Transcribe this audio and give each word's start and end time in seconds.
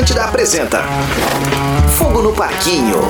Atlântida 0.00 0.24
apresenta 0.24 0.82
Fogo 1.98 2.22
no 2.22 2.32
Parquinho. 2.32 3.02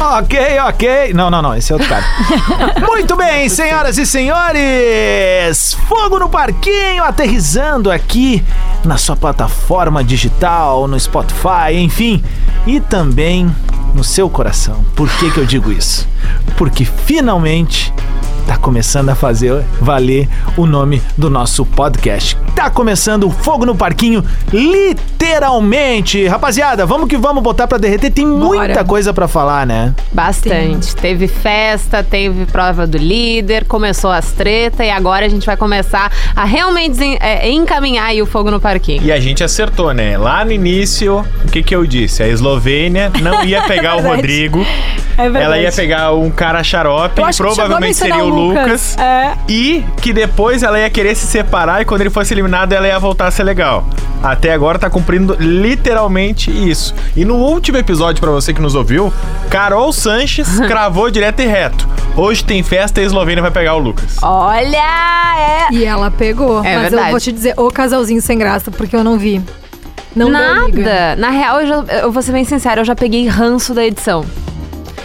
Ok, 0.00 0.38
ok. 0.60 1.12
Não, 1.12 1.28
não, 1.28 1.42
não, 1.42 1.56
esse 1.56 1.72
é 1.72 1.74
outro 1.74 1.88
cara. 1.88 2.04
Muito 2.86 3.16
bem, 3.16 3.48
senhoras 3.48 3.98
e 3.98 4.06
senhores! 4.06 5.76
Fogo 5.88 6.20
no 6.20 6.28
Parquinho 6.28 7.02
aterrizando 7.02 7.90
aqui 7.90 8.44
na 8.84 8.96
sua 8.96 9.16
plataforma 9.16 10.04
digital, 10.04 10.86
no 10.86 10.98
Spotify, 11.00 11.72
enfim, 11.72 12.22
e 12.64 12.78
também 12.78 13.52
no 13.92 14.04
seu 14.04 14.30
coração. 14.30 14.84
Por 14.94 15.08
que, 15.08 15.32
que 15.32 15.38
eu 15.38 15.46
digo 15.46 15.72
isso? 15.72 16.08
Porque 16.56 16.84
finalmente 16.84 17.92
tá 18.46 18.56
começando 18.56 19.08
a 19.08 19.14
fazer 19.14 19.64
valer 19.80 20.28
o 20.56 20.66
nome 20.66 21.02
do 21.16 21.28
nosso 21.28 21.66
podcast. 21.66 22.36
Tá 22.54 22.70
começando 22.70 23.24
o 23.24 23.30
Fogo 23.30 23.66
no 23.66 23.74
Parquinho, 23.74 24.24
literalmente. 24.52 26.26
Rapaziada, 26.26 26.86
vamos 26.86 27.08
que 27.08 27.16
vamos 27.16 27.42
botar 27.42 27.66
pra 27.66 27.76
derreter. 27.76 28.10
Tem 28.10 28.26
muita 28.26 28.68
Bora. 28.68 28.84
coisa 28.84 29.12
pra 29.12 29.26
falar, 29.28 29.66
né? 29.66 29.92
Bastante. 30.12 30.94
Teve 30.96 31.28
festa, 31.28 32.02
teve 32.02 32.46
prova 32.46 32.86
do 32.86 32.96
líder, 32.96 33.64
começou 33.64 34.10
as 34.10 34.32
tretas 34.32 34.86
e 34.86 34.90
agora 34.90 35.26
a 35.26 35.28
gente 35.28 35.44
vai 35.44 35.56
começar 35.56 36.10
a 36.34 36.44
realmente 36.44 37.02
é, 37.20 37.50
encaminhar 37.50 38.06
aí 38.06 38.22
o 38.22 38.26
fogo 38.26 38.50
no 38.50 38.60
parquinho. 38.60 39.02
E 39.02 39.10
a 39.12 39.18
gente 39.20 39.42
acertou, 39.42 39.92
né? 39.92 40.16
Lá 40.16 40.44
no 40.44 40.52
início, 40.52 41.24
o 41.44 41.50
que 41.50 41.62
que 41.62 41.74
eu 41.74 41.84
disse? 41.84 42.22
A 42.22 42.28
Eslovênia 42.28 43.10
não 43.20 43.44
ia 43.44 43.62
pegar 43.62 43.94
o 43.96 44.02
verdade. 44.02 44.16
Rodrigo. 44.16 44.66
É 45.18 45.22
verdade. 45.22 45.44
Ela 45.44 45.58
ia 45.58 45.72
pegar 45.72 46.12
um 46.12 46.30
cara 46.30 46.62
xarope, 46.62 47.22
provavelmente 47.36 47.96
seria 47.96 48.24
o 48.24 48.35
Lucas. 48.38 48.96
É. 48.98 49.36
E 49.48 49.84
que 50.00 50.12
depois 50.12 50.62
ela 50.62 50.78
ia 50.78 50.90
querer 50.90 51.14
se 51.14 51.26
separar 51.26 51.82
e 51.82 51.84
quando 51.84 52.00
ele 52.00 52.10
fosse 52.10 52.32
eliminado 52.32 52.72
ela 52.72 52.86
ia 52.86 52.98
voltar 52.98 53.26
a 53.26 53.30
ser 53.30 53.44
legal. 53.44 53.84
Até 54.22 54.52
agora 54.52 54.78
tá 54.78 54.88
cumprindo 54.90 55.36
literalmente 55.38 56.50
isso. 56.50 56.94
E 57.14 57.24
no 57.24 57.36
último 57.36 57.78
episódio, 57.78 58.20
pra 58.20 58.30
você 58.30 58.52
que 58.52 58.60
nos 58.60 58.74
ouviu, 58.74 59.12
Carol 59.50 59.92
Sanches 59.92 60.58
cravou 60.66 61.10
direto 61.10 61.40
e 61.40 61.46
reto. 61.46 61.88
Hoje 62.16 62.44
tem 62.44 62.62
festa 62.62 63.00
e 63.00 63.04
a 63.04 63.06
Eslovênia 63.06 63.42
vai 63.42 63.50
pegar 63.50 63.74
o 63.74 63.78
Lucas. 63.78 64.16
Olha, 64.22 65.68
é. 65.70 65.74
E 65.74 65.84
ela 65.84 66.10
pegou. 66.10 66.64
É 66.64 66.74
mas 66.74 66.82
verdade. 66.82 67.08
eu 67.08 67.10
vou 67.10 67.20
te 67.20 67.30
dizer, 67.30 67.54
o 67.58 67.68
casalzinho 67.70 68.22
sem 68.22 68.38
graça, 68.38 68.70
porque 68.70 68.96
eu 68.96 69.04
não 69.04 69.18
vi. 69.18 69.42
Não. 70.14 70.30
Nada. 70.30 71.14
Na 71.16 71.28
real, 71.28 71.60
eu, 71.60 71.66
já, 71.66 71.84
eu 72.00 72.10
vou 72.10 72.22
ser 72.22 72.32
bem 72.32 72.44
sincera, 72.44 72.80
eu 72.80 72.84
já 72.86 72.96
peguei 72.96 73.28
ranço 73.28 73.74
da 73.74 73.84
edição. 73.84 74.24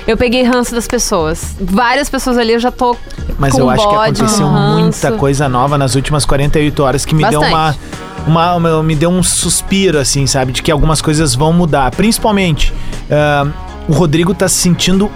Eu 0.07 0.17
peguei 0.17 0.43
ranço 0.43 0.73
das 0.73 0.87
pessoas. 0.87 1.55
Várias 1.59 2.09
pessoas 2.09 2.37
ali 2.37 2.53
eu 2.53 2.59
já 2.59 2.71
tô. 2.71 2.95
Mas 3.41 3.53
com 3.53 3.59
eu 3.59 3.69
acho 3.69 3.87
que 3.89 3.95
bode, 3.95 4.21
aconteceu 4.21 4.47
ranço. 4.47 4.79
muita 4.81 5.11
coisa 5.13 5.49
nova 5.49 5.77
nas 5.77 5.95
últimas 5.95 6.25
48 6.25 6.83
horas 6.83 7.03
que 7.05 7.13
me 7.15 7.25
deu 7.27 7.41
uma, 7.41 7.49
Bastante. 7.49 7.79
uma, 8.27 8.55
uma- 8.55 8.83
me 8.83 8.95
deu 8.95 9.09
um 9.09 9.23
suspiro 9.23 9.97
assim, 9.99 10.25
sabe, 10.27 10.51
de 10.51 10.61
que 10.61 10.71
algumas 10.71 11.01
coisas 11.01 11.33
vão 11.35 11.51
mudar. 11.51 11.89
Principalmente, 11.91 12.71
ah, 13.09 13.47
o 13.87 13.93
Rodrigo 13.93 14.33
tá 14.33 14.47
se 14.47 14.55
sentindo 14.55 15.09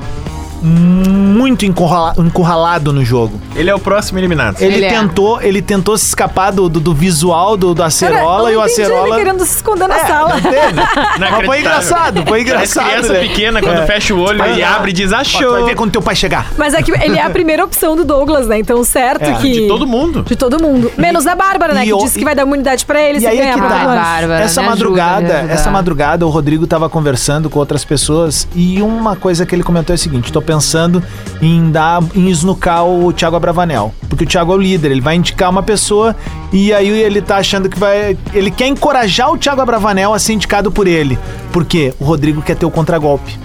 muito 0.61 1.65
encurrala- 1.65 2.13
encurralado 2.17 2.91
no 2.93 3.03
jogo. 3.03 3.39
Ele 3.55 3.69
é 3.69 3.75
o 3.75 3.79
próximo 3.79 4.19
eliminado. 4.19 4.61
Ele, 4.61 4.75
Ele 4.75 4.85
é. 4.85 4.89
tentou, 4.89 5.41
ele 5.41 5.61
tentou 5.61 5.97
se 5.97 6.05
escapar 6.07 6.51
do, 6.51 6.67
do, 6.69 6.79
do 6.79 6.93
visual 6.93 7.55
do, 7.57 7.67
do 7.73 7.75
Cara, 7.75 7.87
Acerola 7.87 8.49
eu 8.49 8.53
e 8.53 8.57
o 8.57 8.61
Acerola 8.61 9.07
ele 9.07 9.15
querendo 9.17 9.45
se 9.45 9.55
esconder 9.57 9.87
na 9.87 9.99
sala. 9.99 10.35
Mas 11.19 11.45
foi 11.45 11.59
engraçado, 11.59 12.23
foi 12.27 12.41
engraçado. 12.41 12.85
As 12.85 12.91
criança 12.91 13.13
né? 13.13 13.19
pequena, 13.19 13.61
quando 13.61 13.79
É. 13.79 13.85
fecha 13.85 14.13
o 14.13 14.19
olho 14.19 14.43
e 14.45 14.61
lá. 14.61 14.75
abre 14.75 14.91
e 14.91 14.93
diz, 14.93 15.11
achou. 15.13 15.51
vai 15.51 15.63
ver 15.63 15.75
quando 15.75 15.91
teu 15.91 16.01
pai 16.01 16.15
chegar. 16.15 16.47
Mas 16.57 16.73
é 16.73 16.81
que 16.81 16.91
ele 16.91 17.17
é 17.17 17.21
a 17.21 17.29
primeira 17.29 17.63
opção 17.63 17.95
do 17.95 18.03
Douglas, 18.03 18.47
né? 18.47 18.59
Então, 18.59 18.83
certo 18.83 19.23
É, 19.23 19.33
que... 19.35 19.51
de 19.51 19.67
todo 19.67 19.85
mundo. 19.87 20.23
De 20.23 20.35
todo 20.35 20.61
mundo. 20.61 20.91
Menos 20.97 21.23
da 21.23 21.35
Bárbara, 21.35 21.73
né? 21.73 21.83
e 21.83 21.85
Que 21.87 21.93
o- 21.93 21.97
disse 21.99 22.17
que 22.19 22.25
vai 22.25 22.35
dar 22.35 22.43
imunidade 22.43 22.85
pra 22.85 23.01
ele 23.01 23.17
E 23.17 23.21
se 23.21 23.27
aí 23.27 23.37
é 23.37 23.41
ganhar 23.41 23.53
que 23.55 23.59
a 23.61 23.63
tá. 23.69 23.69
Bárbara, 23.85 24.39
essa 24.41 24.61
ajuda, 24.61 24.75
madrugada, 24.75 25.37
ajuda. 25.39 25.53
essa 25.53 25.71
madrugada 25.71 26.25
o 26.25 26.29
Rodrigo 26.29 26.65
tava 26.67 26.89
conversando 26.89 27.49
com 27.49 27.59
outras 27.59 27.83
pessoas 27.85 28.47
e 28.55 28.81
uma 28.81 29.15
coisa 29.15 29.45
que 29.45 29.53
ele 29.55 29.63
comentou 29.63 29.93
é 29.93 29.95
o 29.95 29.99
seguinte: 29.99 30.31
tô 30.31 30.41
pensando 30.45 31.03
em 31.41 31.69
dar 31.71 32.01
em 32.15 32.29
esnucar 32.29 32.85
o 32.85 33.11
Thiago 33.11 33.35
Abravanel, 33.35 33.93
porque 34.07 34.23
o 34.23 34.27
Thiago 34.27 34.53
é 34.53 34.55
o 34.55 34.59
líder, 34.59 34.91
ele 34.91 35.01
vai 35.01 35.15
indicar 35.15 35.49
uma 35.49 35.63
pessoa 35.63 36.15
e 36.53 36.71
aí 36.73 36.87
ele 36.87 37.21
tá 37.21 37.37
achando 37.37 37.67
que 37.67 37.77
vai, 37.77 38.17
ele 38.33 38.49
quer 38.51 38.67
encorajar 38.67 39.31
o 39.31 39.37
Thiago 39.37 39.61
Abravanel 39.61 40.13
a 40.13 40.19
ser 40.19 40.33
indicado 40.33 40.71
por 40.71 40.87
ele, 40.87 41.17
porque 41.51 41.93
o 41.99 42.05
Rodrigo 42.05 42.41
quer 42.41 42.55
ter 42.55 42.65
o 42.65 42.71
contragolpe. 42.71 43.37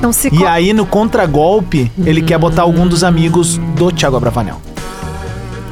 Não 0.00 0.12
se 0.12 0.28
E 0.28 0.38
co- 0.38 0.46
aí 0.46 0.72
no 0.72 0.84
contragolpe, 0.86 1.90
ele 2.04 2.20
quer 2.22 2.38
botar 2.38 2.62
algum 2.62 2.86
dos 2.86 3.02
amigos 3.02 3.58
do 3.76 3.90
Thiago 3.90 4.16
Abravanel. 4.16 4.60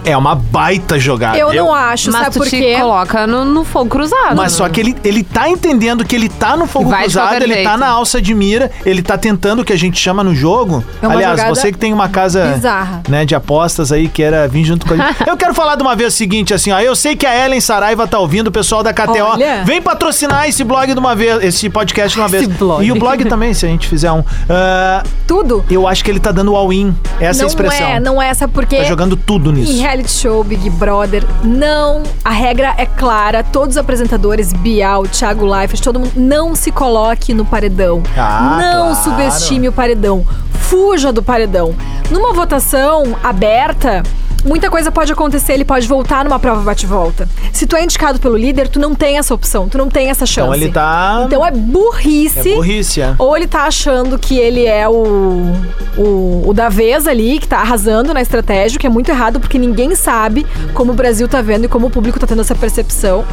É 0.04 0.16
uma 0.16 0.34
baita 0.34 0.98
jogada. 0.98 1.38
Eu 1.38 1.52
não 1.52 1.72
acho, 1.74 2.10
Mas 2.12 2.22
sabe 2.22 2.34
tu 2.34 2.38
por 2.40 2.48
te 2.48 2.58
quê? 2.58 2.76
coloca 2.78 3.26
no, 3.26 3.44
no 3.44 3.64
fogo 3.64 3.88
cruzado. 3.88 4.36
Mas 4.36 4.52
só 4.52 4.68
que 4.68 4.80
ele, 4.80 4.96
ele 5.02 5.22
tá 5.24 5.48
entendendo 5.48 6.04
que 6.04 6.14
ele 6.14 6.28
tá 6.28 6.56
no 6.56 6.66
fogo 6.66 6.90
Vai 6.90 6.98
de 7.00 7.04
cruzado, 7.04 7.28
qualquer 7.28 7.42
ele 7.42 7.54
tá 7.62 7.70
jeito. 7.70 7.78
na 7.78 7.88
alça 7.88 8.20
de 8.20 8.34
mira, 8.34 8.70
ele 8.84 9.02
tá 9.02 9.16
tentando 9.16 9.62
o 9.62 9.64
que 9.64 9.72
a 9.72 9.78
gente 9.78 9.98
chama 9.98 10.22
no 10.22 10.34
jogo. 10.34 10.84
É 11.00 11.06
uma 11.06 11.14
Aliás, 11.16 11.38
jogada 11.38 11.54
você 11.54 11.72
que 11.72 11.78
tem 11.78 11.92
uma 11.92 12.08
casa 12.08 12.52
bizarra. 12.54 13.02
né, 13.08 13.24
de 13.24 13.34
apostas 13.34 13.90
aí, 13.92 14.08
que 14.08 14.22
era 14.22 14.46
vir 14.46 14.64
junto 14.64 14.86
com 14.86 14.94
a 14.94 14.96
gente. 14.96 15.16
Eu 15.26 15.36
quero 15.36 15.54
falar 15.54 15.76
de 15.76 15.82
uma 15.82 15.96
vez 15.96 16.12
o 16.12 16.16
seguinte, 16.16 16.52
assim, 16.52 16.70
ó. 16.70 16.80
Eu 16.80 16.94
sei 16.94 17.16
que 17.16 17.26
a 17.26 17.44
Ellen 17.46 17.60
Saraiva 17.60 18.06
tá 18.06 18.18
ouvindo, 18.18 18.48
o 18.48 18.52
pessoal 18.52 18.82
da 18.82 18.92
KTO. 18.92 19.12
Olha. 19.22 19.64
Vem 19.64 19.80
patrocinar 19.80 20.46
esse 20.48 20.62
blog 20.64 20.92
de 20.92 20.98
uma 20.98 21.14
vez, 21.16 21.42
esse 21.42 21.70
podcast 21.70 22.14
de 22.14 22.20
uma 22.20 22.28
vez. 22.28 22.46
blog. 22.46 22.84
E 22.84 22.92
o 22.92 22.96
blog 22.96 23.24
também, 23.24 23.54
se 23.54 23.64
a 23.64 23.68
gente 23.68 23.88
fizer 23.88 24.12
um. 24.12 24.22
Ah, 24.50 25.02
Tudo. 25.26 25.64
eu 25.70 25.88
acho 25.88 26.04
que 26.04 26.10
ele 26.10 26.20
tá 26.20 26.30
dando 26.30 26.54
all-in. 26.54 26.94
Essa 27.18 27.40
é 27.40 27.40
a 27.40 27.42
não 27.44 27.48
expressão. 27.48 27.86
é, 27.86 28.00
não 28.00 28.20
é, 28.22 28.34
sabe 28.34 28.52
por 28.52 28.66
quê? 28.66 28.76
Tá 28.78 28.84
jogando 28.84 29.16
tudo 29.16 29.50
Em 29.50 29.54
nisso. 29.54 29.72
Reality 29.94 30.10
show, 30.10 30.42
Big 30.42 30.68
Brother, 30.70 31.24
não. 31.44 32.02
A 32.24 32.30
regra 32.30 32.74
é 32.76 32.84
clara. 32.84 33.44
Todos 33.44 33.76
os 33.76 33.76
apresentadores, 33.76 34.52
Bial, 34.52 35.04
Thiago 35.06 35.46
Leifert, 35.46 35.80
todo 35.82 36.00
mundo, 36.00 36.12
não 36.16 36.54
se 36.54 36.72
coloque 36.72 37.32
no 37.32 37.44
paredão. 37.44 38.02
Ah, 38.16 38.58
não 38.60 38.92
claro. 38.92 39.04
subestime 39.04 39.68
o 39.68 39.72
paredão. 39.72 40.26
Fuja 40.50 41.12
do 41.12 41.22
paredão. 41.22 41.74
Numa 42.10 42.32
votação 42.32 43.16
aberta. 43.22 44.02
Muita 44.44 44.68
coisa 44.68 44.92
pode 44.92 45.10
acontecer, 45.10 45.54
ele 45.54 45.64
pode 45.64 45.88
voltar 45.88 46.22
numa 46.22 46.38
prova 46.38 46.60
bate-volta. 46.60 47.26
Se 47.50 47.66
tu 47.66 47.76
é 47.76 47.82
indicado 47.82 48.20
pelo 48.20 48.36
líder, 48.36 48.68
tu 48.68 48.78
não 48.78 48.94
tem 48.94 49.16
essa 49.16 49.32
opção, 49.32 49.68
tu 49.68 49.78
não 49.78 49.88
tem 49.88 50.10
essa 50.10 50.26
chance. 50.26 50.48
Então 50.48 50.54
ele 50.54 50.70
tá. 50.70 51.22
Então 51.26 51.46
é 51.46 51.50
burrice. 51.50 52.52
É 52.52 52.54
burrice, 52.54 53.00
é. 53.00 53.14
Ou 53.18 53.34
ele 53.34 53.46
tá 53.46 53.62
achando 53.62 54.18
que 54.18 54.36
ele 54.36 54.66
é 54.66 54.86
o, 54.86 55.52
o, 55.96 56.42
o 56.46 56.52
da 56.52 56.68
vez 56.68 57.06
ali, 57.06 57.38
que 57.38 57.48
tá 57.48 57.60
arrasando 57.60 58.12
na 58.12 58.20
estratégia, 58.20 58.76
o 58.76 58.80
que 58.80 58.86
é 58.86 58.90
muito 58.90 59.08
errado, 59.08 59.40
porque 59.40 59.58
ninguém 59.58 59.94
sabe 59.94 60.46
como 60.74 60.92
o 60.92 60.94
Brasil 60.94 61.26
tá 61.26 61.40
vendo 61.40 61.64
e 61.64 61.68
como 61.68 61.86
o 61.86 61.90
público 61.90 62.20
tá 62.20 62.26
tendo 62.26 62.42
essa 62.42 62.54
percepção. 62.54 63.24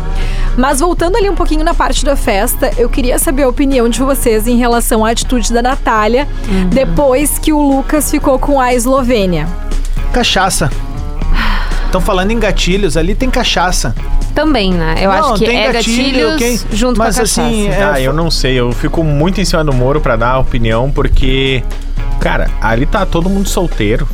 Mas 0.58 0.80
voltando 0.80 1.18
ali 1.18 1.30
um 1.30 1.36
pouquinho 1.36 1.64
na 1.64 1.74
parte 1.74 2.06
da 2.06 2.16
festa, 2.16 2.72
eu 2.78 2.90
queria 2.90 3.20
saber 3.20 3.44
a 3.44 3.50
opinião 3.50 3.90
de 3.90 4.00
vocês 4.00 4.48
em 4.48 4.56
relação 4.56 5.04
à 5.04 5.10
atitude 5.12 5.52
da 5.52 5.62
Natália 5.62 6.26
depois 6.70 7.38
que 7.38 7.52
o 7.52 7.62
Lucas 7.62 8.10
ficou 8.10 8.40
com 8.40 8.62
a 8.62 8.74
Eslovênia. 8.74 9.48
Cachaça. 10.14 10.70
Estão 11.92 12.00
falando 12.00 12.32
em 12.32 12.40
gatilhos, 12.40 12.96
ali 12.96 13.14
tem 13.14 13.30
cachaça. 13.30 13.94
Também, 14.34 14.72
né? 14.74 14.96
Eu 15.02 15.12
Não, 15.12 15.32
acho 15.34 15.34
que 15.40 15.46
tem 15.46 15.60
é 15.62 15.74
gatilho, 15.74 16.30
gatilhos 16.30 16.64
quem- 16.64 16.78
junto 16.78 16.98
mas 16.98 17.16
com 17.16 17.22
a 17.22 17.24
cachaça. 17.26 17.42
assim, 17.42 17.68
é- 17.68 17.84
Ah, 17.84 18.00
eu 18.00 18.14
não 18.14 18.32
sei, 18.32 18.54
eu 18.58 18.72
fico 18.72 19.04
muito 19.04 19.42
em 19.42 19.44
cima 19.46 19.62
do 19.62 19.74
muro 19.74 20.00
pra 20.00 20.16
dar 20.16 20.40
opinião, 20.40 20.90
porque, 20.90 21.62
cara, 22.22 22.50
ali 22.62 22.86
tá 22.86 23.06
todo 23.06 23.30
mundo 23.30 23.50
solteiro. 23.50 24.08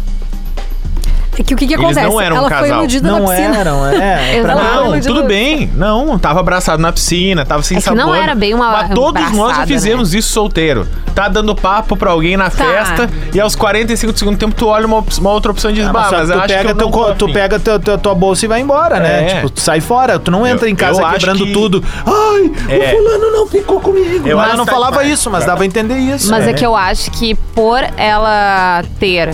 É 1.40 1.44
que 1.44 1.54
o 1.54 1.58
que, 1.58 1.68
que 1.68 1.74
Eles 1.76 1.86
acontece? 1.86 2.08
não 2.08 2.20
eram 2.22 2.36
um 2.36 2.40
Ela 2.40 2.50
foi 2.50 2.58
casal. 2.60 2.78
iludida 2.80 3.12
na 3.12 3.20
Não 3.20 3.28
piscina. 3.28 3.58
eram, 3.58 3.86
é. 3.86 4.42
Foi 4.42 4.56
Não, 4.56 4.86
iludida 4.86 5.08
tudo 5.08 5.22
na 5.22 5.28
bem. 5.28 5.72
Não, 5.76 6.18
tava 6.18 6.40
abraçado 6.40 6.82
na 6.82 6.92
piscina, 6.92 7.46
tava 7.46 7.62
sem 7.62 7.78
É 7.78 7.82
sabor. 7.82 7.98
não 7.98 8.16
era 8.16 8.34
bem 8.34 8.54
uma 8.56 8.72
Mas 8.72 8.90
todos 8.90 9.22
nós 9.22 9.32
já 9.36 9.42
abraçada, 9.44 9.68
fizemos 9.68 10.14
isso 10.16 10.30
solteiro. 10.32 10.88
Tá 11.14 11.28
dando 11.28 11.54
papo 11.56 11.96
pra 11.96 12.12
alguém 12.12 12.36
na 12.38 12.50
Tá. 12.50 12.66
festa 12.66 13.10
e 13.34 13.40
aos 13.40 13.56
45 13.56 14.14
do 14.14 14.20
segundo 14.20 14.38
tempo 14.38 14.56
tu 14.56 14.68
olha 14.68 14.86
uma, 14.88 15.04
uma 15.20 15.32
outra 15.32 15.52
opção 15.52 15.70
e 15.72 15.76
diz, 15.76 15.86
Ah, 15.88 15.94
mas 15.94 16.08
tu 16.10 16.14
pega, 16.48 16.70
eu 16.70 16.76
teu, 16.76 17.16
tu 17.16 17.32
pega 17.34 17.60
teu, 17.60 17.80
teu- 17.80 17.98
tua 17.98 18.16
bolsa 18.16 18.46
e 18.46 18.48
vai 18.48 18.60
embora, 18.62 19.00
né? 19.00 19.24
É. 19.24 19.36
Tipo, 19.36 19.50
tu 19.52 19.60
sai 19.62 19.80
fora, 19.80 20.18
tu 20.20 20.32
não 20.32 20.46
entra 20.46 20.68
Eu- 20.68 20.72
em 20.72 20.76
casa 20.76 21.04
quebrando 21.12 21.46
que- 21.46 21.54
tudo. 21.54 21.84
Ai, 22.06 22.52
É. 22.70 22.94
o 22.94 22.98
fulano 22.98 23.32
não 23.32 23.48
ficou 23.48 23.80
comigo. 23.80 24.28
Eu 24.28 24.38
Mas 24.38 24.48
ela 24.48 24.58
não 24.58 24.66
que- 24.66 24.72
falava 24.72 24.96
mas- 24.98 25.10
isso, 25.10 25.30
mas 25.30 25.46
dava 25.46 25.64
a 25.64 25.66
entender 25.66 25.98
isso. 25.98 26.30
Mas 26.32 26.48
é. 26.48 26.54
que 26.54 26.66
eu 26.66 26.76
acho 26.76 27.12
que 27.12 27.36
por 27.36 27.80
ela 27.96 28.84
ter 29.00 29.34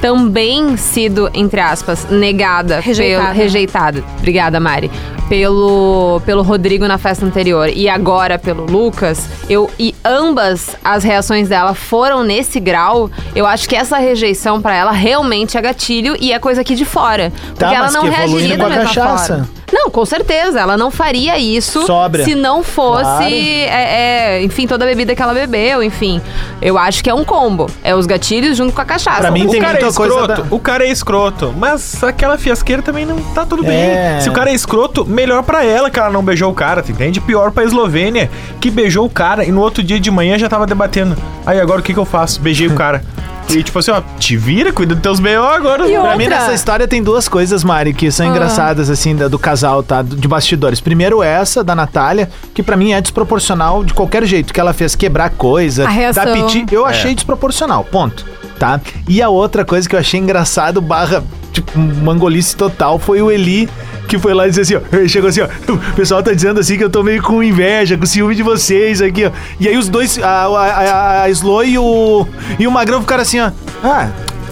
também 0.00 0.76
sido, 0.76 1.30
entre 1.34 1.60
aspas, 1.60 2.06
negada, 2.10 2.80
Rejeitada. 2.80 3.26
Pelo, 3.26 3.38
rejeitada. 3.38 4.04
Obrigada, 4.18 4.60
Mari. 4.60 4.90
Pelo, 5.28 6.22
pelo 6.24 6.42
Rodrigo 6.42 6.88
na 6.88 6.96
festa 6.96 7.26
anterior 7.26 7.68
e 7.68 7.86
agora 7.86 8.38
pelo 8.38 8.64
Lucas, 8.64 9.28
eu 9.48 9.70
e 9.78 9.94
ambas 10.02 10.74
as 10.82 11.04
reações 11.04 11.50
dela 11.50 11.74
foram 11.74 12.22
nesse 12.24 12.58
grau, 12.58 13.10
eu 13.36 13.44
acho 13.44 13.68
que 13.68 13.76
essa 13.76 13.98
rejeição 13.98 14.62
pra 14.62 14.74
ela 14.74 14.90
realmente 14.90 15.58
é 15.58 15.60
gatilho 15.60 16.16
e 16.18 16.32
é 16.32 16.38
coisa 16.38 16.62
aqui 16.62 16.74
de 16.74 16.86
fora. 16.86 17.30
Porque 17.48 17.58
Tá, 17.58 17.74
ela 17.74 17.84
mas 17.84 17.94
não 17.94 18.04
reagiria 18.04 18.56
com 18.56 18.62
da 18.62 18.66
a 18.66 18.68
mesma 18.70 18.84
cachaça. 18.86 19.26
forma. 19.34 19.58
Não, 19.70 19.90
com 19.90 20.02
certeza. 20.06 20.58
Ela 20.60 20.78
não 20.78 20.90
faria 20.90 21.36
isso 21.38 21.84
Sóbria. 21.84 22.24
se 22.24 22.34
não 22.34 22.62
fosse, 22.62 23.02
Claro. 23.04 23.24
é, 23.26 24.38
é, 24.38 24.42
enfim, 24.42 24.66
toda 24.66 24.86
a 24.86 24.88
bebida 24.88 25.14
que 25.14 25.20
ela 25.20 25.34
bebeu, 25.34 25.82
enfim. 25.82 26.22
Eu 26.62 26.78
acho 26.78 27.04
que 27.04 27.10
é 27.10 27.14
um 27.14 27.22
combo. 27.22 27.66
É 27.84 27.94
os 27.94 28.06
gatilhos 28.06 28.56
junto 28.56 28.72
com 28.72 28.80
a 28.80 28.84
cachaça. 28.86 29.20
Pra 29.20 29.30
mim 29.30 29.46
O 29.46 29.50
tem 29.50 29.60
cara 29.60 29.78
é 29.78 29.82
muita 29.82 29.94
coisa 29.94 30.14
escroto, 30.14 30.42
da- 30.42 30.56
o 30.56 30.58
cara 30.58 30.86
é 30.86 30.90
escroto, 30.90 31.54
mas 31.54 32.02
aquela 32.02 32.38
fiasqueira 32.38 32.80
também 32.80 33.04
não 33.04 33.18
tá 33.34 33.44
tudo 33.44 33.62
bem. 33.62 33.76
É. 33.78 34.20
Se 34.20 34.30
o 34.30 34.32
cara 34.32 34.48
é 34.50 34.54
escroto, 34.54 35.04
melhor 35.18 35.42
pra 35.42 35.64
ela 35.64 35.90
que 35.90 35.98
ela 35.98 36.10
não 36.10 36.22
beijou 36.22 36.50
o 36.50 36.54
cara, 36.54 36.80
tu 36.82 36.92
entende? 36.92 37.20
Pior 37.20 37.50
pra 37.50 37.64
Eslovênia, 37.64 38.30
que 38.60 38.70
beijou 38.70 39.04
o 39.04 39.10
cara 39.10 39.44
e 39.44 39.50
no 39.50 39.60
outro 39.60 39.82
dia 39.82 39.98
de 39.98 40.10
manhã 40.12 40.38
já 40.38 40.48
tava 40.48 40.64
debatendo. 40.66 41.16
Aí 41.44 41.60
agora 41.60 41.80
o 41.80 41.82
que 41.82 41.92
que 41.92 41.98
eu 41.98 42.04
faço? 42.04 42.40
Beijei 42.40 42.68
o 42.68 42.74
cara. 42.76 43.02
E 43.50 43.62
tipo 43.62 43.78
assim, 43.78 43.90
ó, 43.90 44.00
te 44.18 44.36
vira, 44.36 44.72
cuida 44.72 44.94
dos 44.94 45.02
teus 45.02 45.18
B.O. 45.20 45.42
agora. 45.42 45.88
E 45.88 45.92
Pra 45.98 46.16
mim, 46.16 46.24
Outra. 46.24 46.38
nessa 46.40 46.52
história 46.52 46.86
tem 46.86 47.02
duas 47.02 47.28
coisas, 47.28 47.64
Mari, 47.64 47.94
que 47.94 48.10
são 48.12 48.26
Ah. 48.26 48.28
engraçadas, 48.28 48.90
assim, 48.90 49.16
da- 49.16 49.26
do 49.26 49.38
casal, 49.38 49.82
tá? 49.82 50.02
De 50.02 50.28
bastidores. 50.28 50.80
Primeiro, 50.82 51.22
essa 51.22 51.64
da 51.64 51.74
Natália, 51.74 52.28
que 52.54 52.62
pra 52.62 52.76
mim 52.76 52.92
é 52.92 53.00
desproporcional 53.00 53.82
de 53.82 53.94
qualquer 53.94 54.22
jeito, 54.26 54.52
que 54.52 54.60
ela 54.60 54.74
fez 54.74 54.94
quebrar 54.94 55.30
coisa, 55.30 55.86
A 55.86 55.88
reação. 55.88 56.24
dar 56.26 56.32
piti. 56.34 56.66
Eu 56.70 56.86
É. 56.86 56.90
achei 56.90 57.14
desproporcional, 57.14 57.82
ponto. 57.84 58.24
Tá? 58.58 58.80
E 59.08 59.22
a 59.22 59.30
outra 59.30 59.64
coisa 59.64 59.88
que 59.88 59.94
eu 59.96 60.00
achei 60.00 60.20
engraçado, 60.20 60.82
barra, 60.82 61.22
tipo, 61.52 61.78
mangolice 61.78 62.54
total, 62.54 62.98
foi 62.98 63.22
o 63.22 63.30
Eli. 63.30 63.66
Que 64.08 64.18
foi 64.18 64.32
lá 64.34 64.46
e 64.46 64.50
disse 64.50 64.62
assim, 64.62 64.74
ó. 64.74 65.06
Chegou 65.06 65.28
assim, 65.28 65.42
ó. 65.42 65.48
O 65.68 65.94
pessoal 65.94 66.22
tá 66.22 66.32
dizendo 66.32 66.58
assim 66.58 66.76
que 66.76 66.84
eu 66.84 66.90
tô 66.90 67.02
meio 67.02 67.22
com 67.22 67.42
inveja, 67.42 67.96
com 67.96 68.06
ciúme 68.06 68.34
de 68.34 68.42
vocês 68.42 69.02
aqui, 69.02 69.26
ó. 69.26 69.30
E 69.60 69.68
aí 69.68 69.76
os 69.76 69.88
dois, 69.88 70.18
a, 70.18 70.46
a, 70.46 70.66
a, 70.66 71.22
a 71.24 71.30
Slo 71.30 71.62
e 71.62 71.78
o, 71.78 72.26
e 72.58 72.66
o 72.66 72.70
Magrão 72.70 73.00
ficaram 73.00 73.22
assim, 73.22 73.38
ó. 73.40 73.50
Ah, 73.84 74.08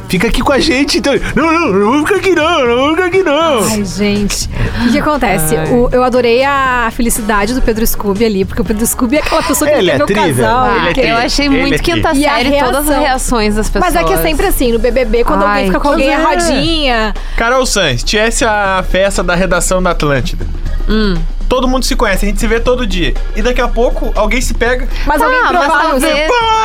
fica 0.08 0.28
aqui 0.28 0.40
com 0.40 0.52
a 0.52 0.58
gente. 0.58 0.98
Então, 0.98 1.12
não, 1.34 1.52
não, 1.52 1.68
não 1.72 1.90
vou 1.92 2.06
ficar 2.06 2.16
aqui 2.18 2.34
não, 2.34 2.66
não 2.66 2.76
vou 2.76 2.90
ficar 2.90 3.06
aqui 3.06 3.22
não. 3.22 3.64
Ai, 3.64 3.84
gente. 3.84 4.48
O 4.80 4.84
que, 4.84 4.92
que 4.92 4.98
acontece? 4.98 5.54
O- 5.70 5.88
eu 5.92 6.02
adorei 6.04 6.44
a 6.44 6.90
felicidade 6.94 7.54
do 7.54 7.62
Pedro 7.62 7.86
Scooby 7.86 8.24
ali, 8.24 8.44
porque 8.44 8.62
o 8.62 8.64
Pedro 8.64 8.86
Scooby 8.86 9.16
é 9.16 9.20
aquela 9.20 9.42
pessoa 9.42 9.70
que 9.70 9.76
Ele 9.76 9.90
é 9.90 9.96
o 10.02 10.06
trivial. 10.06 10.26
casal. 10.26 10.86
Ele 10.90 11.00
é 11.00 11.12
Eu 11.12 11.16
achei 11.16 11.46
Ele 11.46 11.60
muito 11.60 11.74
é 11.74 11.78
quinta 11.78 12.12
E 12.12 12.22
série 12.22 12.50
todas 12.58 12.76
as 12.76 12.86
reação. 12.88 13.00
reações 13.02 13.54
das 13.56 13.68
pessoas. 13.68 13.94
Mas 13.94 14.02
é 14.02 14.06
que 14.06 14.12
é 14.12 14.22
sempre 14.22 14.46
assim, 14.46 14.72
no 14.72 14.78
BBB, 14.78 15.24
quando 15.24 15.42
Ai, 15.44 15.48
alguém 15.48 15.66
fica 15.66 15.80
com 15.80 15.88
alguém, 15.88 16.12
é 16.12 16.18
pois 16.18 16.48
é. 16.48 16.52
rodinha. 16.54 17.14
Carol 17.36 17.66
Sanz, 17.66 18.02
tivesse 18.02 18.44
a 18.44 18.84
festa 18.88 19.22
da 19.22 19.34
redação 19.34 19.82
da 19.82 19.90
Atlântida. 19.90 20.46
Hum. 20.88 21.14
Todo 21.48 21.68
mundo 21.68 21.84
se 21.84 21.94
conhece, 21.94 22.24
a 22.24 22.28
gente 22.28 22.40
se 22.40 22.46
vê 22.46 22.58
todo 22.60 22.86
dia. 22.86 23.14
E 23.34 23.42
daqui 23.42 23.60
a 23.60 23.68
pouco 23.68 24.12
alguém 24.16 24.40
se 24.40 24.52
pega. 24.54 24.88
Mas 25.06 25.20
alguém 25.22 25.38
Ah, 25.38 25.52
mas 25.52 25.66
provável. 25.66 26.08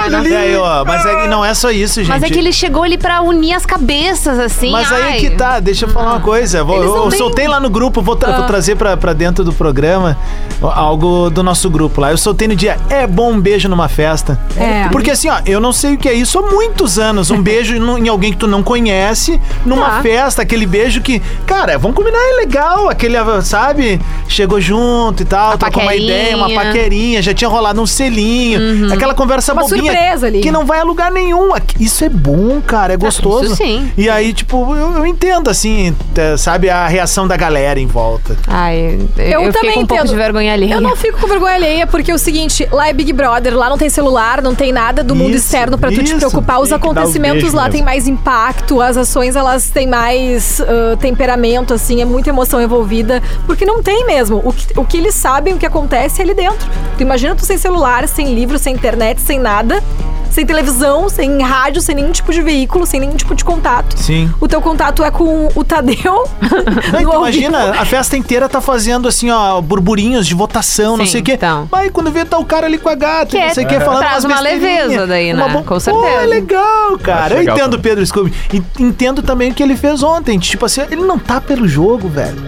Olha 0.03 0.17
ali. 0.17 0.35
Aí, 0.35 0.55
ó, 0.55 0.83
mas 0.85 1.05
é, 1.05 1.21
que 1.21 1.27
não 1.27 1.45
é 1.45 1.53
só 1.53 1.69
isso, 1.71 1.99
gente. 2.01 2.09
Mas 2.09 2.23
é 2.23 2.29
que 2.29 2.37
ele 2.39 2.51
chegou 2.51 2.83
ali 2.83 2.97
pra 2.97 3.21
unir 3.21 3.53
as 3.53 3.65
cabeças, 3.65 4.39
assim. 4.39 4.71
Mas 4.71 4.91
aí 4.91 5.01
ai. 5.03 5.19
que 5.19 5.29
tá, 5.31 5.59
deixa 5.59 5.85
eu 5.85 5.89
falar 5.89 6.13
uma 6.13 6.19
coisa. 6.21 6.63
Vou- 6.63 6.81
eu 6.83 7.09
bem- 7.09 7.17
soltei 7.17 7.47
lá 7.47 7.59
no 7.59 7.69
grupo, 7.69 8.01
vou, 8.01 8.15
tra- 8.15 8.31
vou 8.33 8.43
Ah. 8.43 8.47
trazer 8.47 8.75
pra, 8.75 8.97
pra 8.97 9.13
dentro 9.13 9.43
do 9.43 9.53
programa 9.53 10.17
algo 10.61 11.29
do 11.29 11.43
nosso 11.43 11.69
grupo 11.69 12.01
lá. 12.01 12.11
Eu 12.11 12.17
soltei 12.17 12.47
no 12.47 12.55
dia 12.55 12.77
É 12.89 13.05
bom 13.07 13.31
um 13.33 13.39
beijo 13.39 13.69
numa 13.69 13.87
festa. 13.87 14.39
É. 14.57 14.87
Porque 14.89 15.11
assim, 15.11 15.29
ó, 15.29 15.39
eu 15.45 15.59
não 15.59 15.71
sei 15.73 15.93
o 15.95 15.97
que 15.97 16.09
é 16.09 16.13
isso 16.13 16.39
há 16.39 16.41
muitos 16.49 16.97
anos. 16.99 17.29
Um 17.31 17.41
beijo 17.41 17.75
em 17.75 18.07
alguém 18.09 18.31
que 18.31 18.37
tu 18.37 18.47
não 18.47 18.63
conhece, 18.63 19.39
numa 19.65 19.89
Tá. 19.89 20.01
festa, 20.01 20.41
aquele 20.41 20.65
beijo 20.65 21.01
que, 21.01 21.19
cara, 21.45 21.77
vamos 21.77 21.95
combinar, 21.95 22.17
é 22.17 22.37
legal. 22.37 22.89
Aquele, 22.89 23.17
sabe? 23.43 23.99
Chegou 24.27 24.59
junto 24.59 24.70
e 25.21 25.25
tal, 25.25 25.57
trocou 25.57 25.83
uma 25.83 25.95
ideia, 25.95 26.35
uma 26.37 26.49
paquerinha. 26.49 27.21
já 27.21 27.33
tinha 27.33 27.49
rolado 27.49 27.81
um 27.81 27.85
selinho. 27.85 28.91
Aquela 28.93 29.13
conversa 29.13 29.53
Uma 29.53 29.63
bobinha. 29.63 29.91
surpresa 29.91 30.27
ali. 30.27 30.41
Que 30.41 30.51
não 30.51 30.65
vai 30.65 30.79
a 30.79 30.83
lugar 30.83 31.11
nenhum. 31.11 31.49
Isso 31.79 32.03
é 32.03 32.09
bom, 32.09 32.61
cara, 32.61 32.93
é 32.93 32.97
gostoso. 32.97 33.45
isso 33.45 33.55
sim. 33.55 33.91
E 33.97 34.09
aí, 34.09 34.33
tipo, 34.33 34.75
eu, 34.75 34.93
eu 34.97 35.05
entendo, 35.05 35.49
assim, 35.49 35.95
é, 36.15 36.37
sabe, 36.37 36.69
a 36.69 36.87
reação 36.87 37.27
da 37.27 37.35
galera 37.35 37.79
em 37.79 37.87
volta. 37.87 38.35
Ai, 38.47 38.99
eu, 39.17 39.41
Eu, 39.43 39.53
também 39.53 39.73
com 39.73 39.79
um 39.81 39.85
pouco 39.85 40.03
entendo. 40.03 40.09
de 40.09 40.15
vergonha 40.15 40.53
alheia. 40.53 40.75
Eu 40.75 40.81
não 40.81 40.95
fico 40.95 41.19
com 41.19 41.27
vergonha 41.27 41.55
alheia, 41.55 41.87
porque 41.87 42.11
é 42.11 42.13
o 42.13 42.19
seguinte, 42.19 42.67
lá 42.71 42.87
é 42.87 42.93
Big 42.93 43.11
Brother, 43.13 43.55
lá 43.57 43.69
não 43.69 43.77
tem 43.77 43.89
celular, 43.89 44.41
não 44.41 44.55
tem 44.55 44.71
nada 44.71 45.03
do 45.03 45.15
mundo 45.15 45.31
Isso, 45.35 45.45
externo 45.45 45.77
pra 45.77 45.89
tu 45.91 46.03
te 46.03 46.15
preocupar. 46.15 46.61
Os 46.61 46.71
acontecimentos 46.71 47.41
beijos 47.41 47.53
lá 47.53 47.69
têm 47.69 47.81
mais 47.81 48.07
impacto, 48.07 48.81
as 48.81 48.97
ações 48.97 49.35
elas 49.35 49.69
têm 49.69 49.87
mais 49.87 50.61
ah, 50.61 50.95
temperamento, 50.97 51.73
assim, 51.73 52.01
é 52.01 52.05
muita 52.05 52.29
emoção 52.29 52.61
envolvida, 52.61 53.21
porque 53.45 53.65
não 53.65 53.81
tem 53.81 54.05
mesmo. 54.05 54.41
O 54.43 54.53
o 54.75 54.85
que 54.85 54.97
eles 54.97 55.15
sabem, 55.15 55.53
o 55.53 55.57
que 55.57 55.65
acontece 55.65 56.21
é 56.21 56.23
ali 56.25 56.33
dentro. 56.33 56.69
Tu 56.97 57.03
imagina 57.03 57.35
tu 57.35 57.45
sem 57.45 57.57
celular, 57.57 58.07
sem 58.07 58.33
livro, 58.33 58.57
sem 58.59 58.73
internet, 58.73 59.19
sem 59.21 59.39
nada, 59.39 59.81
sem 60.29 60.45
televisão, 60.45 61.09
sem 61.09 61.41
rádio, 61.41 61.81
sem 61.81 61.93
nenhum 61.95 62.11
tipo 62.11 62.31
de 62.31 62.41
veículo, 62.41 62.85
sem 62.85 62.99
nenhum 63.01 63.15
tipo 63.15 63.35
de 63.35 63.43
contato. 63.43 63.97
Sim. 63.99 64.31
O 64.39 64.47
teu 64.47 64.61
contato 64.61 65.03
é 65.03 65.11
com 65.11 65.49
o 65.53 65.63
Tadeu. 65.63 66.23
Não, 66.93 67.15
imagina, 67.17 67.71
a 67.71 67.83
festa 67.85 68.15
inteira 68.15 68.47
tá 68.47 68.61
fazendo 68.61 69.07
assim, 69.07 69.29
ó, 69.29 69.59
burburinhos 69.59 70.25
de 70.25 70.33
votação, 70.33 70.95
não 70.97 71.05
Sim, 71.05 71.11
sei 71.11 71.21
o 71.21 71.23
quê. 71.23 71.33
então. 71.33 71.67
Mas 71.71 71.91
quando 71.91 72.11
vê, 72.11 72.23
tá 72.23 72.37
o 72.37 72.45
cara 72.45 72.65
ali 72.67 72.77
com 72.77 72.87
a 72.89 72.95
gata, 72.95 73.25
Que 73.25 73.39
não 73.39 73.53
sei 73.53 73.65
o 73.65 73.67
quê, 73.67 73.79
falando 73.79 73.99
traz 73.99 74.23
umas 74.23 74.37
uma 74.39 74.41
leveza 74.41 75.05
daí, 75.07 75.33
né? 75.33 75.47
bo- 75.49 75.63
Com 75.63 75.75
Pô, 75.75 75.79
certeza. 75.79 76.07
é 76.07 76.25
legal, 76.25 76.97
cara. 77.01 77.35
Eu 77.35 77.43
entendo 77.43 77.73
o. 77.75 77.79
Pedro 77.79 78.05
Scooby. 78.05 78.33
E 78.53 78.61
entendo 78.81 79.21
também 79.21 79.51
o 79.51 79.53
que 79.53 79.61
ele 79.63 79.75
fez 79.75 80.01
ontem. 80.03 80.37
Tipo 80.39 80.65
assim, 80.65 80.81
ele 80.89 81.01
não 81.03 81.17
tá 81.19 81.41
pelo 81.41 81.67
jogo, 81.67 82.07
velho. 82.07 82.41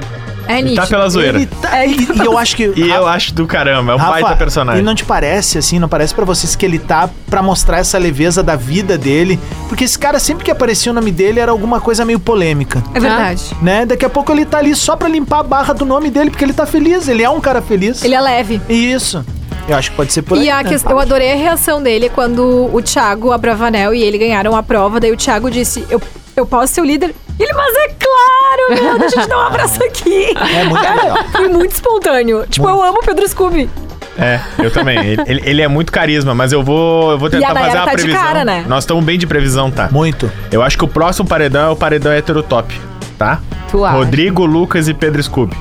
É 0.48 0.56
Tá 0.56 0.62
nítido. 0.62 0.88
pela 0.88 1.10
zoeira. 1.10 1.38
Ele 1.38 1.46
tá, 1.46 1.86
e, 1.86 1.96
e 1.96 2.26
eu 2.26 2.38
acho 2.38 2.56
que... 2.56 2.74
E 2.76 2.90
eu 2.90 3.08
acho 3.08 3.34
do 3.34 3.46
caramba, 3.48 3.94
é 3.94 3.96
um 3.96 4.00
baita 4.00 4.36
personagem. 4.36 4.82
E 4.82 4.86
não 4.86 4.96
te 4.96 5.06
parece, 5.06 5.58
assim, 5.58 5.80
não 5.80 5.88
parece 5.88 6.14
pra 6.14 6.26
vocês 6.26 6.56
que 6.56 6.66
ele 6.66 6.80
tá 6.80 7.10
pra 7.30 7.42
mostrar 7.42 7.78
essa 7.80 7.98
leveza 7.98 8.44
da 8.44 8.56
vida 8.56 8.98
dele? 8.98 9.40
Porque 9.68 9.84
esse 9.84 9.98
cara, 9.98 10.20
sempre 10.20 10.44
que 10.44 10.52
aparecia 10.52 10.92
o 10.92 10.96
nome 10.96 11.12
dele, 11.12 11.40
era 11.40 11.52
alguma 11.52 11.80
coisa 11.80 12.06
meio 12.06 12.20
polêmica. 12.20 12.84
É 12.94 13.00
verdade. 13.00 13.44
Né? 13.62 13.86
Daqui 13.86 14.06
a 14.06 14.10
pouco 14.10 14.32
ele 14.32 14.46
tá 14.46 14.58
ali 14.58 14.76
só 14.76 14.96
pra 14.96 15.08
limpar 15.08 15.40
a 15.40 15.44
barra 15.44 15.74
do 15.74 15.86
nome 15.86 16.10
dele, 16.10 16.30
porque 16.30 16.44
ele 16.44 16.54
tá 16.54 16.66
feliz, 16.66 17.08
ele 17.08 17.24
é 17.24 17.30
um 17.30 17.40
cara 17.40 17.62
feliz. 17.62 18.04
Ele 18.04 18.16
é 18.16 18.22
leve. 18.22 18.62
Isso. 18.70 19.24
Eu 19.68 19.78
acho 19.78 19.92
que 19.92 19.98
pode 19.98 20.12
ser 20.12 20.22
por 20.24 20.38
aí. 20.38 20.46
E 20.46 20.50
a 20.50 20.62
né? 20.62 20.78
eu 20.90 21.00
adorei 21.00 21.32
a 21.32 21.36
reação 21.36 21.82
dele 21.82 22.10
quando 22.10 22.70
o 22.74 22.82
Thiago 22.82 23.32
Abravanel 23.32 23.94
e 23.94 24.02
ele 24.02 24.18
ganharam 24.18 24.56
a 24.56 24.64
prova. 24.64 25.00
Daí 25.00 25.12
o 25.12 25.18
Thiago 25.18 25.50
disse: 25.50 25.86
Eu, 25.90 26.02
eu 26.36 26.46
posso 26.46 26.74
ser 26.74 26.82
o 26.82 26.86
líder? 26.86 27.16
Ele, 27.40 27.54
mas 27.54 27.76
é 27.76 27.88
claro, 27.90 28.84
meu, 28.84 29.00
deixa 29.00 29.20
eu 29.20 29.24
te 29.24 29.30
dar 29.30 29.38
um 29.38 29.42
abraço 29.48 29.82
aqui. 29.84 30.34
É 30.38 30.64
muito 30.66 30.82
legal. 30.82 31.18
Foi 31.32 31.48
muito 31.48 31.72
espontâneo. 31.72 32.46
Tipo, 32.48 32.70
eu 32.70 32.82
amo 32.82 33.00
o 33.02 33.06
Pedro 33.06 33.28
Scooby. 33.28 33.70
É, 34.18 34.40
eu 34.60 34.70
também. 34.72 34.98
Ele, 35.00 35.22
ele- 35.26 35.42
ele 35.44 35.62
é 35.64 35.68
muito 35.68 35.92
carisma, 35.92 36.36
mas 36.36 36.52
eu 36.54 36.62
vou, 36.62 37.12
eu 37.12 37.18
vou 37.18 37.30
tentar 37.32 37.52
a 37.52 37.56
fazer 37.56 37.78
uma 37.78 37.86
tá 37.86 37.92
de 37.96 38.02
previsão. 38.04 38.22
cara, 38.24 38.46
né? 38.46 38.64
Nós 38.68 38.84
estamos 38.84 39.04
bem 39.04 39.18
de 39.18 39.26
previsão, 39.26 39.72
tá? 39.72 39.90
Muito. 39.92 40.32
Eu 40.52 40.62
acho 40.62 40.78
que 40.78 40.84
o 40.86 40.88
próximo 40.88 41.28
paredão 41.28 41.68
é 41.68 41.70
o 41.72 41.76
paredão 41.76 42.12
heterotop, 42.14 42.80
tá? 43.18 43.40
Tu 43.72 43.84
acha? 43.84 43.98
Rodrigo, 43.98 44.46
Lucas 44.46 44.88
e 44.88 44.94
Pedro 44.94 45.22
Scooby, 45.24 45.58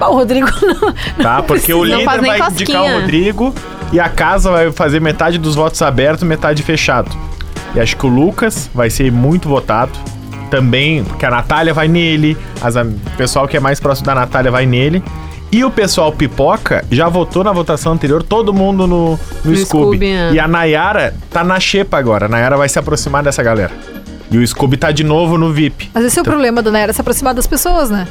Bom, 0.00 0.06
o 0.06 0.14
Rodrigo 0.14 0.48
não. 0.64 0.94
tá? 1.22 1.42
Porque 1.42 1.74
o 1.74 1.84
líder 1.84 2.04
vai 2.06 2.38
cosquinha. 2.38 2.52
indicar 2.52 2.82
o 2.84 3.00
Rodrigo 3.00 3.54
e 3.92 4.00
a 4.00 4.08
casa 4.08 4.50
vai 4.50 4.72
fazer 4.72 4.98
metade 5.00 5.36
dos 5.36 5.54
votos 5.54 5.82
abertos, 5.82 6.22
metade 6.22 6.62
fechado. 6.62 7.10
E 7.74 7.80
acho 7.80 7.94
que 7.98 8.06
o 8.06 8.08
Lucas 8.08 8.70
vai 8.74 8.88
ser 8.88 9.12
muito 9.12 9.46
votado. 9.46 9.92
Também, 10.50 11.04
porque 11.04 11.26
a 11.26 11.30
Natália 11.30 11.74
vai 11.74 11.88
nele, 11.88 12.36
as, 12.60 12.74
o 12.76 13.16
pessoal 13.16 13.46
que 13.46 13.56
é 13.56 13.60
mais 13.60 13.80
próximo 13.80 14.06
da 14.06 14.14
Natália 14.14 14.50
vai 14.50 14.66
nele. 14.66 15.02
E 15.50 15.64
o 15.64 15.70
pessoal 15.70 16.12
pipoca 16.12 16.84
já 16.90 17.08
votou 17.08 17.42
na 17.42 17.52
votação 17.52 17.92
anterior, 17.92 18.22
todo 18.22 18.52
mundo 18.52 18.86
no, 18.86 19.12
no, 19.12 19.18
No 19.44 19.56
Scooby. 19.56 19.64
Scooby, 19.64 20.06
é. 20.06 20.32
E 20.32 20.38
a 20.38 20.46
Nayara 20.46 21.14
tá 21.30 21.42
na 21.42 21.58
xepa 21.58 21.96
agora. 21.96 22.26
A 22.26 22.28
Nayara 22.28 22.56
vai 22.56 22.68
se 22.68 22.78
aproximar 22.78 23.22
dessa 23.22 23.42
galera. 23.42 23.72
E 24.30 24.36
o 24.36 24.46
Scooby 24.46 24.76
tá 24.76 24.90
de 24.90 25.02
novo 25.02 25.38
no 25.38 25.50
VIP. 25.50 25.90
Mas 25.94 26.04
esse 26.04 26.18
é 26.18 26.22
o 26.22 26.24
problema 26.24 26.60
do 26.60 26.70
Nera, 26.70 26.92
se 26.92 27.00
aproximar 27.00 27.32
das 27.34 27.46
pessoas, 27.46 27.88
né? 27.88 28.06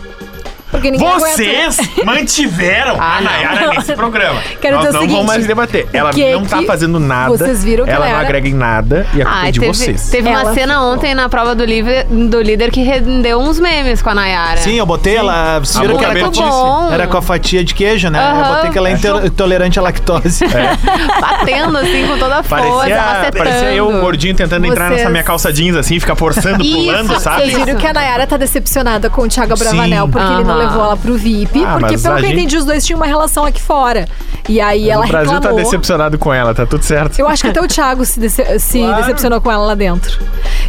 Porque 0.70 0.92
ninguém 0.92 1.08
Vocês 1.20 1.78
mantiveram 2.04 2.98
Ah, 3.00 3.18
a 3.18 3.22
não. 3.22 3.32
Nayara 3.32 3.70
nesse 3.74 3.96
programa. 3.96 4.40
Quero 4.62 4.76
Nós 4.78 4.86
não 4.86 4.92
seguinte, 5.02 5.12
vamos 5.12 5.28
mais 5.28 5.48
debater. 5.48 5.88
Ela 5.94 6.12
que 6.12 6.32
não 6.34 6.46
tá 6.46 6.62
fazendo 6.64 7.00
nada. 7.00 7.30
vocês 7.30 7.64
viram 7.64 7.86
que 7.86 7.92
ela 7.92 8.06
ela 8.08 8.18
não 8.18 8.22
agrega 8.26 8.48
em 8.48 8.54
nada 8.54 9.08
e 9.14 9.22
a 9.22 9.26
culpa 9.26 9.40
é 9.40 9.44
Ai, 9.46 9.52
de 9.52 9.60
teve, 9.60 9.74
vocês. 9.74 10.10
teve 10.10 10.28
uma 10.30 10.42
Ela 10.42 10.54
cena 10.54 10.84
ontem 10.84 11.16
na 11.16 11.30
prova 11.30 11.56
do, 11.56 11.64
líder, 11.64 12.06
do 12.06 12.42
líder 12.42 12.70
que 12.72 12.82
rendeu 12.84 13.40
uns 13.40 13.60
memes 13.60 14.02
com 14.02 14.10
a 14.10 14.16
Nayara. 14.16 14.58
Sim, 14.58 14.76
eu 14.78 14.86
botei 14.86 15.16
ela. 15.16 15.60
Vocês 15.60 15.80
viram 15.80 15.98
que 15.98 16.06
com, 16.06 16.32
bom. 16.32 16.90
era 16.92 17.08
com 17.08 17.18
a 17.18 17.22
fatia 17.22 17.64
de 17.64 17.74
queijo, 17.74 18.10
né? 18.10 18.20
Eu 18.38 18.56
botei 18.56 18.70
que 18.72 18.78
ela 18.78 18.90
é 18.90 18.94
intolerante 19.26 19.80
à 19.80 19.82
lactose. 19.82 20.44
Batendo 21.22 21.78
assim 21.78 22.08
com 22.08 22.18
toda 22.18 22.38
a 22.40 22.44
força, 22.44 22.64
Parecia, 22.66 22.98
macetando. 22.98 23.38
parecia 23.38 23.72
eu, 23.74 23.92
gordinho, 24.02 24.36
tentando 24.36 24.66
entrar 24.66 24.88
Vocês- 24.88 24.98
nessa 25.00 25.10
minha 25.10 25.24
calça 25.24 25.52
jeans, 25.52 25.76
assim, 25.76 26.00
ficar 26.00 26.16
forçando, 26.16 26.64
Isso, 26.64 26.76
pulando, 26.76 27.20
sabe? 27.20 27.42
Vocês 27.52 27.66
viram 27.66 27.80
que 27.80 27.88
a 27.88 27.94
Nayara 27.94 28.28
tá 28.28 28.38
decepcionada 28.38 29.10
com 29.10 29.22
o 29.24 29.28
Thiago 29.28 29.54
Abravanel 29.54 30.06
Sim. 30.06 30.12
porque 30.12 30.34
ele 30.34 30.44
não 30.44 30.54
Aham. 30.58 30.67
Levou 30.68 30.84
ela 30.86 30.98
pro 30.98 31.18
VIP. 31.18 31.64
Ah, 31.64 31.78
porque, 31.80 31.94
mas 31.94 32.02
pelo 32.04 32.16
que 32.16 32.22
eu 32.22 32.28
gente- 32.30 32.38
entendi, 32.40 32.58
os 32.58 32.66
dois 32.66 32.86
tinham 32.86 32.98
uma 33.00 33.06
relação 33.06 33.46
aqui 33.46 33.62
fora. 33.62 34.06
E 34.50 34.62
aí 34.62 34.90
ela 34.90 35.06
o 35.06 35.08
Brasil 35.08 35.34
reclamou. 35.34 35.58
tá 35.58 35.64
decepcionado 35.64 36.18
com 36.18 36.34
ela, 36.34 36.54
tá 36.54 36.66
tudo 36.66 36.84
certo. 36.84 37.20
Eu 37.20 37.28
acho 37.28 37.44
que 37.44 37.50
até 37.50 37.62
o 37.62 37.68
Thiago 37.68 38.06
se, 38.06 38.20
dece- 38.20 38.60
se 38.60 38.80
Claro. 38.86 38.98
decepcionou 39.02 39.42
com 39.42 39.52
ela 39.52 39.66
lá 39.66 39.76
dentro. 39.76 40.20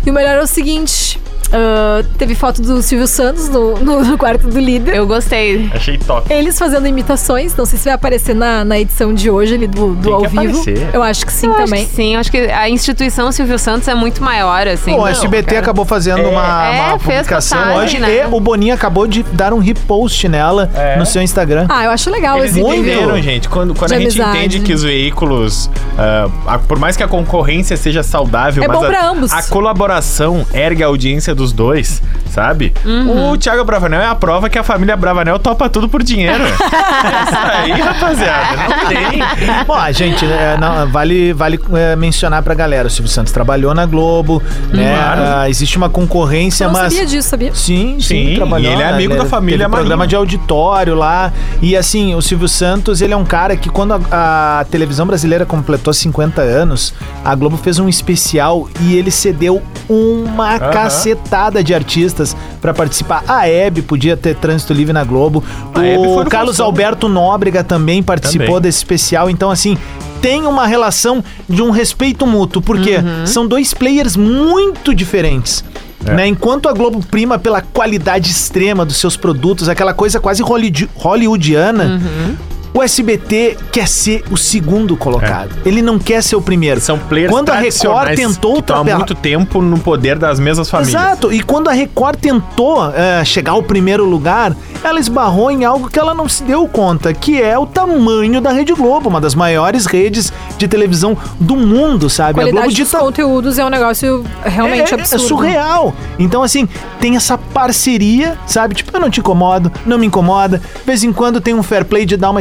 E 0.05 0.11
o 0.11 0.12
melhor 0.12 0.37
é 0.37 0.43
o 0.43 0.47
seguinte: 0.47 1.21
ah, 1.52 2.02
teve 2.17 2.35
foto 2.35 2.61
do 2.62 2.83
Silvio 2.83 3.07
Santos 3.07 3.49
no, 3.49 3.78
no- 3.78 4.05
no 4.05 4.19
quarto 4.19 4.47
do 4.49 4.59
líder. 4.59 4.95
Eu 4.97 5.07
gostei. 5.07 5.71
Achei 5.75 5.99
top. 5.99 6.33
Eles 6.33 6.59
fazendo 6.59 6.87
imitações, 6.87 7.55
não 7.57 7.64
sei 7.67 7.78
se 7.78 7.85
vai 7.87 7.95
aparecer 7.95 8.35
na, 8.35 8.64
na 8.64 8.78
edição 8.78 9.12
de 9.14 9.31
hoje 9.31 9.55
ali 9.55 9.67
do, 9.67 9.95
do 9.95 10.02
Tem 10.02 10.12
ao 10.12 10.21
vivo. 10.23 10.59
aparecer. 10.61 10.88
Eu 10.93 11.02
acho 11.02 11.25
que 11.26 11.33
sim 11.33 11.47
Eu 11.47 11.52
acho 11.55 11.64
também. 11.64 11.87
que 11.87 11.95
sim, 11.95 12.17
acho 12.17 12.31
que 12.31 12.38
a 12.38 12.69
instituição 12.69 13.31
Silvio 13.33 13.59
Santos 13.59 13.88
é 13.88 13.95
muito 13.95 14.23
maior, 14.23 14.67
assim. 14.67 14.93
Pô, 14.93 14.99
o 14.99 15.00
Não, 15.05 15.09
SBT 15.09 15.47
cara. 15.49 15.59
acabou 15.61 15.85
fazendo 15.85 16.21
É, 16.21 16.26
uma, 16.26 16.67
é, 16.67 16.81
uma 16.81 16.99
fez 16.99 17.19
publicação 17.19 17.59
postagem, 17.59 17.85
hoje 17.85 17.99
né? 17.99 18.23
e 18.31 18.35
o 18.35 18.40
Boninho 18.40 18.75
acabou 18.75 19.07
de 19.07 19.23
dar 19.23 19.52
um 19.52 19.59
repost 19.59 20.28
nela 20.28 20.71
É. 20.75 20.97
no 20.97 21.07
seu 21.07 21.23
Instagram. 21.23 21.67
Ah, 21.69 21.85
eu 21.85 21.90
acho 21.90 22.11
legal 22.11 22.38
Eles 22.38 22.50
esse 22.50 22.61
entenderam, 22.61 23.21
gente. 23.23 23.49
Quando, 23.49 23.75
quando 23.75 23.88
De 23.90 23.97
a 23.97 24.00
gente 24.00 24.21
amizade. 24.21 24.38
entende 24.38 24.61
que 24.61 24.73
os 24.73 24.83
veículos, 24.83 25.71
ah, 25.99 26.28
a- 26.47 26.59
por 26.59 26.78
mais 26.78 26.97
que 26.97 27.02
a 27.02 27.09
concorrência 27.09 27.76
seja 27.76 28.02
saudável, 28.02 28.62
É 28.64 28.69
mas 28.69 28.78
bom 28.78 28.85
a, 28.85 28.88
pra 28.88 29.09
ambos. 29.11 29.33
a 29.33 29.43
colaboração 29.45 30.47
ergue 30.52 30.83
a 30.83 30.87
audiência 30.87 31.35
dos 31.38 31.52
dois, 31.52 32.02
sabe? 32.30 32.75
Uhum. 32.85 33.30
O 33.33 33.38
Thiago 33.38 33.64
Bravanel 33.64 34.00
é 34.00 34.07
a 34.07 34.14
prova 34.14 34.50
que 34.50 34.59
a 34.59 34.62
família 34.64 34.97
Bravanel 34.97 35.38
topa 35.38 35.68
tudo 35.71 35.88
por 35.88 36.02
dinheiro. 36.02 36.45
é 36.45 36.49
isso 36.50 37.38
aí, 37.62 37.80
rapaziada. 37.80 38.57
Não 38.57 38.88
tem. 38.88 39.64
Bom, 39.66 39.92
gente, 39.92 40.25
é, 40.26 40.57
não, 40.61 40.87
vale, 40.90 41.33
vale 41.33 41.59
é, 41.75 41.97
mencionar 41.97 42.42
pra 42.42 42.54
galera, 42.54 42.88
o 42.88 42.90
Silvio 42.90 43.11
Santos 43.11 43.33
trabalhou 43.33 43.73
na 43.75 43.87
Globo, 43.87 44.42
né? 44.73 44.95
Claro. 44.97 45.23
Ah, 45.40 45.49
existe 45.49 45.76
uma 45.76 45.88
concorrência, 45.88 46.64
Eu 46.64 46.73
não 46.73 46.80
mas... 46.80 46.92
sabia 46.92 47.07
disso, 47.07 47.28
sabia? 47.28 47.54
Sim, 47.54 47.99
sim, 48.00 48.28
Sim, 48.30 48.35
trabalhou. 48.35 48.71
e 48.71 48.75
ele 48.75 48.83
é 48.83 48.87
né? 48.87 48.92
amigo 48.92 49.16
da 49.16 49.25
família 49.25 49.66
teve 49.66 49.71
programa 49.71 50.07
de 50.07 50.16
auditório 50.16 50.95
lá. 50.95 51.33
E 51.62 51.76
assim, 51.76 52.14
o 52.14 52.21
Silvio 52.21 52.49
Santos, 52.49 53.00
ele 53.00 53.14
é 53.14 53.16
um 53.16 53.25
cara 53.25 53.57
que 53.57 53.68
quando 53.71 53.95
a, 54.11 54.61
a 54.61 54.64
televisão 54.64 55.07
brasileira 55.07 55.47
completou 55.47 55.92
50 55.92 56.42
anos, 56.42 56.92
a 57.25 57.35
Globo 57.35 57.57
fez 57.57 57.78
um 57.78 57.88
especial 57.88 58.68
e 58.80 58.97
ele 58.97 59.11
cedeu 59.11 59.62
uma 59.88 60.57
Aham. 60.57 60.71
cacetada 60.71 61.27
de 61.62 61.75
artistas 61.75 62.37
pra 62.61 62.73
participar. 62.73 63.23
A 63.28 63.47
Hebe 63.49 63.82
podia 63.82 64.16
ter 64.16 64.35
trânsito 64.35 64.73
livre 64.73 64.92
na 64.92 65.04
Globo. 65.04 65.42
O 65.75 66.25
Carlos 66.25 66.56
Faustão. 66.56 66.66
Alberto 66.66 67.08
Nóbrega 67.08 67.62
também 67.62 68.02
participou 68.02 68.47
Também. 68.47 68.62
desse 68.62 68.78
especial. 68.78 69.28
Então, 69.28 69.50
assim, 69.50 69.76
tem 70.23 70.47
uma 70.47 70.66
relação 70.66 71.23
de 71.49 71.62
um 71.62 71.70
respeito 71.70 72.26
mútuo, 72.26 72.62
porque 72.62 72.97
Uhum. 72.97 73.26
são 73.26 73.47
dois 73.47 73.75
players 73.75 74.16
muito 74.16 74.94
diferentes. 74.94 75.62
É. 76.06 76.14
Né? 76.14 76.26
Enquanto 76.28 76.68
a 76.68 76.73
Globo 76.73 77.04
prima 77.11 77.38
pela 77.38 77.61
qualidade 77.61 78.30
extrema 78.30 78.85
dos 78.85 78.97
seus 78.97 79.16
produtos, 79.16 79.68
aquela 79.68 79.92
coisa 79.92 80.18
quase 80.20 80.42
hollywood- 80.42 80.88
hollywoodiana, 80.94 81.85
Uhum. 81.85 82.37
O 82.78 82.82
SBT 82.82 83.56
quer 83.73 83.88
ser 83.88 84.23
o 84.30 84.37
segundo 84.37 84.97
colocado. 84.97 85.50
Ele 85.66 85.82
não 85.82 85.99
quer 85.99 86.23
ser 86.23 86.37
o 86.37 86.40
primeiro. 86.42 86.78
É. 86.78 86.80
São 86.80 86.97
players 86.99 87.30
Quando 87.30 87.50
a 87.50 87.56
Record 87.56 88.14
tentou 88.14 88.54
que 88.54 88.61
estão 88.61 88.76
há 88.76 88.78
ultrapassar- 88.78 88.97
muito 88.97 89.14
tempo 89.14 89.61
no 89.61 89.78
poder 89.78 90.16
das 90.18 90.38
mesmas 90.38 90.70
famílias. 90.70 90.94
Exato, 90.94 91.32
e 91.32 91.40
quando 91.42 91.68
a 91.68 91.73
Record 91.73 92.18
tentou 92.20 92.88
é, 92.92 93.25
chegar 93.25 93.52
ao 93.52 93.62
primeiro 93.62 94.04
lugar, 94.04 94.54
ela 94.85 95.00
esbarrou 95.00 95.50
em 95.50 95.64
algo 95.64 95.88
que 95.90 95.99
ela 95.99 96.14
não 96.14 96.28
se 96.28 96.42
deu 96.44 96.66
conta, 96.68 97.12
que 97.12 97.40
é 97.42 97.58
o 97.58 97.66
tamanho 97.66 98.40
da 98.40 98.52
Rede 98.52 98.73
Globo, 98.75 99.08
uma 99.08 99.20
das 99.20 99.35
maiores 99.35 99.87
redes 99.87 100.32
de 100.56 100.68
televisão 100.68 101.16
do 101.40 101.56
mundo, 101.56 102.08
sabe? 102.08 102.38
A 102.40 102.42
a 102.42 102.44
Globo 102.44 102.58
qualidade 102.58 102.82
dos 102.82 102.92
conteúdos 102.92 103.58
é 103.58 103.64
um 103.64 103.70
negócio 103.70 104.25
realmente 104.44 104.94
é, 104.94 104.97
é 104.97 105.00
absurdo. 105.00 105.25
surreal. 105.26 105.94
Então, 106.18 106.42
assim, 106.44 106.68
tem 107.00 107.16
essa 107.16 107.37
parceria, 107.37 108.38
sabe? 108.47 108.75
Tipo, 108.75 108.97
eu 108.97 109.00
não 109.00 109.11
te 109.11 109.20
incomodo, 109.20 109.70
não 109.85 109.99
me 109.99 110.06
incomoda. 110.06 110.58
De 110.58 110.85
vez 110.85 111.02
em 111.02 111.12
quando 111.12 111.40
tem 111.40 111.54
um 111.54 111.62
fair 111.62 111.85
play 111.85 112.06
de 112.06 112.16
dar 112.16 112.30
uma 112.30 112.40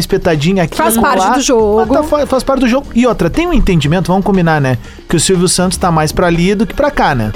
aqui. 0.59 0.75
Faz 0.77 0.97
parte 0.97 1.19
lá. 1.19 1.29
do 1.31 1.41
jogo. 1.41 1.93
Tá- 1.93 2.03
faz, 2.03 2.29
faz 2.29 2.43
parte 2.43 2.59
do 2.61 2.67
jogo. 2.67 2.87
E 2.95 3.05
outra, 3.07 3.29
tem 3.29 3.47
um 3.47 3.53
entendimento, 3.53 4.07
vamos 4.07 4.25
combinar, 4.25 4.59
né? 4.61 4.77
Que 5.09 5.15
o 5.15 5.19
Silvio 5.19 5.47
Santos 5.47 5.77
tá 5.77 5.91
mais 5.91 6.11
pra 6.11 6.27
ali 6.27 6.53
do 6.55 6.65
que 6.65 6.73
pra 6.73 6.91
cá, 6.91 7.13
né? 7.15 7.31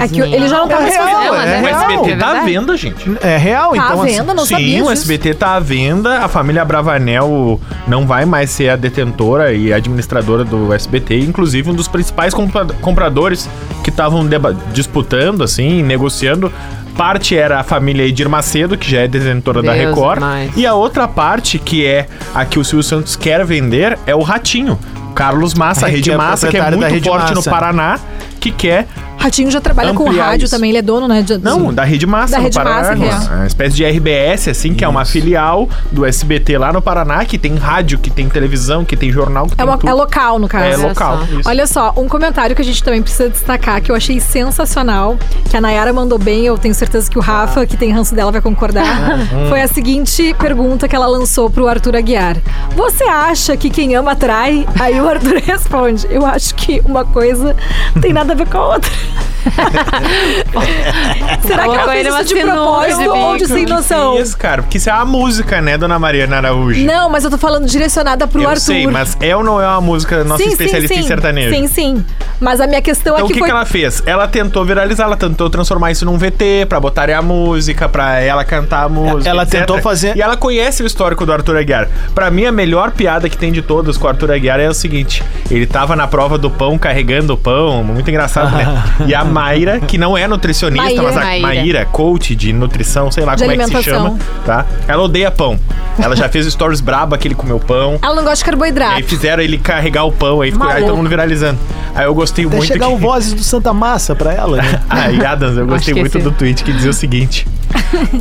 É 0.00 0.06
que 0.06 0.20
ele 0.20 0.46
já 0.46 0.58
não 0.58 0.68
tá 0.68 0.76
É 0.76 0.80
mais 0.82 0.94
real, 0.94 1.08
fazendo. 1.08 1.34
é 1.34 1.60
O 1.60 1.64
real. 1.64 1.80
SBT 1.90 2.16
tá 2.16 2.28
à 2.28 2.44
venda, 2.44 2.76
gente. 2.76 3.16
É 3.20 3.36
real, 3.36 3.70
Tá 3.72 3.76
então. 3.76 4.00
à 4.02 4.04
assim, 4.04 4.16
venda, 4.18 4.34
não 4.34 4.46
Sim, 4.46 4.54
sabia 4.54 4.76
o 4.84 4.88
disso. 4.88 4.92
SBT 4.92 5.34
tá 5.34 5.56
à 5.56 5.58
venda. 5.60 6.18
A 6.20 6.28
família 6.28 6.64
Bravanel 6.64 7.60
não 7.88 8.06
vai 8.06 8.24
mais 8.24 8.50
ser 8.50 8.68
a 8.68 8.76
detentora 8.76 9.52
e 9.52 9.72
administradora 9.72 10.44
do 10.44 10.72
SBT. 10.72 11.18
Inclusive, 11.18 11.70
um 11.70 11.74
dos 11.74 11.88
principais 11.88 12.32
compra- 12.32 12.66
compradores 12.80 13.48
que 13.82 13.90
estavam 13.90 14.24
disputando, 14.72 15.42
assim, 15.42 15.82
negociando. 15.82 16.52
Parte 16.96 17.36
era 17.36 17.60
a 17.60 17.64
família 17.64 18.06
Edir 18.06 18.28
Macedo, 18.28 18.78
que 18.78 18.88
já 18.90 19.00
é 19.00 19.08
detentora 19.08 19.62
da 19.62 19.72
Deus 19.72 19.86
Record. 19.88 20.20
mais. 20.20 20.56
E 20.56 20.66
a 20.66 20.74
outra 20.74 21.08
parte, 21.08 21.58
que 21.58 21.84
é 21.84 22.06
a 22.34 22.44
que 22.44 22.58
o 22.58 22.64
Silvio 22.64 22.82
Santos 22.84 23.16
quer 23.16 23.44
vender, 23.44 23.98
é 24.06 24.14
o 24.14 24.22
Ratinho. 24.22 24.78
Carlos 25.14 25.54
Massa, 25.54 25.86
A 25.86 25.88
Rede 25.88 25.98
Rede 25.98 26.10
é 26.12 26.16
Massa, 26.16 26.48
que 26.48 26.56
é 26.56 26.70
da 26.70 26.76
muito 26.76 27.02
forte 27.04 27.30
no 27.30 27.36
Massa. 27.36 27.50
Paraná, 27.50 28.00
que 28.40 28.50
quer 28.50 28.86
Ratinho 29.24 29.50
já 29.50 29.60
trabalha 29.60 29.94
com 29.94 30.04
rádio 30.10 30.44
isso. 30.44 30.54
também, 30.54 30.70
ele 30.70 30.78
é 30.78 30.82
dono, 30.82 31.08
né? 31.08 31.22
de- 31.22 31.38
não, 31.38 31.72
da 31.72 31.82
Rede 31.82 32.06
Massa 32.06 32.32
Da 32.32 32.38
no 32.38 32.44
Rede 32.44 32.56
Paraná. 32.56 32.76
Massa, 32.76 32.96
que 32.96 33.04
é. 33.04 33.34
Uma 33.36 33.46
espécie 33.46 33.76
de 33.76 33.84
RBS, 33.84 34.48
assim, 34.48 34.74
que 34.74 34.84
é 34.84 34.88
uma 34.88 35.04
filial 35.04 35.68
do 35.90 36.04
SBT 36.04 36.58
lá 36.58 36.72
no 36.72 36.82
Paraná, 36.82 37.24
que 37.24 37.38
tem 37.38 37.56
rádio, 37.56 37.98
que 37.98 38.10
tem 38.10 38.28
televisão, 38.28 38.84
que 38.84 38.96
tem 38.96 39.10
jornal, 39.10 39.46
que 39.46 39.54
É, 39.54 39.56
tem 39.56 39.64
uma- 39.66 39.78
tudo. 39.78 39.88
é 39.88 39.94
local, 39.94 40.38
no 40.38 40.46
caso. 40.46 40.64
É 40.64 40.76
local. 40.76 41.18
só. 41.18 41.24
isso. 41.40 41.48
Olha 41.48 41.66
só, 41.66 41.92
um 41.96 42.06
comentário 42.08 42.54
que 42.54 42.60
a 42.62 42.64
gente 42.64 42.82
também 42.84 43.02
precisa 43.02 43.28
destacar, 43.30 43.80
que 43.80 43.90
eu 43.90 43.94
achei 43.96 44.20
sensacional, 44.20 45.16
que 45.50 45.56
a 45.56 45.60
Nayara 45.60 45.92
mandou 45.92 46.18
bem, 46.18 46.44
eu 46.46 46.58
tenho 46.58 46.74
certeza 46.74 47.10
que 47.10 47.18
o 47.18 47.22
Rafa, 47.22 47.64
que 47.66 47.76
tem 47.76 47.90
ranço 47.92 48.14
dela, 48.14 48.30
vai 48.30 48.40
concordar. 48.42 48.84
Foi 49.48 49.60
a 49.62 49.68
seguinte 49.68 50.34
pergunta 50.38 50.86
que 50.86 50.94
ela 50.94 51.06
lançou 51.06 51.48
pro 51.48 51.66
Arthur 51.66 51.96
Aguiar. 51.96 52.36
Você 52.76 53.04
acha 53.04 53.56
que 53.56 53.70
quem 53.70 53.94
ama 53.96 54.12
atrai? 54.12 54.66
Aí 54.78 55.00
o 55.00 55.08
Arthur 55.08 55.40
responde, 55.44 56.06
eu 56.10 56.26
acho 56.26 56.54
que 56.54 56.80
uma 56.84 57.04
coisa 57.04 57.56
tem 58.00 58.12
nada 58.12 58.32
a 58.32 58.36
ver 58.36 58.46
com 58.48 58.58
a 58.58 58.66
outra. 58.74 58.90
Será 61.46 61.64
que 61.68 61.76
ela 61.76 61.92
fez 61.92 62.06
isso 62.06 62.16
uma 62.16 62.24
de 62.24 62.34
propósito 62.34 62.98
de 63.02 63.08
ou 63.08 63.36
de 63.36 63.46
sem 63.46 63.66
noção? 63.66 64.18
Isso, 64.18 64.36
cara, 64.36 64.62
porque 64.62 64.78
isso 64.78 64.88
é 64.88 64.92
a 64.92 65.04
música, 65.04 65.60
né, 65.60 65.76
dona 65.76 65.98
Mariana 65.98 66.36
Araújo? 66.36 66.84
Não, 66.84 67.08
mas 67.10 67.24
eu 67.24 67.30
tô 67.30 67.38
falando 67.38 67.66
direcionada 67.66 68.26
pro 68.26 68.42
Eu 68.42 68.48
Arthur. 68.48 68.60
sei, 68.62 68.86
mas 68.86 69.16
é 69.20 69.36
ou 69.36 69.44
não 69.44 69.60
é 69.60 69.66
uma 69.68 69.80
música 69.80 70.24
nossa 70.24 70.42
especialista 70.42 70.94
em 70.94 71.02
sertanejo? 71.02 71.54
Sim, 71.54 71.66
sim. 71.66 72.04
Mas 72.40 72.60
a 72.60 72.66
minha 72.66 72.82
questão 72.82 73.14
Então 73.14 73.20
é 73.20 73.24
o 73.24 73.26
que 73.28 73.34
que, 73.34 73.38
foi 73.38 73.48
que 73.48 73.52
ela 73.52 73.64
fez? 73.64 74.02
Ela 74.06 74.26
tentou 74.26 74.64
viralizar, 74.64 75.04
ela 75.04 75.16
tentou 75.16 75.48
transformar 75.50 75.90
isso 75.92 76.04
num 76.04 76.18
VT 76.18 76.66
pra 76.68 76.80
botarem 76.80 77.14
a 77.14 77.22
música, 77.22 77.88
pra 77.88 78.20
ela 78.20 78.44
cantar 78.44 78.84
a 78.84 78.88
música. 78.88 79.28
Ela 79.28 79.42
etc. 79.42 79.60
tentou 79.60 79.80
fazer- 79.80 80.16
E 80.16 80.22
ela 80.22 80.36
conhece 80.36 80.82
o 80.82 80.86
histórico 80.86 81.24
do 81.24 81.32
Arthur 81.32 81.56
Aguiar. 81.56 81.88
Pra 82.14 82.30
mim, 82.30 82.44
a 82.46 82.52
melhor 82.52 82.90
piada 82.90 83.28
que 83.28 83.36
tem 83.36 83.52
de 83.52 83.62
todas 83.62 83.96
com 83.96 84.06
o 84.06 84.08
Arthur 84.08 84.32
Aguiar 84.32 84.60
é 84.60 84.68
o 84.68 84.74
seguinte: 84.74 85.22
ele 85.50 85.66
tava 85.66 85.94
na 85.96 86.06
prova 86.06 86.36
do 86.38 86.50
pão 86.50 86.76
carregando 86.78 87.34
o 87.34 87.36
pão, 87.36 87.82
muito 87.84 88.08
engraçado, 88.10 88.54
né? 88.56 88.82
E 89.06 89.14
a 89.14 89.24
Mayra, 89.24 89.80
que 89.80 89.98
não 89.98 90.16
é 90.16 90.26
nutricionista, 90.26 90.84
Maíra. 90.84 91.02
mas 91.02 91.16
a 91.16 91.20
Maíra. 91.20 91.46
Maíra, 91.46 91.84
coach 91.86 92.34
de 92.34 92.52
nutrição, 92.52 93.10
sei 93.10 93.24
lá 93.24 93.34
De 93.34 93.44
como 93.44 93.52
é 93.52 93.56
que 93.56 93.76
se 93.76 93.82
chama, 93.82 94.18
tá? 94.44 94.66
Ela 94.86 95.02
odeia 95.02 95.30
pão. 95.30 95.58
Ela 95.98 96.16
já 96.16 96.28
fez 96.28 96.46
stories 96.46 96.80
braba 96.80 97.16
que 97.16 97.28
ele 97.28 97.34
comeu 97.34 97.58
pão. 97.58 97.98
Ela 98.02 98.14
não 98.14 98.24
gosta 98.24 98.36
de 98.36 98.40
E 98.40 98.44
aí 98.44 98.50
carboidrato. 98.50 99.04
fizeram 99.04 99.42
ele 99.42 99.58
carregar 99.58 100.04
o 100.04 100.12
pão, 100.12 100.40
aí 100.40 100.50
ficou 100.50 100.68
aí 100.68 100.82
todo 100.82 100.96
mundo 100.96 101.08
viralizando. 101.08 101.58
Aí 101.94 102.04
eu 102.04 102.14
gostei 102.14 102.44
Até 102.44 102.56
muito 102.56 102.68
chegar 102.68 102.86
que... 102.88 102.92
o 102.92 102.96
Vozes 102.96 103.32
do 103.32 103.42
Santa 103.44 103.72
Massa 103.72 104.14
pra 104.14 104.32
ela, 104.32 104.56
né? 104.56 104.80
Aí, 104.90 105.24
Adams, 105.24 105.56
eu 105.56 105.66
gostei 105.66 105.94
muito 105.94 106.18
do 106.18 106.32
tweet 106.32 106.64
que 106.64 106.72
dizia 106.72 106.90
o 106.90 106.94
seguinte: 106.94 107.46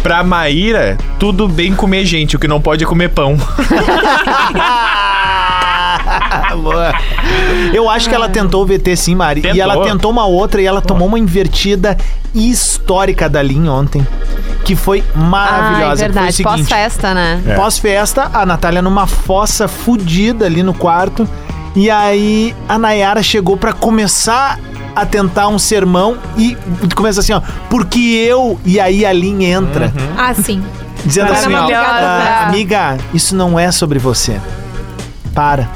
Pra 0.04 0.24
Maíra, 0.24 0.98
tudo 1.20 1.48
bem 1.48 1.74
comer 1.74 2.06
gente, 2.06 2.36
o 2.36 2.40
que 2.40 2.48
não 2.48 2.62
pode 2.62 2.84
é 2.84 2.88
comer 2.88 3.10
pão. 3.10 3.36
Boa. 6.62 6.94
Eu 7.74 7.90
acho 7.90 8.08
que 8.10 8.16
ela 8.16 8.30
tentou 8.30 8.64
o 8.64 8.66
VT 8.66 8.96
sim, 8.96 9.16
Mari. 9.16 9.42
Tentou. 9.42 9.58
E 9.58 9.62
ela 9.62 9.84
tentou 9.84 10.12
uma 10.12 10.26
outra 10.26 10.62
e 10.62 10.66
ela 10.66 10.82
tomou 10.82 11.08
uma 11.08 11.20
invertida 11.20 11.98
histórica 12.34 13.30
da 13.30 13.42
linha 13.42 13.72
ontem. 13.72 14.06
Que 14.64 14.76
foi 14.76 15.04
Ah, 15.14 15.18
maravilhosa. 15.20 16.06
é 16.06 16.10
foi 16.10 16.10
o 16.10 16.14
verdade. 16.14 16.44
Pós-festa, 16.44 17.14
né? 17.14 17.42
É. 17.48 17.56
Pós-festa, 17.56 18.30
a 18.34 18.46
Natália 18.46 18.82
numa 18.82 19.08
fossa 19.08 19.68
fudida 19.68 20.46
ali 20.46 20.64
no 20.64 20.74
quarto. 20.74 21.28
E 21.76 21.90
aí 21.90 22.56
a 22.70 22.78
Nayara 22.78 23.24
chegou 23.24 23.58
pra 23.58 23.74
começar 23.74 24.60
a 24.96 25.06
tentar 25.08 25.48
um 25.48 25.58
sermão 25.58 26.18
e 26.38 26.56
começa 26.96 27.20
assim, 27.20 27.34
ó, 27.34 27.42
porque 27.70 28.00
eu. 28.00 28.60
E 28.64 28.80
aí 28.80 29.06
a 29.06 29.12
linha 29.12 29.50
entra. 29.58 29.92
Ah, 30.18 30.34
sim. 30.36 30.64
Dizendo 31.04 31.28
Era 31.30 31.34
assim, 31.36 31.48
ó, 31.48 31.62
maravilhosa. 31.64 31.86
"Ah, 31.90 32.46
amiga, 32.48 32.98
isso 33.14 33.36
não 33.36 33.60
é 33.60 33.72
sobre 33.72 33.98
você. 34.00 34.40
Para. 35.34 35.68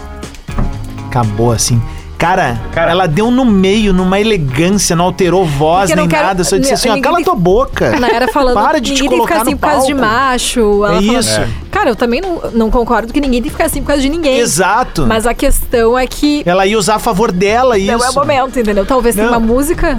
Acabou 1.08 1.52
assim. 1.52 1.82
Cara, 2.18 2.60
Cara. 2.72 2.90
ela 2.90 3.08
deu 3.08 3.30
no 3.30 3.46
meio, 3.46 3.94
numa 3.94 4.20
elegância, 4.20 4.96
não 4.96 5.06
alterou 5.06 5.46
voz 5.46 5.92
nem 5.92 6.08
quero- 6.08 6.26
nada. 6.26 6.44
Só 6.44 6.58
disse 6.58 6.74
assim, 6.74 6.90
ó, 6.90 7.00
cala 7.00 7.22
tua 7.24 7.36
boca. 7.36 7.96
A 7.96 8.00
Nayara 8.00 8.28
falando 8.30 8.56
Para 8.56 8.80
de 8.82 8.96
te 8.96 9.04
ninguém 9.04 9.10
tem 9.10 9.10
que 9.10 9.16
colocar 9.18 9.34
ficar 9.36 9.42
assim 9.44 9.52
no 9.52 9.58
por 9.60 9.68
causa 9.70 9.86
de 9.86 9.94
macho. 9.94 10.84
Ela 10.86 10.98
É 10.98 11.02
isso. 11.02 11.42
Cara, 11.70 11.92
eu 11.92 11.96
também 11.96 12.20
não, 12.20 12.42
não 12.54 12.72
concordo 12.72 13.14
que 13.14 13.22
ninguém 13.22 13.40
tem 13.40 13.52
que 13.52 13.56
ficar 13.56 13.66
assim 13.66 13.82
por 13.82 13.90
causa 13.90 14.02
de 14.02 14.10
ninguém. 14.10 14.40
Exato. 14.40 15.06
Mas 15.06 15.28
a 15.28 15.34
questão 15.36 15.96
é 15.96 16.08
que 16.08 16.42
Ela 16.44 16.66
ia 16.66 16.76
usar 16.80 16.96
a 16.96 17.00
favor 17.00 17.32
dela 17.32 17.78
isso. 17.78 17.92
não 17.92 18.04
é 18.04 18.10
o 18.10 18.14
momento, 18.16 18.60
entendeu? 18.60 18.84
Talvez 18.84 19.14
tenha 19.14 19.28
Não. 19.30 19.38
uma 19.38 19.40
música 19.40 19.96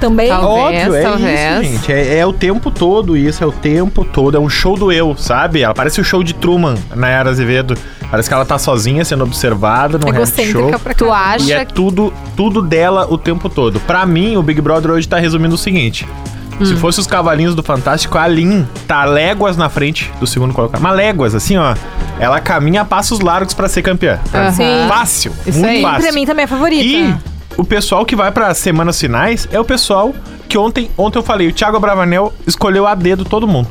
também. 0.00 0.26
Talvez. 0.28 0.86
Óbvio, 0.88 0.94
é 0.96 1.02
talvez. 1.02 1.62
isso, 1.68 1.72
gente. 1.78 1.92
É, 1.92 2.18
é 2.18 2.26
o 2.26 2.32
tempo 2.32 2.72
todo 2.72 3.16
isso, 3.16 3.44
é 3.44 3.46
o 3.46 3.52
tempo 3.52 4.04
todo. 4.04 4.36
É 4.36 4.40
um 4.40 4.48
show 4.48 4.76
do 4.76 4.90
eu, 4.90 5.14
sabe? 5.16 5.62
Ela 5.62 5.72
parece 5.72 6.00
o 6.00 6.04
show 6.04 6.20
de 6.24 6.34
Truman, 6.34 6.74
na 6.96 7.08
Era 7.08 7.30
Azevedo. 7.30 7.76
Parece 8.10 8.28
que 8.28 8.34
ela 8.34 8.44
tá 8.44 8.58
sozinha 8.58 9.04
sendo 9.04 9.22
observada 9.22 9.96
no 9.96 10.10
reality 10.10 10.50
show. 10.50 10.70
Pra 10.78 10.92
Tu 10.92 11.06
cá. 11.06 11.36
E 11.38 11.52
é 11.52 11.56
acha 11.56 11.66
tudo, 11.66 12.12
tudo 12.36 12.60
dela 12.60 13.06
o 13.08 13.16
tempo 13.16 13.48
todo. 13.48 13.78
Pra 13.80 14.04
mim, 14.04 14.36
o 14.36 14.42
Big 14.42 14.60
Brother 14.60 14.90
hoje 14.90 15.06
tá 15.06 15.18
resumindo 15.18 15.54
o 15.54 15.58
seguinte: 15.58 16.08
Se 16.64 16.74
fosse 16.74 16.98
os 16.98 17.06
cavalinhos 17.06 17.54
do 17.54 17.62
Fantástico, 17.62 18.18
a 18.18 18.26
Lin 18.26 18.66
tá 18.88 19.04
léguas 19.04 19.56
na 19.56 19.68
frente 19.68 20.10
do 20.18 20.26
segundo 20.26 20.52
colocado. 20.52 20.80
Mas 20.80 20.96
léguas, 20.96 21.34
assim, 21.34 21.56
ó. 21.56 21.74
Ela 22.18 22.40
caminha 22.40 22.82
a 22.82 22.84
passos 22.84 23.20
largos 23.20 23.54
pra 23.54 23.68
ser 23.68 23.82
campeã. 23.82 24.18
Aham. 24.34 24.50
Sim. 24.50 24.88
Fácil. 24.88 25.32
Isso 25.46 25.58
muito 25.58 25.70
aí. 25.70 25.82
fácil. 25.82 26.02
Pra 26.02 26.12
mim 26.12 26.26
também 26.26 26.44
é 26.44 26.48
favorita. 26.48 26.84
E 26.84 27.14
o 27.56 27.64
pessoal 27.64 28.04
que 28.04 28.16
vai 28.16 28.32
para 28.32 28.52
semanas 28.54 29.00
finais 29.00 29.48
é 29.52 29.60
o 29.60 29.64
pessoal 29.64 30.12
que 30.48 30.58
ontem, 30.58 30.90
ontem 30.98 31.18
eu 31.18 31.22
falei, 31.22 31.46
o 31.46 31.52
Thiago 31.52 31.78
Bravanel 31.78 32.32
escolheu 32.44 32.86
a 32.86 32.94
dedo 32.94 33.24
todo 33.24 33.46
mundo. 33.46 33.68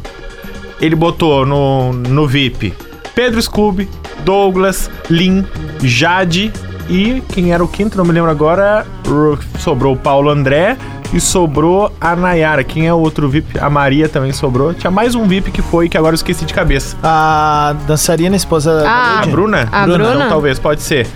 Ele 0.80 0.96
botou 0.96 1.46
no, 1.46 1.92
no 1.92 2.26
VIP 2.26 2.74
Pedro 3.16 3.42
Scooby, 3.42 3.90
Douglas, 4.24 4.90
Lin, 5.10 5.46
Jade 5.82 6.52
e 6.90 7.22
quem 7.30 7.52
era 7.52 7.64
o 7.64 7.68
quinto, 7.68 7.98
não 7.98 8.06
me 8.06 8.12
lembro 8.12 8.30
agora, 8.32 8.86
ro- 9.08 9.38
sobrou 9.60 9.94
o 9.94 9.98
Paulo 9.98 10.30
André 10.30 10.78
e 11.14 11.20
sobrou 11.20 11.92
a 12.00 12.16
Nayara. 12.16 12.64
Quem 12.64 12.88
é 12.88 12.94
o 12.94 12.98
outro 12.98 13.28
VIP? 13.30 13.60
A 13.60 13.70
Maria 13.70 14.08
também 14.10 14.32
sobrou. 14.32 14.74
Tinha 14.74 14.90
mais 14.92 15.16
um 15.16 15.26
VIP 15.28 15.52
que 15.52 15.62
foi, 15.62 15.90
que 15.90 15.98
agora 15.98 16.14
eu 16.14 16.16
esqueci 16.16 16.46
de 16.46 16.54
cabeça. 16.54 16.96
A 17.04 17.76
dançarina, 17.88 18.36
esposa 18.36 18.82
da 18.82 18.90
Ah, 18.90 19.12
A 19.12 19.16
Lady. 19.22 19.30
Bruna? 19.32 19.68
A 19.72 19.84
Bruna? 19.86 20.14
Não, 20.16 20.30
talvez, 20.30 20.58
pode 20.60 20.82
ser. 20.82 21.08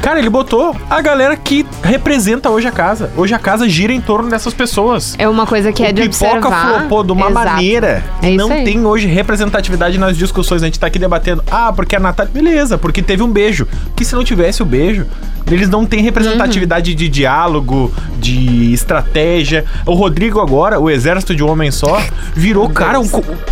Cara, 0.00 0.18
ele 0.18 0.30
botou 0.30 0.74
a 0.90 1.00
galera 1.00 1.36
que 1.36 1.64
representa 1.82 2.48
hoje 2.50 2.66
a 2.66 2.72
casa. 2.72 3.10
Hoje 3.16 3.34
a 3.34 3.38
casa 3.38 3.68
gira 3.68 3.92
em 3.92 4.00
torno 4.00 4.30
dessas 4.30 4.54
pessoas. 4.54 5.14
É 5.18 5.28
uma 5.28 5.46
coisa 5.46 5.72
que 5.72 5.84
é 5.84 5.90
o 5.90 5.92
de 5.92 6.02
pipoca 6.08 6.36
observar. 6.48 6.78
flopou 6.80 7.04
de 7.04 7.12
uma 7.12 7.30
Exato. 7.30 7.46
maneira. 7.46 8.04
É 8.22 8.28
isso 8.30 8.36
não 8.36 8.52
aí. 8.54 8.64
tem 8.64 8.84
hoje 8.86 9.06
representatividade 9.06 9.98
nas 9.98 10.16
discussões. 10.16 10.62
A 10.62 10.66
gente 10.66 10.78
tá 10.78 10.86
aqui 10.86 10.98
debatendo. 10.98 11.42
Ah, 11.50 11.72
porque 11.72 11.96
a 11.96 12.00
Natália. 12.00 12.32
Beleza, 12.32 12.78
porque 12.78 13.02
teve 13.02 13.22
um 13.22 13.28
beijo. 13.30 13.66
Que 13.96 14.04
se 14.04 14.14
não 14.14 14.24
tivesse 14.24 14.62
o 14.62 14.66
beijo, 14.66 15.06
eles 15.50 15.68
não 15.68 15.84
têm 15.84 16.02
representatividade 16.02 16.90
Uhum. 16.92 16.96
de 16.96 17.08
diálogo, 17.08 17.92
de 18.18 18.72
estratégia. 18.72 19.64
O 19.84 19.94
Rodrigo 19.94 20.40
agora, 20.40 20.78
o 20.80 20.88
exército 20.88 21.34
de 21.34 21.42
um 21.42 21.50
homem 21.50 21.70
só, 21.70 22.00
virou, 22.34 22.68
cara, 22.70 22.98
um 23.00 23.08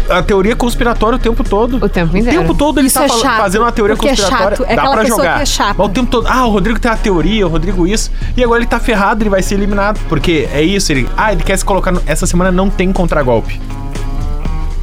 a 0.09 0.23
teoria 0.23 0.55
conspiratória 0.57 1.17
o 1.17 1.19
tempo 1.19 1.43
todo. 1.45 1.77
O 1.85 1.89
tempo 1.89 2.17
inteiro. 2.17 2.39
O 2.39 2.43
tempo 2.43 2.55
todo 2.55 2.79
ele 2.79 2.87
Isso 2.87 2.99
tá 2.99 3.05
é 3.05 3.09
chato, 3.09 3.37
fazendo 3.39 3.63
uma 3.63 3.73
teoria 3.73 3.95
é 3.95 3.97
conspiratória. 3.97 4.57
chato, 4.57 4.67
é 4.69 4.77
Dá 4.77 4.91
pra 4.91 5.05
jogar. 5.05 5.41
é 5.43 5.47
chata. 5.47 5.75
Mas 5.77 5.87
o 5.87 5.91
tempo 5.91 6.11
todo, 6.11 6.27
ah, 6.29 6.47
o 6.47 6.51
Rodrigo 6.51 6.79
tem 6.79 6.91
uma 6.91 6.97
teoria, 6.97 7.47
o 7.47 7.51
Rodrigo 7.51 7.87
isso. 7.87 8.11
E 8.37 8.43
agora 8.45 8.61
ele 8.61 8.69
tá 8.69 8.79
ferrado, 8.81 9.23
ele 9.23 9.31
vai 9.31 9.43
ser 9.43 9.55
eliminado. 9.57 9.99
Porque 10.09 10.49
é 10.53 10.63
isso, 10.63 10.93
ele. 10.93 11.09
Ah, 11.17 11.33
ele 11.33 11.43
quer 11.43 11.57
se 11.57 11.65
colocar. 11.65 11.91
No, 11.93 12.01
essa 12.07 12.27
semana 12.27 12.51
não 12.53 12.71
tem 12.71 12.93
contragolpe. 12.93 13.61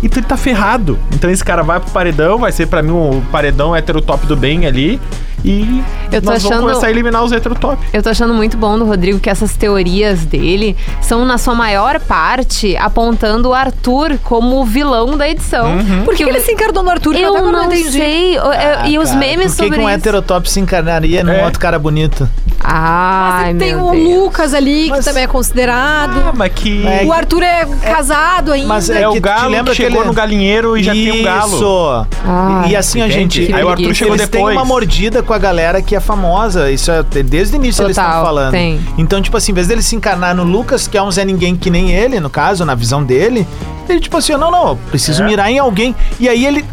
Então 0.04 0.20
ele 0.20 0.28
tá 0.28 0.38
ferrado. 0.38 0.98
Então 1.14 1.30
esse 1.30 1.44
cara 1.44 1.64
vai 1.64 1.80
pro 1.80 1.90
paredão, 1.90 2.38
vai 2.38 2.52
ser 2.52 2.68
pra 2.68 2.84
mim 2.84 2.92
o 2.92 3.24
paredão 3.32 3.76
heterotop 3.76 4.26
do 4.28 4.36
bem 4.36 4.66
ali. 4.68 5.00
E 5.46 5.84
Eu 6.12 6.22
tô 6.22 6.32
nós 6.32 6.42
vamos 6.44 6.46
achando- 6.58 6.62
começar 6.68 6.88
a 6.88 6.90
eliminar 6.90 7.24
os 7.24 7.32
heterotop. 7.32 7.78
Eu 7.94 8.02
tô 8.04 8.10
achando 8.10 8.34
muito 8.34 8.58
bom 8.58 8.78
do 8.78 8.86
Rodrigo 8.86 9.20
que 9.20 9.30
essas 9.30 9.56
teorias 9.56 10.26
dele 10.26 10.76
são, 11.02 11.24
na 11.26 11.38
sua 11.38 11.54
maior 11.56 12.00
parte, 12.00 12.76
apontando 12.76 13.50
o 13.50 13.54
Arthur 13.54 14.18
como 14.24 14.60
o 14.62 14.66
vilão 14.66 15.16
da 15.18 15.30
edição. 15.30 15.78
Uhum. 15.78 16.04
Por 16.06 16.16
que, 16.16 16.24
que 16.24 16.30
ele 16.30 16.40
se 16.42 16.52
encarnou 16.52 16.84
no 16.84 16.90
Arthur? 16.90 17.14
Que 17.14 17.22
Eu 17.22 17.36
agora 17.36 17.52
não 17.52 17.66
entendi. 17.66 17.92
sei. 17.92 18.38
Eu- 18.38 18.44
eu- 18.52 18.86
e 18.88 19.00
os 19.00 19.10
Cara, 19.10 19.20
memes 19.20 19.46
Por 19.52 19.58
que, 19.58 19.64
sobre 19.64 19.80
que 19.80 19.86
um 19.86 19.90
isso. 19.90 19.98
heterotop 19.98 20.50
se 20.50 20.60
encarnaria 20.60 21.24
num 21.24 21.32
É. 21.34 21.46
outro 21.46 21.60
cara 21.60 21.78
bonito? 21.80 22.28
Ai, 22.60 23.54
Mas 23.54 23.58
tem 23.60 23.76
meu 23.76 23.86
o 23.88 23.92
Deus. 23.92 24.10
Lucas 24.18 24.54
ali, 24.54 24.90
Mas- 24.90 25.00
que 25.00 25.06
também 25.06 25.24
é 25.24 25.28
considerado. 25.28 26.24
Ah, 26.28 26.34
mas 26.36 26.52
que. 26.54 26.86
É 26.86 27.06
o 27.06 27.14
Arthur 27.14 27.44
é 27.44 27.66
casado 27.82 28.52
ainda. 28.52 28.68
Mas 28.68 28.90
é, 28.90 29.04
é 29.04 29.08
o 29.08 29.14
que 29.14 29.20
galo 29.20 29.50
lembra 29.50 29.72
que 29.72 29.78
chegou 29.78 30.00
aquele- 30.00 30.08
no 30.08 30.14
galinheiro 30.14 30.78
e 30.78 30.84
já 30.84 30.92
tem 30.92 31.12
um 31.12 31.24
galo. 31.24 31.56
Isso. 31.56 32.06
Ai, 32.26 32.70
e, 32.70 32.72
e 32.72 32.76
assim, 32.76 33.02
a 33.02 33.08
gente. 33.08 33.54
Aí 33.54 33.64
o 33.64 33.70
Arthur 33.70 33.84
Eles 33.86 33.98
chegou 33.98 34.16
eles 34.16 34.28
têm 34.28 34.40
depois. 34.42 34.56
uma 34.58 34.66
mordida 34.66 35.24
com 35.24 35.34
a 35.34 35.37
galera 35.38 35.82
que 35.82 35.96
é 35.96 36.00
famosa. 36.00 36.70
Isso 36.72 36.92
é 36.92 37.04
desde 37.04 37.56
o 37.56 37.58
início 37.58 37.84
eles 37.84 37.96
Total, 37.96 38.12
estão 38.12 38.24
falando. 38.26 38.52
tem. 38.52 38.80
Então, 38.98 39.22
tipo 39.22 39.36
assim, 39.38 39.52
em 39.52 39.56
vez 39.56 39.68
dele 39.68 39.82
se 39.82 39.96
encarnar 39.96 40.36
no 40.36 40.44
Lucas, 40.44 40.88
que 40.88 40.98
é 40.98 41.02
um 41.04 41.12
Zé 41.12 41.24
Ninguém 41.26 41.56
que 41.56 41.70
nem 41.70 41.92
ele, 41.92 42.20
no 42.20 42.30
caso, 42.30 42.64
na 42.66 42.76
visão 42.76 43.04
dele, 43.04 43.48
ele, 43.88 44.00
tipo 44.00 44.18
assim, 44.18 44.34
não, 44.34 44.52
não, 44.52 44.70
eu 44.70 44.76
preciso 44.90 45.24
É. 45.24 45.26
mirar 45.26 45.50
em 45.52 45.60
alguém. 45.60 45.96
E 46.20 46.28
aí 46.30 46.46
ele. 46.46 46.64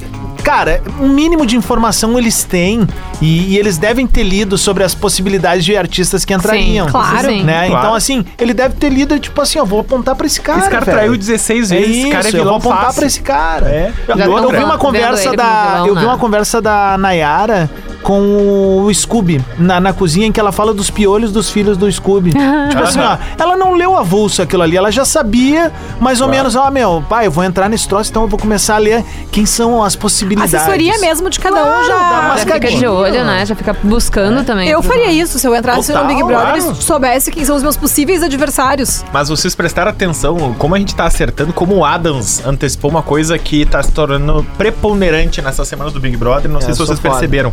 Cara, 0.42 0.82
um 1.00 1.08
mínimo 1.08 1.46
de 1.46 1.56
informação 1.56 2.18
eles 2.18 2.44
têm 2.44 2.86
e, 3.18 3.54
e 3.54 3.58
eles 3.58 3.78
devem 3.78 4.06
ter 4.06 4.22
lido 4.22 4.58
sobre 4.58 4.84
as 4.84 4.94
possibilidades 4.94 5.64
de 5.64 5.74
artistas 5.74 6.22
que 6.22 6.34
entrariam. 6.34 6.84
Sim, 6.84 6.92
Claro. 6.92 7.30
Né? 7.42 7.66
Claro. 7.68 7.72
Então, 7.82 7.94
assim, 7.94 8.22
ele 8.38 8.52
deve 8.52 8.74
ter 8.74 8.90
lido, 8.90 9.18
tipo 9.18 9.40
assim, 9.40 9.58
eu 9.58 9.64
vou 9.64 9.80
apontar 9.80 10.14
pra 10.14 10.26
esse 10.26 10.38
cara. 10.42 10.58
esse 10.58 10.68
cara 10.68 10.84
velho. 10.84 10.98
traiu 10.98 11.16
16 11.16 11.72
É 11.72 11.76
vezes. 11.76 11.90
isso, 11.96 12.00
esse 12.00 12.10
cara 12.10 12.24
é 12.24 12.28
eu 12.28 12.32
vou 12.32 12.40
vilão 12.42 12.56
apontar 12.56 12.78
fácil. 12.84 12.94
pra 12.94 13.06
esse 13.06 13.20
cara. 13.22 13.66
É. 13.70 13.92
Eu, 14.06 14.16
eu 14.18 14.42
tão 14.42 14.50
vi 14.50 14.64
uma 14.64 14.76
conversa 14.76 15.32
da. 15.34 15.72
vilão, 15.72 15.86
eu 15.86 15.94
vi 15.94 16.00
né? 16.02 16.06
uma 16.08 16.18
conversa 16.18 16.60
da 16.60 16.98
Nayara 16.98 17.70
com 18.04 18.82
o 18.84 18.94
Scooby 18.94 19.42
na, 19.58 19.80
na 19.80 19.92
cozinha 19.92 20.26
em 20.26 20.30
que 20.32 20.38
ela 20.38 20.52
fala 20.52 20.72
dos 20.74 20.90
piolhos 20.90 21.32
dos 21.32 21.50
filhos 21.50 21.76
do 21.76 21.90
Scooby. 21.90 22.32
tipo 22.70 22.82
assim, 22.82 23.00
ó, 23.00 23.16
ela 23.38 23.56
não 23.56 23.74
leu 23.74 23.96
avulso 23.96 24.42
aquilo 24.42 24.62
ali, 24.62 24.76
ela 24.76 24.92
já 24.92 25.04
sabia 25.04 25.72
mais 25.98 26.20
ou 26.20 26.28
menos, 26.28 26.54
ó, 26.54 26.70
meu, 26.70 27.02
pai, 27.08 27.26
eu 27.26 27.30
vou 27.30 27.42
entrar 27.42 27.68
nesse 27.68 27.88
troço, 27.88 28.10
então 28.10 28.22
eu 28.22 28.28
vou 28.28 28.38
começar 28.38 28.74
a 28.76 28.78
ler 28.78 29.02
quem 29.32 29.46
são 29.46 29.82
as 29.82 29.96
possibilidades. 29.96 30.54
Assessoria 30.54 30.98
mesmo 30.98 31.30
de 31.30 31.40
cada 31.40 31.60
Claro, 31.60 31.80
um 31.82 31.86
já. 31.86 32.36
Já 32.36 32.54
fica 32.54 32.70
de 32.70 32.86
olho, 32.86 33.24
né? 33.24 33.46
Já 33.46 33.54
fica 33.56 33.74
buscando 33.82 34.44
também. 34.44 34.68
Eu 34.68 34.82
faria 34.82 35.10
isso 35.10 35.38
se 35.38 35.46
eu 35.46 35.54
entrasse 35.56 35.88
Total, 35.92 36.02
no 36.04 36.08
Big 36.10 36.22
Brother 36.22 36.62
claro. 36.62 36.76
e 36.78 36.82
soubesse 36.82 37.30
quem 37.30 37.44
são 37.44 37.56
os 37.56 37.62
meus 37.62 37.76
possíveis 37.76 38.22
adversários. 38.22 39.02
Mas 39.12 39.30
vocês 39.30 39.54
prestaram 39.54 39.90
atenção 39.90 40.54
como 40.58 40.74
a 40.74 40.78
gente 40.78 40.94
tá 40.94 41.06
acertando, 41.06 41.52
como 41.54 41.74
o 41.76 41.84
Adams 41.84 42.44
antecipou 42.44 42.90
uma 42.90 43.02
coisa 43.02 43.38
que 43.38 43.64
tá 43.64 43.82
se 43.82 43.92
tornando 43.92 44.44
preponderante 44.58 45.40
nessas 45.40 45.66
semanas 45.66 45.92
do 45.94 46.00
Big 46.00 46.16
Brother. 46.16 46.50
Não 46.50 46.60
sei 46.60 46.70
É, 46.70 46.72
se 46.72 46.76
sou 46.76 46.86
vocês 46.86 46.98
foda. 46.98 47.10
perceberam. 47.14 47.52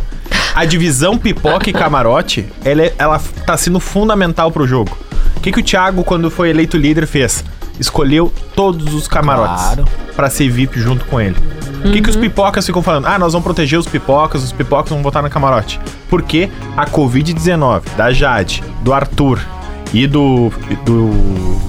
A 0.54 0.64
divisão 0.64 1.16
pipoca 1.16 1.70
e 1.70 1.72
camarote, 1.72 2.46
ela, 2.64 2.82
é- 2.82 2.94
ela 2.98 3.20
tá 3.46 3.56
sendo 3.56 3.80
fundamental 3.80 4.50
pro 4.50 4.66
jogo. 4.66 4.96
O 5.36 5.40
que, 5.40 5.50
que 5.50 5.60
o 5.60 5.62
Thiago, 5.62 6.04
quando 6.04 6.30
foi 6.30 6.50
eleito 6.50 6.76
líder, 6.76 7.06
fez? 7.06 7.44
Escolheu 7.80 8.32
todos 8.54 8.92
os 8.94 9.08
camarotes 9.08 9.62
Claro. 9.64 9.84
pra 10.14 10.28
ser 10.30 10.48
VIP 10.50 10.78
junto 10.78 11.04
com 11.06 11.20
ele. 11.20 11.36
O 11.84 11.90
que, 11.90 12.00
que 12.00 12.10
os 12.10 12.16
pipocas 12.16 12.64
ficam 12.64 12.82
falando? 12.82 13.06
Ah, 13.06 13.18
nós 13.18 13.32
vamos 13.32 13.44
proteger 13.44 13.78
os 13.78 13.86
pipocas, 13.86 14.42
os 14.44 14.52
pipocas 14.52 14.90
vão 14.90 15.02
botar 15.02 15.20
no 15.22 15.30
camarote. 15.30 15.80
Porque 16.08 16.48
a 16.76 16.86
Covid-19 16.86 17.82
da 17.96 18.12
Jade, 18.12 18.62
do 18.82 18.92
Arthur 18.92 19.40
e 19.92 20.06
do. 20.06 20.52
do 20.84 21.60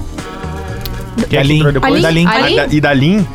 quem 1.28 1.38
é 1.38 1.42
que 1.42 1.48
Lin. 1.48 1.56
entrou 1.56 1.72
depois? 1.72 1.92
Ali? 1.94 2.02
Da 2.02 2.10
Lin. 2.10 2.26
Ali? 2.26 2.58
A 2.60 2.66
da- 2.66 2.74
E 2.74 2.80
da 2.80 2.92
Lin 2.92 3.26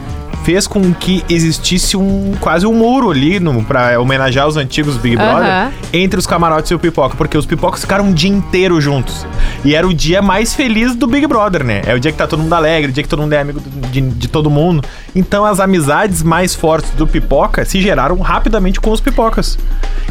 fez 0.49 0.65
com 0.65 0.91
que 0.91 1.23
existisse 1.29 1.95
um 1.95 2.33
quase 2.39 2.65
um 2.65 2.73
muro 2.73 3.11
ali 3.11 3.39
no, 3.39 3.63
pra 3.63 4.01
homenagear 4.01 4.47
os 4.47 4.57
antigos 4.57 4.97
Big 4.97 5.15
Brother 5.15 5.69
entre 5.93 6.17
os 6.17 6.25
camarotes 6.25 6.71
e 6.71 6.73
o 6.73 6.79
pipoca, 6.79 7.15
porque 7.15 7.37
os 7.37 7.45
pipocas 7.45 7.81
ficaram 7.81 8.05
um 8.05 8.11
dia 8.11 8.31
inteiro 8.31 8.81
juntos. 8.81 9.27
E 9.63 9.75
era 9.75 9.87
o 9.87 9.93
dia 9.93 10.23
mais 10.23 10.55
feliz 10.55 10.95
do 10.95 11.05
Big 11.05 11.27
Brother, 11.27 11.63
né? 11.63 11.83
É 11.85 11.93
o 11.93 11.99
dia 11.99 12.11
que 12.11 12.17
tá 12.17 12.25
todo 12.25 12.41
mundo 12.41 12.53
alegre, 12.53 12.89
o 12.89 12.93
dia 12.93 13.03
que 13.03 13.09
todo 13.09 13.21
mundo 13.21 13.33
é 13.33 13.39
amigo 13.39 13.61
de, 13.91 14.01
de 14.01 14.27
todo 14.27 14.49
mundo. 14.49 14.83
Então 15.15 15.45
as 15.45 15.59
amizades 15.59 16.23
mais 16.23 16.55
fortes 16.55 16.89
do 16.91 17.05
pipoca 17.05 17.63
se 17.63 17.79
geraram 17.79 18.17
rapidamente 18.17 18.79
com 18.79 18.89
os 18.89 18.99
pipocas. 18.99 19.55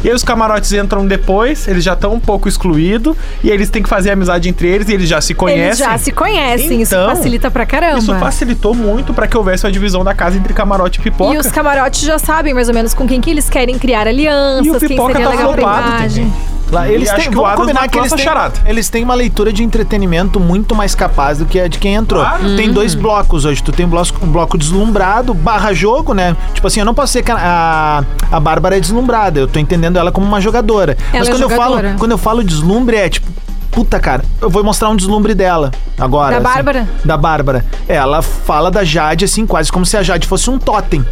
E 0.03 0.07
aí 0.07 0.15
os 0.15 0.23
camarotes 0.23 0.71
entram 0.71 1.05
depois, 1.05 1.67
eles 1.67 1.83
já 1.83 1.93
estão 1.93 2.13
um 2.13 2.19
pouco 2.19 2.47
excluídos, 2.47 3.17
e 3.43 3.49
aí 3.49 3.53
eles 3.53 3.69
têm 3.69 3.83
que 3.83 3.89
fazer 3.89 4.11
amizade 4.11 4.47
entre 4.47 4.67
eles, 4.67 4.87
e 4.87 4.93
eles 4.93 5.09
já 5.09 5.19
se 5.19 5.33
conhecem. 5.33 5.65
Eles 5.65 5.77
já 5.79 5.97
se 5.97 6.11
conhecem, 6.11 6.81
isso 6.81 6.95
Então, 6.95 7.09
facilita 7.09 7.51
pra 7.51 7.65
caramba. 7.65 7.99
Isso 7.99 8.15
facilitou 8.15 8.73
muito 8.73 9.13
pra 9.13 9.27
que 9.27 9.37
houvesse 9.37 9.65
uma 9.65 9.71
divisão 9.71 10.03
da 10.03 10.13
casa 10.13 10.28
entre 10.35 10.53
camarote 10.53 10.99
e 10.99 11.03
pipoca. 11.03 11.33
E 11.33 11.37
os 11.37 11.47
camarotes 11.47 12.01
já 12.01 12.17
sabem 12.19 12.53
mais 12.53 12.67
ou 12.69 12.73
menos 12.75 12.93
com 12.93 13.07
quem 13.07 13.19
que 13.21 13.29
eles 13.29 13.49
querem 13.49 13.77
criar 13.77 14.07
alianças, 14.07 14.65
E 14.65 14.71
o 14.71 14.79
quem 14.79 14.89
Pipoca 14.89 15.13
seria 15.13 15.27
tá 15.27 15.35
legal 15.35 15.51
pra 15.53 15.61
imagem. 15.61 16.25
também. 16.25 16.59
Lá, 16.71 16.87
E 16.87 16.93
eles 16.93 17.09
acho 17.09 17.21
têm, 17.21 17.29
que 17.31 17.35
vamos 17.35 17.55
combinar 17.55 17.87
que 17.87 17.97
eles 17.97 18.13
têm, 18.13 18.25
eles 18.67 18.89
têm 18.89 19.03
uma 19.03 19.15
leitura 19.15 19.51
de 19.51 19.63
entretenimento 19.63 20.39
muito 20.39 20.75
mais 20.75 20.93
capaz 20.93 21.39
do 21.39 21.45
que 21.45 21.59
a 21.59 21.67
de 21.67 21.79
quem 21.79 21.95
entrou. 21.95 22.21
Claro. 22.21 22.55
Tem 22.55 22.71
dois 22.71 22.93
blocos 22.93 23.43
hoje. 23.43 23.63
Tu 23.63 23.71
tem 23.71 23.87
um 23.87 23.89
bloco, 23.89 24.23
um 24.23 24.31
bloco 24.31 24.55
deslumbrado, 24.55 25.33
barra 25.33 25.73
jogo, 25.73 26.13
né? 26.13 26.37
Tipo 26.53 26.67
assim, 26.67 26.79
eu 26.79 26.85
não 26.85 26.93
posso 26.93 27.07
dizer 27.13 27.23
que 27.23 27.31
a, 27.31 28.03
a, 28.31 28.35
a 28.35 28.39
Bárbara 28.39 28.77
é 28.77 28.79
deslumbrada. 28.79 29.39
Eu 29.39 29.47
tô 29.47 29.57
entendendo 29.57 29.97
ela 29.97 30.11
como 30.11 30.27
uma 30.27 30.39
jogadora. 30.39 30.95
Ela 31.11 31.19
Mas 31.19 31.27
é 31.27 31.31
quando 31.31 31.41
eu 31.41 31.49
falo, 31.49 31.75
jogadora. 31.77 31.95
quando 31.97 32.11
eu 32.11 32.17
falo 32.19 32.43
deslumbre, 32.43 32.97
é 32.97 33.09
tipo. 33.09 33.27
Puta, 33.71 33.99
cara, 33.99 34.23
eu 34.41 34.49
vou 34.49 34.63
mostrar 34.63 34.89
um 34.89 34.95
deslumbre 34.95 35.33
dela 35.35 35.71
agora. 35.97 36.31
Da 36.31 36.37
assim. 36.49 36.55
Bárbara? 36.55 36.89
Da 37.05 37.17
Bárbara. 37.17 37.65
Ela 37.87 38.21
fala 38.21 38.69
da 38.71 38.83
Jade, 38.83 39.25
assim, 39.25 39.45
quase 39.45 39.71
como 39.71 39.85
se 39.85 39.95
a 39.95 40.03
Jade 40.03 40.27
fosse 40.27 40.49
um 40.49 40.57
totem. 40.57 41.05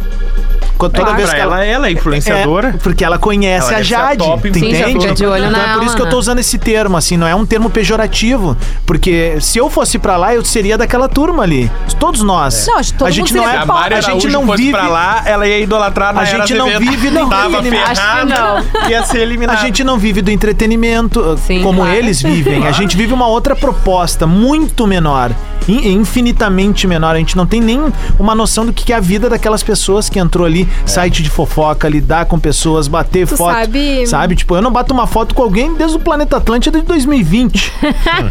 Toda 0.78 1.10
Ah, 1.10 1.14
vez 1.14 1.28
que 1.34 1.40
ela, 1.40 1.64
ela 1.64 1.88
é 1.88 1.90
influenciadora. 1.90 2.68
é, 2.68 2.72
porque 2.74 3.04
ela 3.04 3.18
conhece 3.18 3.66
Ela 3.66 3.78
a 3.78 3.80
a 3.80 3.82
Jade, 3.82 4.18
top 4.18 4.48
tu 4.48 4.58
Sim, 4.60 4.68
entende? 4.68 5.00
fica 5.00 5.12
de 5.14 5.26
olho 5.26 5.46
então 5.46 5.60
é 5.60 5.72
por 5.74 5.82
isso 5.82 5.96
que 5.96 6.02
eu 6.02 6.08
tô 6.08 6.16
usando 6.18 6.38
esse 6.38 6.56
termo, 6.56 6.96
assim, 6.96 7.16
não 7.16 7.26
é 7.26 7.34
um 7.34 7.44
termo 7.44 7.68
pejorativo, 7.68 8.56
porque 8.86 9.38
se 9.40 9.58
eu 9.58 9.68
fosse 9.68 9.98
pra 9.98 10.16
lá, 10.16 10.36
eu 10.36 10.44
seria 10.44 10.78
daquela 10.78 11.08
turma 11.08 11.42
ali. 11.42 11.68
Todos 11.98 12.22
nós. 12.22 12.64
Não, 12.68 12.78
acho 12.78 12.92
que 12.92 12.98
todo 12.98 13.08
a 13.08 13.10
mundo 13.10 13.16
gente 13.16 13.34
não 13.34 13.42
seria 13.42 13.58
é, 13.58 13.64
Se 13.64 13.70
a 13.70 13.74
Mari 13.74 13.94
a 13.94 14.00
gente 14.00 14.28
não 14.28 14.46
fosse 14.46 14.62
vive 14.62 14.70
pra 14.72 14.86
lá, 14.88 15.22
ela 15.26 15.48
ia 15.48 15.58
idolatrar 15.58 16.14
na 16.14 16.20
A 16.20 16.24
gente 16.24 16.54
não 16.54 16.78
vive 16.78 17.10
nem 17.10 17.28
Tava 17.28 17.60
ferrada, 17.60 18.34
acho 18.44 18.86
que 18.86 18.90
ia 18.92 19.02
ser 19.04 19.18
a 19.18 19.22
eliminada. 19.22 19.60
gente 19.60 19.82
não 19.82 19.98
vive 19.98 20.22
do 20.22 20.30
entretenimento 20.30 21.36
Sim, 21.44 21.60
como 21.64 21.80
claro. 21.80 21.96
eles 21.96 22.22
vivem. 22.22 22.47
A 22.68 22.72
gente 22.72 22.96
vive 22.96 23.12
uma 23.12 23.26
outra 23.26 23.54
proposta, 23.54 24.26
muito 24.26 24.86
menor. 24.86 25.30
in- 25.68 25.92
Infinitamente 25.92 26.86
menor. 26.86 27.14
A 27.14 27.18
gente 27.18 27.36
não 27.36 27.46
tem 27.46 27.60
nem 27.60 27.92
uma 28.18 28.34
noção 28.34 28.64
do 28.64 28.72
que 28.72 28.90
é 28.92 28.96
a 28.96 29.00
vida 29.00 29.28
daquelas 29.28 29.62
pessoas 29.62 30.08
que 30.08 30.18
entrou 30.18 30.46
ali, 30.46 30.66
site 30.86 31.22
de 31.22 31.28
fofoca, 31.28 31.86
lidar 31.88 32.24
com 32.26 32.38
pessoas, 32.38 32.88
bater 32.88 33.26
Tu 33.26 33.36
foto. 33.36 33.54
sabe- 33.54 34.06
Sabe? 34.06 34.34
Tipo, 34.36 34.56
eu 34.56 34.62
não 34.62 34.72
bato 34.72 34.94
uma 34.94 35.06
foto 35.06 35.34
com 35.34 35.42
alguém 35.42 35.74
desde 35.74 35.96
o 35.96 36.00
planeta 36.00 36.38
Atlântida 36.38 36.80
de 36.80 36.86
2020. 36.86 37.72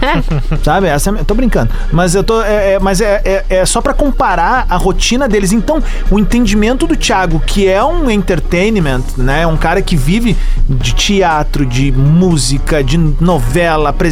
Sabe? 0.64 0.88
Essa 0.88 1.12
é, 1.12 1.24
tô 1.24 1.34
brincando. 1.36 1.72
Mas 1.92 2.16
eu 2.16 2.24
tô. 2.24 2.42
É, 2.42 2.74
é- 2.74 2.80
mas 2.80 3.02
é, 3.02 3.22
é, 3.24 3.46
é 3.50 3.66
só 3.66 3.82
pra 3.82 3.94
comparar 3.94 4.66
a 4.70 4.78
rotina 4.78 5.28
deles. 5.28 5.52
Então, 5.52 5.82
o 6.10 6.18
entendimento 6.20 6.88
do 6.88 6.96
Thiago, 6.96 7.40
que 7.46 7.68
é 7.68 7.84
um 7.84 8.10
entertainment, 8.10 9.02
né? 9.18 9.46
Um 9.46 9.58
cara 9.58 9.82
que 9.82 9.96
vive 9.96 10.36
de 10.68 10.94
teatro, 10.94 11.66
de 11.66 11.92
música, 11.92 12.84
de 12.84 12.98
novela, 12.98 13.90
apresentação, 13.90 14.07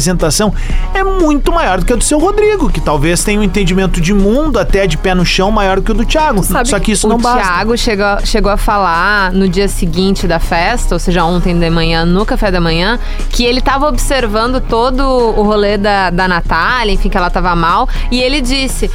é 0.94 1.02
muito 1.04 1.52
maior 1.52 1.78
do 1.80 1.86
que 1.86 1.92
o 1.92 1.96
do 1.96 2.04
seu 2.04 2.18
Rodrigo, 2.18 2.70
que 2.70 2.80
talvez 2.80 3.22
tenha 3.24 3.40
um 3.40 3.42
entendimento 3.42 4.00
de 4.00 4.12
mundo 4.12 4.58
até 4.58 4.86
de 4.86 4.96
pé 4.96 5.14
no 5.14 5.24
chão 5.24 5.50
maior 5.50 5.80
que 5.80 5.90
o 5.90 5.94
do 5.94 6.04
Thiago. 6.04 6.42
sabe 6.42 6.68
Só 6.68 6.78
que 6.78 6.92
isso 6.92 7.06
o 7.06 7.10
não 7.10 7.18
basta. 7.18 7.40
Thiago 7.42 7.76
chegou, 7.76 8.06
chegou 8.24 8.52
a 8.52 8.56
falar 8.56 9.32
no 9.32 9.48
dia 9.48 9.68
seguinte 9.68 10.26
da 10.26 10.38
festa, 10.38 10.94
ou 10.94 10.98
seja, 10.98 11.24
ontem 11.24 11.58
de 11.58 11.70
manhã, 11.70 12.04
no 12.04 12.24
café 12.26 12.50
da 12.50 12.60
manhã, 12.60 12.98
que 13.30 13.44
ele 13.44 13.60
tava 13.60 13.88
observando 13.88 14.60
todo 14.60 15.00
o 15.02 15.42
rolê 15.42 15.76
da, 15.78 16.10
da 16.10 16.26
Natália, 16.28 16.92
enfim, 16.92 17.08
que 17.08 17.16
ela 17.16 17.30
tava 17.30 17.54
mal, 17.54 17.88
e 18.10 18.20
ele 18.20 18.40
disse. 18.40 18.90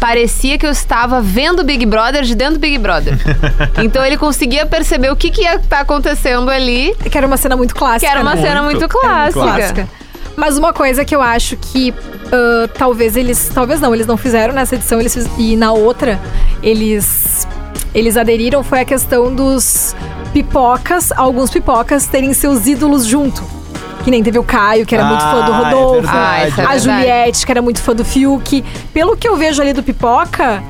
Parecia 0.00 0.58
que 0.58 0.66
eu 0.66 0.70
estava 0.70 1.20
vendo 1.20 1.60
o 1.60 1.64
Big 1.64 1.86
Brother 1.86 2.24
de 2.24 2.34
dentro 2.34 2.54
do 2.54 2.58
Big 2.58 2.76
Brother. 2.76 3.16
então 3.84 4.04
ele 4.04 4.16
conseguia 4.16 4.66
perceber 4.66 5.12
o 5.12 5.14
que, 5.16 5.30
que 5.30 5.42
ia 5.42 5.54
estar 5.54 5.78
acontecendo 5.78 6.50
ali, 6.50 6.92
Que 7.08 7.16
era 7.16 7.24
uma 7.24 7.36
cena 7.36 7.56
muito 7.56 7.72
clássica. 7.72 8.00
que 8.00 8.06
era 8.12 8.20
uma 8.20 8.34
né? 8.34 8.42
cena 8.42 8.62
muito 8.64 8.80
Muito 8.80 8.88
clássica. 8.88 9.40
clássica. 9.40 9.88
Mas 10.36 10.56
uma 10.58 10.72
coisa 10.72 11.04
que 11.04 11.14
eu 11.14 11.20
acho 11.22 11.56
que 11.56 11.92
ah, 12.32 12.68
talvez 12.74 13.16
eles. 13.16 13.50
Talvez 13.54 13.80
não, 13.80 13.94
eles 13.94 14.06
não 14.06 14.16
fizeram 14.16 14.54
nessa 14.54 14.74
edição, 14.74 15.00
eles 15.00 15.14
fiz- 15.14 15.28
e 15.38 15.56
na 15.56 15.72
outra 15.72 16.18
eles. 16.62 17.46
Eles 17.94 18.16
aderiram 18.16 18.62
foi 18.64 18.80
a 18.80 18.84
questão 18.86 19.34
dos 19.34 19.94
pipocas, 20.32 21.12
alguns 21.12 21.50
pipocas 21.50 22.06
terem 22.06 22.32
seus 22.32 22.66
ídolos 22.66 23.04
junto. 23.06 23.42
Que 24.02 24.10
nem 24.10 24.22
teve 24.22 24.38
o 24.38 24.42
Caio, 24.42 24.84
que 24.86 24.94
era 24.94 25.04
muito 25.04 25.20
fã 25.20 25.44
do 25.44 25.52
Ah, 25.52 25.56
é 25.60 25.64
Rodolfo. 25.64 25.92
verdade. 26.02 26.16
Ah, 26.18 26.38
é 26.38 26.42
a 26.42 26.48
verdade. 26.50 26.80
Juliette, 26.82 27.46
que 27.46 27.52
era 27.52 27.62
muito 27.62 27.80
fã 27.82 27.94
do 27.94 28.04
Fiuk. 28.04 28.64
Pelo 28.92 29.16
que 29.16 29.28
eu 29.28 29.36
vejo 29.36 29.60
ali 29.62 29.72
do 29.72 29.82
Pipoca, 29.82 30.60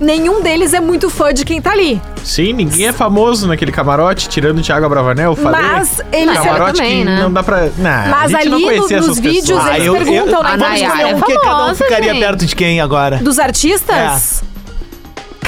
nenhum 0.00 0.42
deles 0.42 0.72
é 0.74 0.80
muito 0.80 1.08
fã 1.10 1.32
de 1.32 1.44
quem 1.44 1.60
tá 1.60 1.72
ali. 1.72 2.00
Sim, 2.22 2.52
ninguém 2.52 2.86
é 2.88 2.92
famoso 2.92 3.46
naquele 3.46 3.70
camarote, 3.72 4.28
tirando 4.28 4.58
o 4.58 4.62
Thiago 4.62 4.86
Abravanel, 4.86 5.32
eu 5.32 5.36
falei. 5.36 5.60
Mas 5.60 6.00
eles. 6.12 6.34
Não, 6.34 6.42
camarote 6.44 6.78
também, 6.78 6.98
que 7.00 7.04
né? 7.04 7.20
não 7.20 7.32
dá 7.32 7.42
pra. 7.42 7.68
Nah, 7.78 8.06
Mas 8.08 8.34
a 8.34 8.38
gente 8.40 8.48
não 8.50 8.56
ali 8.68 8.78
no- 8.78 9.06
nos 9.06 9.18
vídeos 9.18 9.58
pessoas. 9.62 9.76
eles 9.76 9.92
perguntam, 9.92 10.42
né? 10.42 10.48
A 10.48 10.56
Vamos 10.56 10.80
escolher 10.80 10.88
Nayara 10.88 11.16
um 11.16 11.18
é 11.18 11.22
que 11.22 11.34
cada 11.34 11.40
um 11.40 11.58
famosa, 11.58 11.84
ficaria 11.84 12.12
gente. 12.12 12.20
perto 12.20 12.46
de 12.46 12.56
quem 12.56 12.80
agora? 12.80 13.16
Dos 13.18 13.38
artistas? 13.38 14.42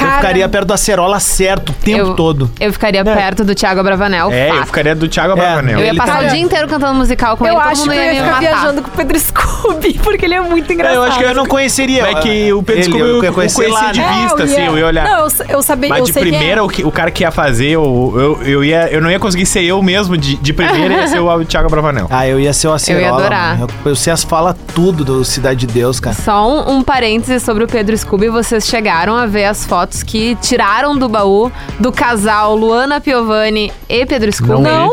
Eu 0.05 0.11
ficaria 0.13 0.49
perto 0.49 0.67
da 0.69 0.77
Cerola 0.77 1.19
certo 1.21 1.71
o 1.71 1.73
tempo 1.73 1.99
eu, 1.99 2.15
todo. 2.15 2.51
Eu 2.61 2.73
ficaria 2.73 3.05
perto 3.05 3.45
do 3.45 3.55
Thiago 3.55 3.81
Abravanel. 3.81 4.31
É, 4.31 4.51
eu 4.51 4.55
fato. 4.55 4.67
ficaria 4.67 4.95
do 4.95 5.09
Thiago 5.09 5.33
Abravanel. 5.33 5.79
Eu 5.79 5.85
ia 5.85 5.89
Ele 5.91 5.99
passar 5.99 6.19
tá- 6.21 6.27
o 6.27 6.29
dia 6.29 6.39
inteiro 6.41 6.69
cantando 6.69 6.95
musical 6.95 7.37
com 7.37 7.47
Eu 7.47 7.55
ele, 7.55 7.63
todo 7.63 7.71
acho 7.73 7.83
que 7.85 7.89
eu 7.89 7.93
ia 7.95 8.13
ia 8.13 8.23
ficar 8.25 8.27
matar. 8.27 8.41
viajando 8.41 8.83
com 8.83 8.89
o 8.89 8.93
Pedro 8.93 9.19
Scooby, 9.21 10.01
porque 10.05 10.25
ele 10.25 10.35
é 10.35 10.41
muito 10.41 10.73
engraçado. 10.73 10.97
eu 10.97 11.03
acho 11.03 11.19
que 11.19 11.25
Eu 11.25 11.35
não 11.35 11.47
conheceria. 11.47 12.03
É 12.11 12.15
que 12.17 12.53
o 12.53 12.63
Pedro 12.63 12.83
ele, 12.83 12.91
Scooby 12.91 13.01
eu 13.01 13.07
eu, 13.17 13.23
ia 13.23 13.29
eu 13.29 13.33
conhecer 13.33 13.55
conhecia 13.57 13.87
lá, 13.87 13.93
de 13.93 14.01
né? 14.01 14.23
vista, 14.23 14.43
É, 14.43 14.45
assim, 14.45 14.67
eu 14.67 14.79
ia 14.79 14.87
olhar. 14.87 15.05
Não, 15.09 15.19
eu, 15.27 15.29
eu 15.49 15.63
sabia, 15.63 15.89
Mas 15.89 15.99
eu 16.01 16.05
de 16.07 16.13
sei 16.13 16.23
quem 16.23 16.33
é. 16.35 16.37
primeira, 16.39 16.65
o, 16.65 16.69
que- 16.69 16.85
o 16.85 16.91
cara 16.91 17.11
que 17.11 17.23
ia 17.25 17.31
fazer, 17.31 17.69
eu, 17.71 18.15
eu, 18.17 18.43
eu, 18.47 18.65
ia, 18.65 18.89
eu 18.91 19.01
não 19.01 19.11
ia 19.11 19.19
conseguir 19.19 19.47
ser 19.47 19.63
eu 19.63 19.83
mesmo. 19.83 20.17
De, 20.17 20.37
de 20.37 20.53
primeira 20.53 20.95
ia 20.95 21.09
ser 21.09 21.19
o 21.21 21.45
Thiago 21.45 21.67
Abravanel. 21.67 22.07
Ah, 22.11 22.27
eu 22.27 22.39
ia 22.41 22.53
ser 22.53 22.69
o 22.69 22.73
Acerola. 22.73 23.03
Eu 23.05 23.09
ia 23.09 23.15
adorar. 23.15 23.59
mano. 23.59 23.69
Eu, 23.85 23.91
eu 23.93 23.97
sei 23.97 24.13
as 24.13 24.23
falas 24.25 24.55
tudo 24.75 25.05
do 25.05 25.25
Cidade 25.25 25.61
de 25.61 25.67
Deus, 25.67 25.99
cara. 26.01 26.15
Só 26.17 26.47
um, 26.49 26.77
um 26.79 26.83
parêntese 26.83 27.45
sobre 27.45 27.65
o 27.65 27.67
Pedro 27.67 27.97
Scooby. 27.97 28.29
Vocês 28.29 28.67
chegaram 28.67 29.15
a 29.17 29.27
ver 29.27 29.45
as 29.47 29.65
fotos 29.67 29.86
que 30.03 30.35
tiraram 30.37 30.97
do 30.97 31.09
baú 31.09 31.51
do 31.79 31.91
casal 31.93 32.55
Luana 32.57 33.01
Piovani 33.01 33.73
e 33.89 34.05
Pedro 34.07 34.33
Scooby? 34.33 34.63
Não. 34.63 34.91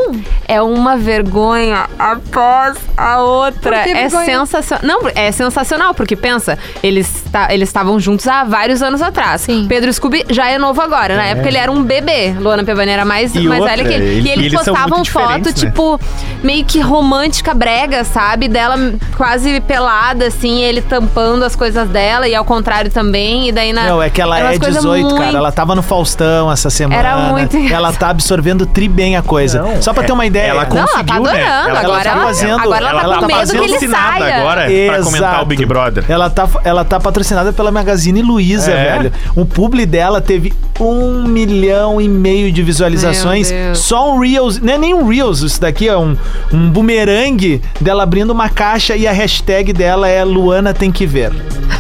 É 0.48 0.62
uma 0.62 0.98
vergonha 0.98 1.86
após 1.98 2.78
a 2.98 3.22
outra. 3.22 3.62
Por 3.62 3.84
que 3.84 3.90
É 3.90 3.94
vergonha? 4.08 4.26
sensacional. 4.26 4.84
Não, 4.86 5.10
é 5.16 5.32
sensacional, 5.32 5.94
porque 5.94 6.16
pensa, 6.16 6.58
eles 6.82 7.24
eles 7.50 7.70
estavam 7.70 8.00
juntos 8.00 8.28
há 8.28 8.44
vários 8.44 8.82
anos 8.82 9.02
atrás. 9.02 9.42
Sim. 9.42 9.66
Pedro 9.68 9.92
Scooby 9.92 10.26
já 10.30 10.50
é 10.50 10.58
novo 10.58 10.82
agora. 10.82 11.16
Na 11.16 11.26
época 11.26 11.48
ele 11.48 11.58
era 11.58 11.72
um 11.72 11.82
bebê. 11.84 12.32
Luana 12.40 12.64
Piovani 12.64 12.92
era 12.92 13.06
mais, 13.06 13.34
E 13.34 13.40
mais 13.42 13.62
outra, 13.62 13.78
velha 13.78 13.88
que 13.90 13.94
ele. 13.96 14.06
ele- 14.06 14.28
E 14.30 14.32
eles 14.32 14.46
eles 14.46 14.54
postavam 14.54 15.04
foto, 15.06 15.46
né? 15.46 15.54
tipo, 15.54 16.00
meio 16.44 16.64
que 16.66 16.80
romântica 16.80 17.54
brega, 17.54 18.04
sabe? 18.04 18.48
Dela 18.48 18.76
quase 19.18 19.60
pelada, 19.62 20.28
assim, 20.28 20.62
ele 20.62 20.82
tampando 20.82 21.44
as 21.44 21.56
coisas 21.56 21.88
dela, 21.90 22.28
e 22.28 22.36
ao 22.36 22.46
contrário 22.46 22.92
também. 22.92 23.48
E 23.50 23.52
daí 23.52 23.74
na. 23.74 23.84
Não, 23.84 24.02
é 24.04 24.10
que 24.10 24.22
ela 24.22 24.38
é 24.40 24.44
umas 24.44 24.60
coisas 24.84 25.02
18, 25.02 25.04
muito- 25.10 25.15
cara. 25.24 25.38
Ela 25.38 25.52
tava 25.52 25.76
no 25.76 25.82
Faustão 25.82 26.52
essa 26.52 26.69
semana. 26.69 27.00
Era 27.00 27.17
muito 27.32 27.58
Ela 27.58 27.91
tá 27.93 28.10
absorvendo 28.10 28.65
tri 28.65 28.88
bem 28.88 29.15
a 29.15 29.22
coisa. 29.22 29.62
Não, 29.62 29.82
Só 29.82 29.93
pra 29.93 30.04
é- 30.04 30.06
ter 30.06 30.13
uma 30.13 30.26
ideia. 30.26 30.48
ela 30.48 30.65
Não, 30.65 30.78
ela 30.78 30.88
tá 30.88 30.93
conseguiu, 30.93 31.24
né? 31.24 31.30
adorando. 31.30 31.69
Ela 31.69 31.80
agora, 31.80 32.04
tá 32.04 32.10
ela, 32.12 32.24
fazendo- 32.26 32.60
agora 32.62 32.88
ela, 32.89 33.02
ela 33.02 33.02
tá 33.02 33.08
tá 33.13 33.19
com 33.19 33.26
medo 33.28 33.39
que 33.39 33.39
fazendo 33.48 33.63
ele 33.63 33.74
patrocinada 33.74 34.19
saia. 34.19 34.38
agora 34.38 34.62
pra 34.88 35.04
comentar 35.04 35.41
o 35.41 35.46
Big 35.46 35.65
Brother. 35.65 36.06
Ela 36.10 36.30
tá, 36.30 36.50
ela 36.63 36.86
tá 36.86 37.00
patrocinada 37.00 37.54
pela 37.54 37.72
Magazine 37.72 38.22
Luiza, 38.22 38.72
É. 38.72 38.98
velho. 38.98 39.12
O 39.36 39.46
publi 39.46 39.86
dela 39.86 40.22
teve 40.22 40.54
um 40.80 41.24
milhão 41.28 42.02
e 42.02 42.08
meio 42.10 42.52
de 42.52 42.62
visualizações. 42.63 43.52
Só 43.74 44.13
um 44.13 44.19
Reels. 44.19 44.60
Não 44.60 44.74
é 44.74 44.78
nem 44.78 44.93
um 44.93 45.08
Reels, 45.08 45.41
isso 45.41 45.60
daqui 45.62 45.88
é 45.88 45.98
um, 45.98 46.15
um 46.52 46.69
bumerangue 46.69 47.62
dela 47.80 48.04
abrindo 48.04 48.32
uma 48.32 48.50
caixa 48.50 48.96
e 48.96 49.08
a 49.08 49.12
hashtag 49.12 49.72
dela 49.74 50.08
é 50.08 50.24
Luana 50.24 50.74
tem 50.74 50.91
que 50.91 51.06
ver. 51.06 51.32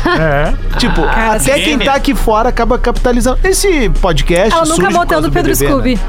É. 0.05 0.53
Tipo, 0.77 1.01
Cara, 1.03 1.33
até 1.35 1.59
quem 1.59 1.79
tá 1.79 1.93
aqui 1.93 2.13
fora 2.13 2.49
acaba 2.49 2.77
capitalizando. 2.93 3.39
Esse 3.43 3.89
podcast. 3.89 4.53
Ela 4.53 4.65
nunca 4.65 4.75
surge 4.75 4.93
do 5.21 5.31
Pedro 5.31 5.51
BBB, 5.55 5.55
Scooby. 5.55 5.95
né? 5.95 6.01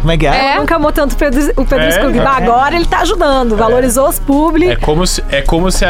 Como 0.00 0.10
é 0.12 0.16
que 0.16 0.26
é? 0.26 0.30
É. 0.30 0.46
Ela 0.52 0.60
nunca 0.60 0.76
amou 0.76 0.92
tanto 0.92 1.12
o 1.12 1.16
Pedro, 1.16 1.40
o 1.56 1.64
Pedro 1.64 1.84
É, 1.84 1.90
Scooby. 1.92 2.18
é. 2.18 2.26
Agora 2.26 2.74
ele 2.74 2.86
tá 2.86 3.00
ajudando, 3.00 3.56
valorizou 3.56 4.08
os 4.08 4.18
publi. 4.18 4.68
É 4.70 4.76
como 4.76 5.06
se, 5.06 5.22
é 5.30 5.42
como 5.42 5.70
se 5.70 5.84
a, 5.84 5.88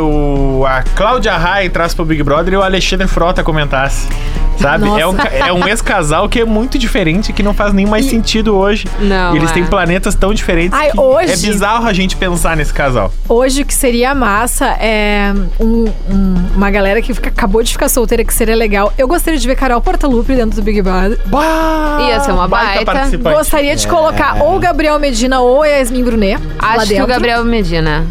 o, 0.00 0.64
a 0.66 0.82
Cláudia 0.94 1.36
Raia 1.36 1.66
entrasse 1.66 1.94
pro 1.94 2.04
Big 2.04 2.22
Brother 2.22 2.54
e 2.54 2.56
o 2.56 2.62
Alexandre 2.62 3.06
Frota 3.06 3.42
comentasse. 3.44 4.08
Sabe? 4.58 4.84
Nossa. 4.84 5.00
É 5.00 5.06
um, 5.06 5.16
é 5.48 5.52
um 5.52 5.66
ex-casal 5.68 6.28
que 6.28 6.38
é 6.40 6.44
muito 6.44 6.78
diferente, 6.78 7.32
que 7.32 7.42
não 7.42 7.52
faz 7.52 7.72
nem 7.72 7.84
mais 7.86 8.06
E- 8.06 8.10
sentido 8.10 8.54
hoje. 8.56 8.86
Não, 9.00 9.34
E 9.34 9.38
eles 9.38 9.50
é. 9.50 9.54
têm 9.54 9.66
planetas 9.66 10.14
tão 10.14 10.32
diferentes 10.32 10.78
Ai, 10.78 10.92
que 10.92 11.00
hoje- 11.00 11.32
é 11.32 11.36
bizarro 11.36 11.86
a 11.88 11.92
gente 11.92 12.16
pensar 12.16 12.56
nesse 12.56 12.72
casal. 12.72 13.12
Hoje 13.28 13.62
o 13.62 13.66
que 13.66 13.74
seria 13.74 14.14
massa 14.14 14.66
é 14.80 15.32
um- 15.58 15.92
um- 16.08 16.34
uma 16.54 16.70
galera 16.70 17.02
que 17.02 17.12
fica- 17.12 17.30
acabou 17.30 17.64
de 17.64 17.72
ficar 17.72 17.88
solteira, 17.88 18.22
que 18.24 18.32
seria 18.32 18.54
legal. 18.54 18.92
Eu 18.96 19.08
gostaria 19.08 19.38
de 19.40 19.46
ver 19.46 19.56
Carol 19.56 19.80
Portalupe 19.80 20.32
dentro 20.36 20.54
do 20.56 20.62
Big 20.62 20.80
Brother. 20.82 21.18
Ia 22.08 22.20
ser 22.20 22.30
uma 22.30 22.46
baita. 22.46 22.84
participante. 22.84 23.34
Gostaria 23.44 23.76
de 23.76 23.86
colocar 23.86 24.38
ou 24.40 24.56
o 24.56 24.58
Gabriel 24.58 24.98
Medina 24.98 25.38
ou 25.42 25.62
a 25.62 25.66
Yasmin 25.66 26.02
Brunet. 26.02 26.40
lá 26.62 26.68
Acho 26.76 26.86
que 26.88 27.02
o 27.02 27.06
Gabriel 27.06 27.44
Medina. 27.44 28.06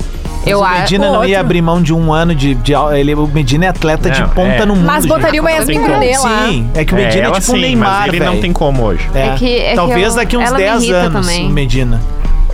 Eu 0.45 0.59
o 0.59 0.63
acho. 0.63 0.81
Medina 0.81 1.09
não 1.11 1.25
ia 1.25 1.39
abrir 1.39 1.59
mão 1.59 1.81
de 1.81 1.91
um 1.91 2.13
ano 2.13 2.35
de. 2.35 2.53
de 2.53 2.73
ele, 2.95 3.15
o 3.15 3.25
Medina 3.25 3.65
é 3.65 3.69
atleta 3.69 4.11
de 4.11 4.21
Não, 4.21 4.29
ponta 4.29 4.49
é. 4.61 4.65
no 4.65 4.75
mundo. 4.75 4.85
Mas 4.85 5.07
botaria 5.07 5.41
uma 5.41 5.49
gente. 5.49 5.59
Yasmin 5.61 5.73
Não 5.79 5.83
tem 5.85 5.91
Brunet 5.91 6.17
lá. 6.19 6.45
Sim, 6.47 6.69
é 6.75 6.85
que 6.85 6.93
o 6.93 6.99
É, 6.99 7.03
Medina 7.05 7.23
é, 7.23 7.25
ela 7.25 7.39
tipo 7.39 7.51
um 7.51 7.55
sim, 7.55 7.61
Neymar, 7.61 7.89
mas 8.01 8.07
ele 8.09 8.19
não 8.19 8.27
velho. 8.29 8.41
tem 8.41 8.53
como 8.53 8.83
hoje. 8.83 9.09
É. 9.15 9.27
É 9.27 9.35
que- 9.35 9.57
é 9.57 9.69
que 9.71 9.75
Talvez 9.75 10.07
eu- 10.09 10.15
daqui 10.15 10.37
uns 10.37 10.45
ela 10.47 10.57
me 10.59 10.63
10 10.63 10.83
irrita 10.83 10.97
anos, 10.99 11.25
também. 11.27 11.47
o 11.47 11.49
Medina. 11.49 12.01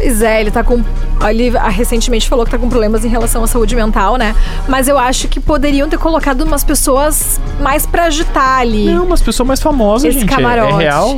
Pois 0.01 0.21
é, 0.21 0.39
ele 0.39 0.49
tá 0.51 0.63
com. 0.63 0.81
Ele 1.29 1.51
ah, 1.57 1.67
recentemente 1.67 2.29
falou 2.29 2.45
que 2.45 2.51
tá 2.51 2.57
com 2.57 2.69
problemas 2.69 3.03
em 3.03 3.09
relação 3.09 3.43
à 3.43 3.47
saúde 3.47 3.75
mental, 3.75 4.15
né? 4.15 4.33
Mas 4.67 4.88
eu 4.88 4.97
acho 4.97 5.27
que 5.27 5.39
poderiam 5.39 5.89
ter 5.89 5.97
colocado 5.97 6.41
umas 6.41 6.63
pessoas 6.63 7.39
mais 7.59 7.85
pra 7.85 8.05
agitar 8.05 8.59
ali. 8.59 8.85
Não, 8.85 9.05
umas 9.05 9.21
pessoas 9.21 9.45
mais 9.45 9.59
famosas, 9.62 10.09
Esse 10.09 10.19
gente. 10.21 10.29
É- 10.29 10.33
É, 10.33 10.35
camarote. 10.38 10.77
real. 10.77 11.17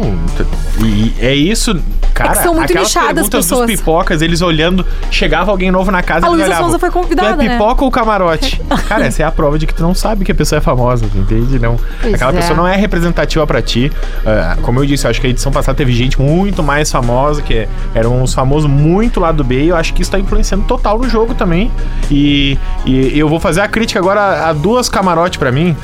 E 0.84 1.14
é 1.20 1.36
isso, 1.36 1.80
cara. 2.24 2.34
É 2.34 2.38
que 2.38 2.44
são 2.44 2.54
muito 2.56 2.74
nichadas 2.74 3.24
as 3.24 3.30
pessoas. 3.30 3.68
dos 3.68 3.80
pipocas, 3.80 4.22
eles 4.22 4.42
olhando, 4.42 4.86
chegava 5.10 5.52
alguém 5.52 5.72
novo 5.72 5.92
na 5.92 6.02
casa 6.04 6.26
A 6.26 6.30
e 6.30 6.32
Luísa 6.32 6.46
olhavam, 6.48 6.66
Sonza 6.66 6.80
foi 6.80 6.92
convidada, 6.92 7.36
"Tu 7.36 7.42
é 7.42 7.48
né?" 7.48 7.58
pipoca 7.58 7.84
ou 7.84 7.92
camarote? 7.92 8.62
cara, 8.88 9.06
essa 9.06 9.24
é 9.24 9.26
a 9.26 9.32
prova 9.32 9.58
de 9.58 9.68
que 9.68 9.74
tu 9.74 9.84
não 9.84 9.94
sabe 9.94 10.26
que 10.26 10.32
a 10.32 10.36
pessoa 10.36 10.58
é 10.58 10.62
famosa, 10.62 11.06
entende? 11.16 11.60
Não. 11.60 11.78
Pois 12.02 12.14
Aquela 12.14 12.32
é. 12.32 12.36
pessoa 12.36 12.56
não 12.58 12.68
é 12.68 12.76
representativa 12.76 13.46
pra 13.46 13.62
ti. 13.62 13.92
Ah, 14.26 14.58
como 14.62 14.80
eu 14.80 14.86
disse, 14.86 15.06
eu 15.06 15.12
acho 15.12 15.22
que 15.22 15.28
a 15.28 15.30
edição 15.30 15.52
passada 15.52 15.76
teve 15.78 15.94
gente 15.94 16.20
muito 16.22 16.62
mais 16.64 16.92
famosa, 16.92 17.42
que 17.42 17.68
eram 17.94 18.22
uns 18.22 18.34
famosos 18.34 18.70
muito 18.70 19.20
lá 19.20 19.32
do 19.32 19.44
B, 19.44 19.64
e 19.64 19.68
eu 19.70 19.76
acho 19.76 19.94
que 19.94 20.02
isso 20.02 20.12
tá 20.12 20.20
influenciando 20.20 20.64
total 20.66 20.98
no 20.98 21.08
jogo 21.10 21.34
também. 21.34 21.72
E, 22.10 22.58
e 22.86 23.18
eu 23.18 23.28
vou 23.30 23.40
fazer 23.40 23.62
a 23.62 23.68
crítica 23.68 24.00
agora 24.00 24.48
a 24.48 24.54
duas 24.54 24.90
camarotes 24.90 25.38
pra 25.38 25.52
mim, 25.52 25.76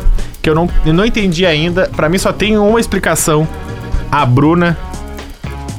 que 0.42 0.50
eu 0.50 0.56
não, 0.56 0.70
eu 0.86 0.94
não 0.94 1.06
entendi 1.06 1.46
ainda. 1.46 1.90
Pra 1.96 2.10
mim 2.10 2.18
só 2.18 2.32
tem 2.32 2.58
uma 2.58 2.80
explicação. 2.80 3.48
A 4.10 4.26
Bruna 4.26 4.78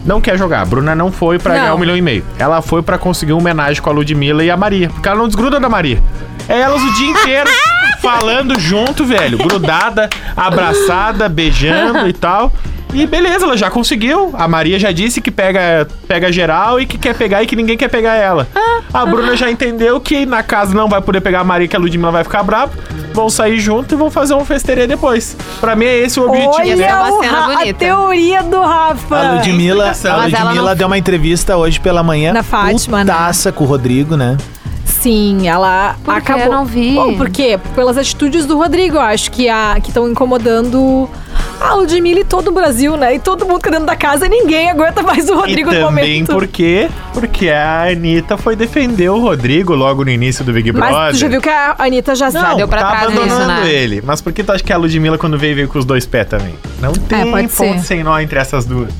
não 0.08 0.20
quer 0.22 0.38
jogar. 0.38 0.62
A 0.62 0.64
Bruna 0.64 0.94
não 0.94 1.12
foi 1.12 1.38
pra 1.38 1.52
Não. 1.54 1.60
ganhar 1.60 1.74
um 1.74 1.78
milhão 1.78 1.96
e 1.96 2.00
meio. 2.02 2.24
Ela 2.38 2.62
foi 2.62 2.82
pra 2.82 2.96
conseguir 2.96 3.32
uma 3.34 3.40
homenagem 3.42 3.80
com 3.82 3.90
a 3.90 3.92
Ludmilla 3.92 4.42
e 4.42 4.50
a 4.50 4.56
Maria. 4.56 4.88
Porque 4.88 5.06
ela 5.06 5.18
não 5.18 5.28
desgruda 5.28 5.60
da 5.60 5.68
Maria. 5.68 6.02
É 6.48 6.58
elas 6.60 6.82
o 6.82 6.94
dia 6.94 7.10
inteiro 7.10 7.50
falando 8.00 8.58
junto, 8.58 9.04
velho. 9.04 9.36
Grudada, 9.36 10.08
abraçada, 10.34 11.28
beijando 11.28 12.08
e 12.08 12.12
tal. 12.14 12.50
E 12.94 13.06
beleza, 13.06 13.44
ela 13.44 13.54
já 13.56 13.70
conseguiu. 13.70 14.30
A 14.32 14.48
Maria 14.48 14.78
já 14.78 14.90
disse 14.90 15.20
que 15.20 15.30
pega, 15.30 15.86
pega 16.08 16.32
geral 16.32 16.80
e 16.80 16.86
que 16.86 16.96
quer 16.96 17.14
pegar 17.14 17.42
e 17.42 17.46
que 17.46 17.54
ninguém 17.54 17.76
quer 17.76 17.88
pegar 17.88 18.14
ela. 18.14 18.48
A 18.94 19.04
Bruna 19.04 19.36
já 19.36 19.50
entendeu 19.50 20.00
que 20.00 20.24
na 20.24 20.42
casa 20.42 20.74
não 20.74 20.88
vai 20.88 21.02
poder 21.02 21.20
pegar 21.20 21.40
a 21.40 21.44
Maria, 21.44 21.68
que 21.68 21.76
a 21.76 21.78
Ludmilla 21.78 22.10
vai 22.10 22.24
ficar 22.24 22.42
brava. 22.42 22.72
Vão 23.18 23.28
sair 23.28 23.58
junto 23.58 23.94
e 23.94 23.98
vão 23.98 24.12
fazer 24.12 24.34
um 24.34 24.44
festeirê 24.44 24.86
depois. 24.86 25.36
Pra 25.60 25.74
mim 25.74 25.86
é 25.86 25.98
esse 25.98 26.20
o 26.20 26.26
objetivo 26.28 26.52
Olha 26.54 26.76
dela. 26.76 27.10
uma 27.10 27.20
cena 27.24 27.32
Ra- 27.40 27.44
a 27.52 27.56
bonita. 27.56 27.78
teoria 27.80 28.42
do 28.44 28.60
Rafa. 28.60 29.16
A 29.16 29.32
Ludmilla, 29.34 29.90
a 30.04 30.16
Ludmilla 30.22 30.70
não- 30.70 30.76
deu 30.76 30.86
uma 30.86 30.96
entrevista 30.98 31.56
hoje 31.56 31.80
pela 31.80 32.00
manhã. 32.04 32.32
Na 32.32 32.44
Fátima, 32.44 33.02
né? 33.02 33.12
putaça 33.12 33.50
com 33.50 33.64
o 33.64 33.66
Rodrigo, 33.66 34.16
né? 34.16 34.36
Sim, 34.84 35.48
ela 35.48 35.96
Por 36.04 36.14
acabou. 36.14 36.44
Eu 36.44 36.52
não 36.52 36.64
vi. 36.64 36.94
Bom, 36.94 37.16
por 37.16 37.28
quê? 37.28 37.58
Pelas 37.74 37.98
atitudes 37.98 38.46
do 38.46 38.56
Rodrigo, 38.56 38.96
eu 38.96 39.00
acho 39.00 39.32
que 39.32 39.48
a 39.48 39.76
que 39.82 39.88
estão 39.90 40.08
incomodando 40.08 41.10
a 41.60 41.74
Ludmilla 41.74 42.20
e 42.20 42.24
todo 42.24 42.48
o 42.48 42.52
Brasil, 42.52 42.96
né? 42.96 43.14
E 43.14 43.18
todo 43.18 43.44
mundo 43.46 43.60
que 43.60 43.70
dentro 43.70 43.86
da 43.86 43.96
casa 43.96 44.26
e 44.26 44.28
ninguém 44.28 44.70
aguenta 44.70 45.02
mais 45.02 45.28
o 45.28 45.34
Rodrigo 45.34 45.70
e 45.72 45.74
no 45.78 45.86
também 45.86 46.04
momento. 46.22 46.32
por 46.32 46.46
quê? 46.46 46.88
Porque 47.12 47.48
a 47.50 47.84
Anitta 47.90 48.36
foi 48.36 48.54
defender 48.54 49.08
o 49.08 49.18
Rodrigo 49.18 49.74
logo 49.74 50.04
no 50.04 50.10
início 50.10 50.44
do 50.44 50.52
Big 50.52 50.70
Brother. 50.70 50.92
Mas 50.92 51.16
tu 51.16 51.20
já 51.20 51.28
viu 51.28 51.40
que 51.40 51.48
a 51.48 51.74
Anitta 51.78 52.14
já 52.14 52.30
Não, 52.30 52.56
deu 52.56 52.68
pra 52.68 52.80
tá 52.80 52.90
trás 52.90 53.02
abandonando 53.06 53.52
isso, 53.52 53.62
né? 53.64 53.72
ele. 53.72 54.02
Mas 54.04 54.20
por 54.20 54.32
que 54.32 54.44
tu 54.44 54.52
acha 54.52 54.62
que 54.62 54.72
a 54.72 54.76
Ludmilla, 54.76 55.18
quando 55.18 55.36
veio, 55.38 55.56
veio 55.56 55.68
com 55.68 55.78
os 55.78 55.84
dois 55.84 56.06
pés 56.06 56.28
também? 56.28 56.54
Não 56.80 56.92
tem 56.92 57.30
pode 57.30 57.48
ponto 57.48 57.80
ser. 57.80 57.86
sem 57.86 58.04
nó 58.04 58.18
entre 58.20 58.38
essas 58.38 58.64
duas. 58.64 58.90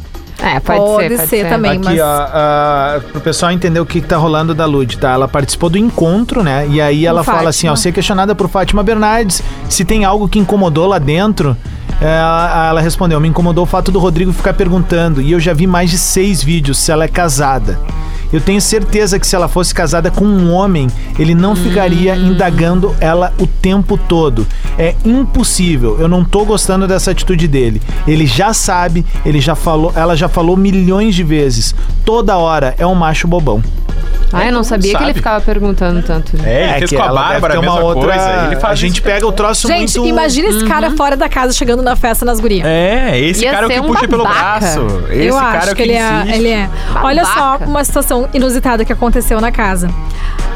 É, 0.40 0.60
pode, 0.60 0.78
Pode 0.78 1.08
ser, 1.08 1.16
pode 1.16 1.28
ser 1.28 1.48
também. 1.48 1.72
Aqui, 1.72 1.84
mas- 1.84 2.00
ó, 2.00 2.04
ah, 2.32 3.00
pro 3.10 3.20
pessoal 3.20 3.50
entender 3.50 3.80
o 3.80 3.86
que, 3.86 4.00
que 4.00 4.06
tá 4.06 4.16
rolando 4.16 4.54
da 4.54 4.66
Lud, 4.66 4.96
tá? 4.98 5.10
Ela 5.10 5.26
participou 5.26 5.68
do 5.68 5.76
encontro, 5.76 6.42
né? 6.44 6.66
E 6.70 6.80
aí 6.80 7.04
ela 7.04 7.24
fala 7.24 7.38
Fátima. 7.38 7.50
assim, 7.50 7.68
ó, 7.68 7.74
ser 7.74 7.90
questionada 7.92 8.34
por 8.34 8.48
Fátima 8.48 8.82
Bernardes 8.82 9.42
se 9.68 9.84
tem 9.84 10.04
algo 10.04 10.28
que 10.28 10.38
incomodou 10.38 10.86
lá 10.86 10.98
dentro. 10.98 11.56
é, 12.00 12.04
Ela, 12.18 12.68
ela 12.68 12.80
respondeu, 12.80 13.18
me 13.18 13.26
incomodou 13.28 13.64
o 13.64 13.66
fato 13.66 13.90
do 13.90 13.98
Rodrigo 13.98 14.32
ficar 14.32 14.54
perguntando, 14.54 15.20
e 15.20 15.32
eu 15.32 15.40
já 15.40 15.52
vi 15.52 15.66
mais 15.66 15.90
de 15.90 15.98
seis 15.98 16.40
vídeos 16.42 16.78
se 16.78 16.92
ela 16.92 17.04
é 17.04 17.08
casada. 17.08 17.76
Eu 18.32 18.40
tenho 18.40 18.60
certeza 18.60 19.18
que 19.18 19.26
se 19.26 19.34
ela 19.34 19.48
fosse 19.48 19.74
casada 19.74 20.10
com 20.10 20.24
um 20.24 20.52
homem, 20.52 20.88
ele 21.18 21.34
não 21.34 21.56
ficaria 21.56 22.14
indagando 22.16 22.94
ela 23.00 23.32
o 23.38 23.46
tempo 23.46 23.96
todo. 23.96 24.46
É 24.78 24.94
impossível. 25.04 25.96
Eu 26.00 26.08
não 26.08 26.24
tô 26.24 26.44
gostando 26.44 26.86
dessa 26.86 27.10
atitude 27.10 27.48
dele. 27.48 27.80
Ele 28.06 28.26
já 28.26 28.52
sabe, 28.52 29.04
ele 29.24 29.40
já 29.40 29.54
falou, 29.54 29.92
ela 29.96 30.16
já 30.16 30.28
falou 30.28 30.56
milhões 30.56 31.14
de 31.14 31.22
vezes. 31.24 31.74
Toda 32.04 32.36
hora 32.36 32.74
é 32.78 32.86
um 32.86 32.94
macho 32.94 33.26
bobão. 33.26 33.62
Ah, 34.30 34.44
eu 34.44 34.52
não 34.52 34.62
sabia 34.62 34.90
que 34.90 34.98
sabe. 34.98 35.04
ele 35.06 35.14
ficava 35.14 35.40
perguntando 35.40 36.02
tanto. 36.02 36.36
É, 36.44 36.64
ele 36.64 36.78
fez 36.80 36.90
que 36.90 36.96
com 36.96 37.02
a 37.02 37.12
Bárbara 37.14 37.58
a 37.58 37.60
mesma 37.62 37.94
coisa. 37.94 38.46
Ele 38.46 38.56
faz 38.56 38.72
a 38.72 38.74
gente 38.74 39.00
pega 39.00 39.26
o 39.26 39.32
troço 39.32 39.66
Gente, 39.66 39.98
muito 39.98 40.10
imagina 40.10 40.48
esse 40.48 40.58
Uhum. 40.64 40.68
cara 40.68 40.90
fora 40.90 41.16
da 41.16 41.30
casa 41.30 41.54
chegando 41.54 41.82
na 41.82 41.96
festa 41.96 42.26
nas 42.26 42.38
gurias. 42.38 42.66
É, 42.66 43.18
esse 43.18 43.42
Ia 43.42 43.52
cara 43.52 43.64
é 43.64 43.66
o 43.66 43.70
que 43.70 43.80
um 43.80 43.86
puxa 43.86 44.06
pelo 44.06 44.24
babaca. 44.24 44.58
braço. 44.60 44.80
Esse 45.10 45.26
eu 45.28 45.34
cara 45.34 45.58
acho 45.58 45.68
é 45.68 45.72
o 45.72 45.76
que, 45.76 45.82
que, 45.82 45.88
ele 45.88 45.92
é, 45.94 46.36
ele 46.36 46.48
é. 46.50 46.68
Olha 47.02 47.24
só 47.24 47.56
uma 47.66 47.82
situação 47.82 48.17
inusitada 48.32 48.84
que 48.84 48.92
aconteceu 48.92 49.40
na 49.40 49.52
casa. 49.52 49.88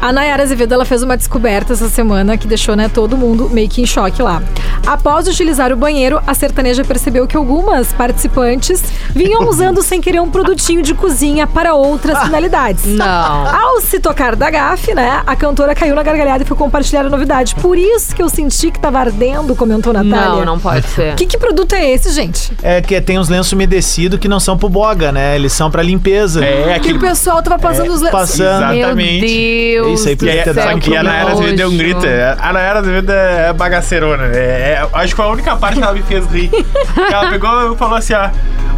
A 0.03 0.11
Nayara 0.11 0.43
Azevedo 0.43 0.73
ela 0.73 0.83
fez 0.83 1.01
uma 1.01 1.15
descoberta 1.15 1.71
essa 1.71 1.87
semana 1.87 2.37
que 2.37 2.45
deixou 2.45 2.75
né, 2.75 2.89
todo 2.89 3.15
mundo 3.15 3.49
meio 3.49 3.69
que 3.69 3.81
em 3.81 3.85
choque 3.85 4.21
lá. 4.21 4.43
Após 4.85 5.29
utilizar 5.29 5.71
o 5.71 5.77
banheiro, 5.77 6.21
a 6.27 6.33
sertaneja 6.33 6.83
percebeu 6.83 7.25
que 7.25 7.37
algumas 7.37 7.93
participantes 7.93 8.83
vinham 9.15 9.47
usando 9.47 9.81
sem 9.81 10.01
querer 10.01 10.19
um 10.19 10.29
produtinho 10.29 10.81
de 10.81 10.93
cozinha 10.93 11.47
para 11.47 11.73
outras 11.73 12.21
finalidades. 12.21 12.83
Não. 12.83 13.07
Ao 13.07 13.79
se 13.79 13.97
tocar 13.97 14.35
da 14.35 14.49
gafe, 14.49 14.93
né, 14.93 15.23
a 15.25 15.37
cantora 15.37 15.73
caiu 15.73 15.95
na 15.95 16.03
gargalhada 16.03 16.43
e 16.43 16.45
foi 16.45 16.57
compartilhar 16.57 17.05
a 17.05 17.09
novidade. 17.09 17.55
Por 17.55 17.77
isso 17.77 18.13
que 18.13 18.21
eu 18.21 18.27
senti 18.27 18.71
que 18.71 18.79
tava 18.81 18.99
ardendo, 18.99 19.55
comentou 19.55 19.93
Natália. 19.93 20.39
Não, 20.39 20.43
não 20.43 20.59
pode 20.59 20.85
ser. 20.85 21.15
Que, 21.15 21.25
que 21.25 21.37
produto 21.37 21.75
é 21.75 21.91
esse, 21.91 22.11
gente? 22.11 22.51
É 22.61 22.81
que 22.81 22.99
tem 22.99 23.17
uns 23.17 23.29
lenços 23.29 23.53
umedecidos 23.53 24.19
que 24.19 24.27
não 24.27 24.41
são 24.41 24.57
pro 24.57 24.67
boga, 24.67 25.13
né? 25.13 25.37
Eles 25.37 25.53
são 25.53 25.71
pra 25.71 25.81
limpeza. 25.81 26.43
É, 26.43 26.63
Que 26.63 26.69
aquele... 26.71 26.97
o 26.97 26.99
pessoal 26.99 27.41
tava 27.41 27.57
passando 27.57 27.93
os 27.93 28.01
lenços. 28.01 28.19
Passando. 28.19 28.73
Exatamente. 28.73 29.21
Meu 29.21 29.83
Deus. 29.83 29.92
Isso 29.93 30.07
aí 30.07 30.13
E, 30.13 30.17
podia 30.17 30.43
ter 30.43 30.53
dado 30.53 30.75
um 30.75 30.79
que 30.79 30.95
a 30.95 30.99
que 30.99 31.05
Nayara 31.07 31.31
Azevedo 31.31 31.55
deu 31.57 31.69
um 31.69 31.77
grito. 31.77 32.05
A 32.39 32.53
Nayara 32.53 32.79
Azevedo 32.79 33.11
é 33.11 33.53
bagaceirona. 33.53 34.25
É, 34.33 34.37
é- 34.83 34.87
acho 34.93 35.07
que 35.09 35.15
foi 35.15 35.25
a 35.25 35.29
única 35.29 35.55
parte 35.55 35.77
que 35.77 35.83
ela 35.83 35.93
me 35.93 36.01
fez 36.03 36.25
rir. 36.31 36.49
Que 36.49 36.65
ela 37.13 37.29
pegou 37.29 37.73
e 37.73 37.77
falou 37.77 37.95
assim, 37.97 38.13
ó... 38.13 38.29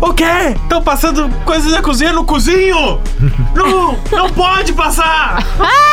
O 0.01 0.13
quê? 0.13 0.25
Estão 0.61 0.81
passando 0.83 1.29
coisas 1.45 1.71
na 1.71 1.81
cozinha 1.81 2.11
no 2.11 2.25
cozinho? 2.25 2.99
Não, 3.55 3.97
não 4.11 4.29
pode 4.29 4.73
passar! 4.73 5.41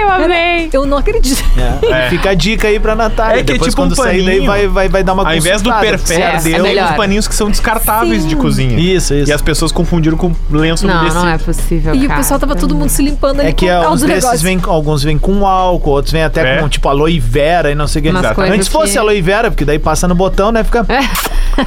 Eu 0.00 0.08
amei. 0.10 0.70
Eu 0.72 0.86
não 0.86 0.96
acredito. 0.98 1.42
É. 1.58 1.78
É. 1.88 2.10
Fica 2.10 2.30
a 2.30 2.34
dica 2.34 2.68
aí 2.68 2.78
pra 2.78 2.94
Natália. 2.94 3.40
É 3.40 3.44
que 3.44 3.52
é 3.52 3.54
Depois 3.54 3.70
tipo 3.72 3.82
um 3.82 3.86
quando 3.88 3.96
sair 3.96 4.18
daí 4.24 4.34
paninho. 4.36 4.46
vai, 4.46 4.68
vai, 4.68 4.88
vai 4.88 5.02
dar 5.02 5.12
uma 5.14 5.26
Ao 5.28 5.34
invés 5.34 5.60
do 5.62 5.72
perfeito, 5.72 6.22
É, 6.22 6.52
é 6.52 6.58
melhor. 6.62 6.90
uns 6.90 6.96
paninhos 6.96 7.28
que 7.28 7.34
são 7.34 7.50
descartáveis 7.50 8.22
Sim. 8.22 8.28
de 8.28 8.36
cozinha. 8.36 8.78
Isso, 8.78 9.14
isso. 9.14 9.30
E 9.30 9.32
as 9.32 9.40
pessoas 9.42 9.72
confundiram 9.72 10.16
com 10.16 10.34
lenço 10.50 10.86
Não, 10.86 10.94
umedecido. 10.94 11.24
não 11.24 11.30
é 11.30 11.38
possível. 11.38 11.94
E 11.94 12.04
o 12.04 12.08
cara. 12.08 12.20
pessoal 12.20 12.38
tava 12.40 12.54
todo 12.56 12.74
mundo 12.74 12.88
se 12.90 13.02
limpando 13.02 13.40
ali 13.40 13.48
É 13.48 13.52
que 13.52 13.66
com 13.66 13.72
é, 13.72 13.80
do 13.84 13.90
desses 14.06 14.06
negócio. 14.24 14.38
Vêm, 14.58 14.72
alguns 14.72 15.02
vêm 15.02 15.18
com 15.18 15.46
álcool, 15.46 15.90
outros 15.90 16.12
vêm 16.12 16.22
até 16.24 16.56
É. 16.56 16.60
com 16.60 16.68
tipo 16.68 16.88
aloe 16.88 17.18
vera 17.20 17.70
e 17.70 17.74
não 17.74 17.86
sei 17.86 18.00
o 18.00 18.02
que. 18.04 18.08
Antes 18.52 18.68
fosse 18.68 18.92
que- 18.92 18.98
aloe 18.98 19.20
vera, 19.22 19.50
porque 19.50 19.64
daí 19.64 19.78
passa 19.78 20.06
no 20.08 20.14
botão, 20.14 20.50
né? 20.52 20.62
Fica. 20.64 20.84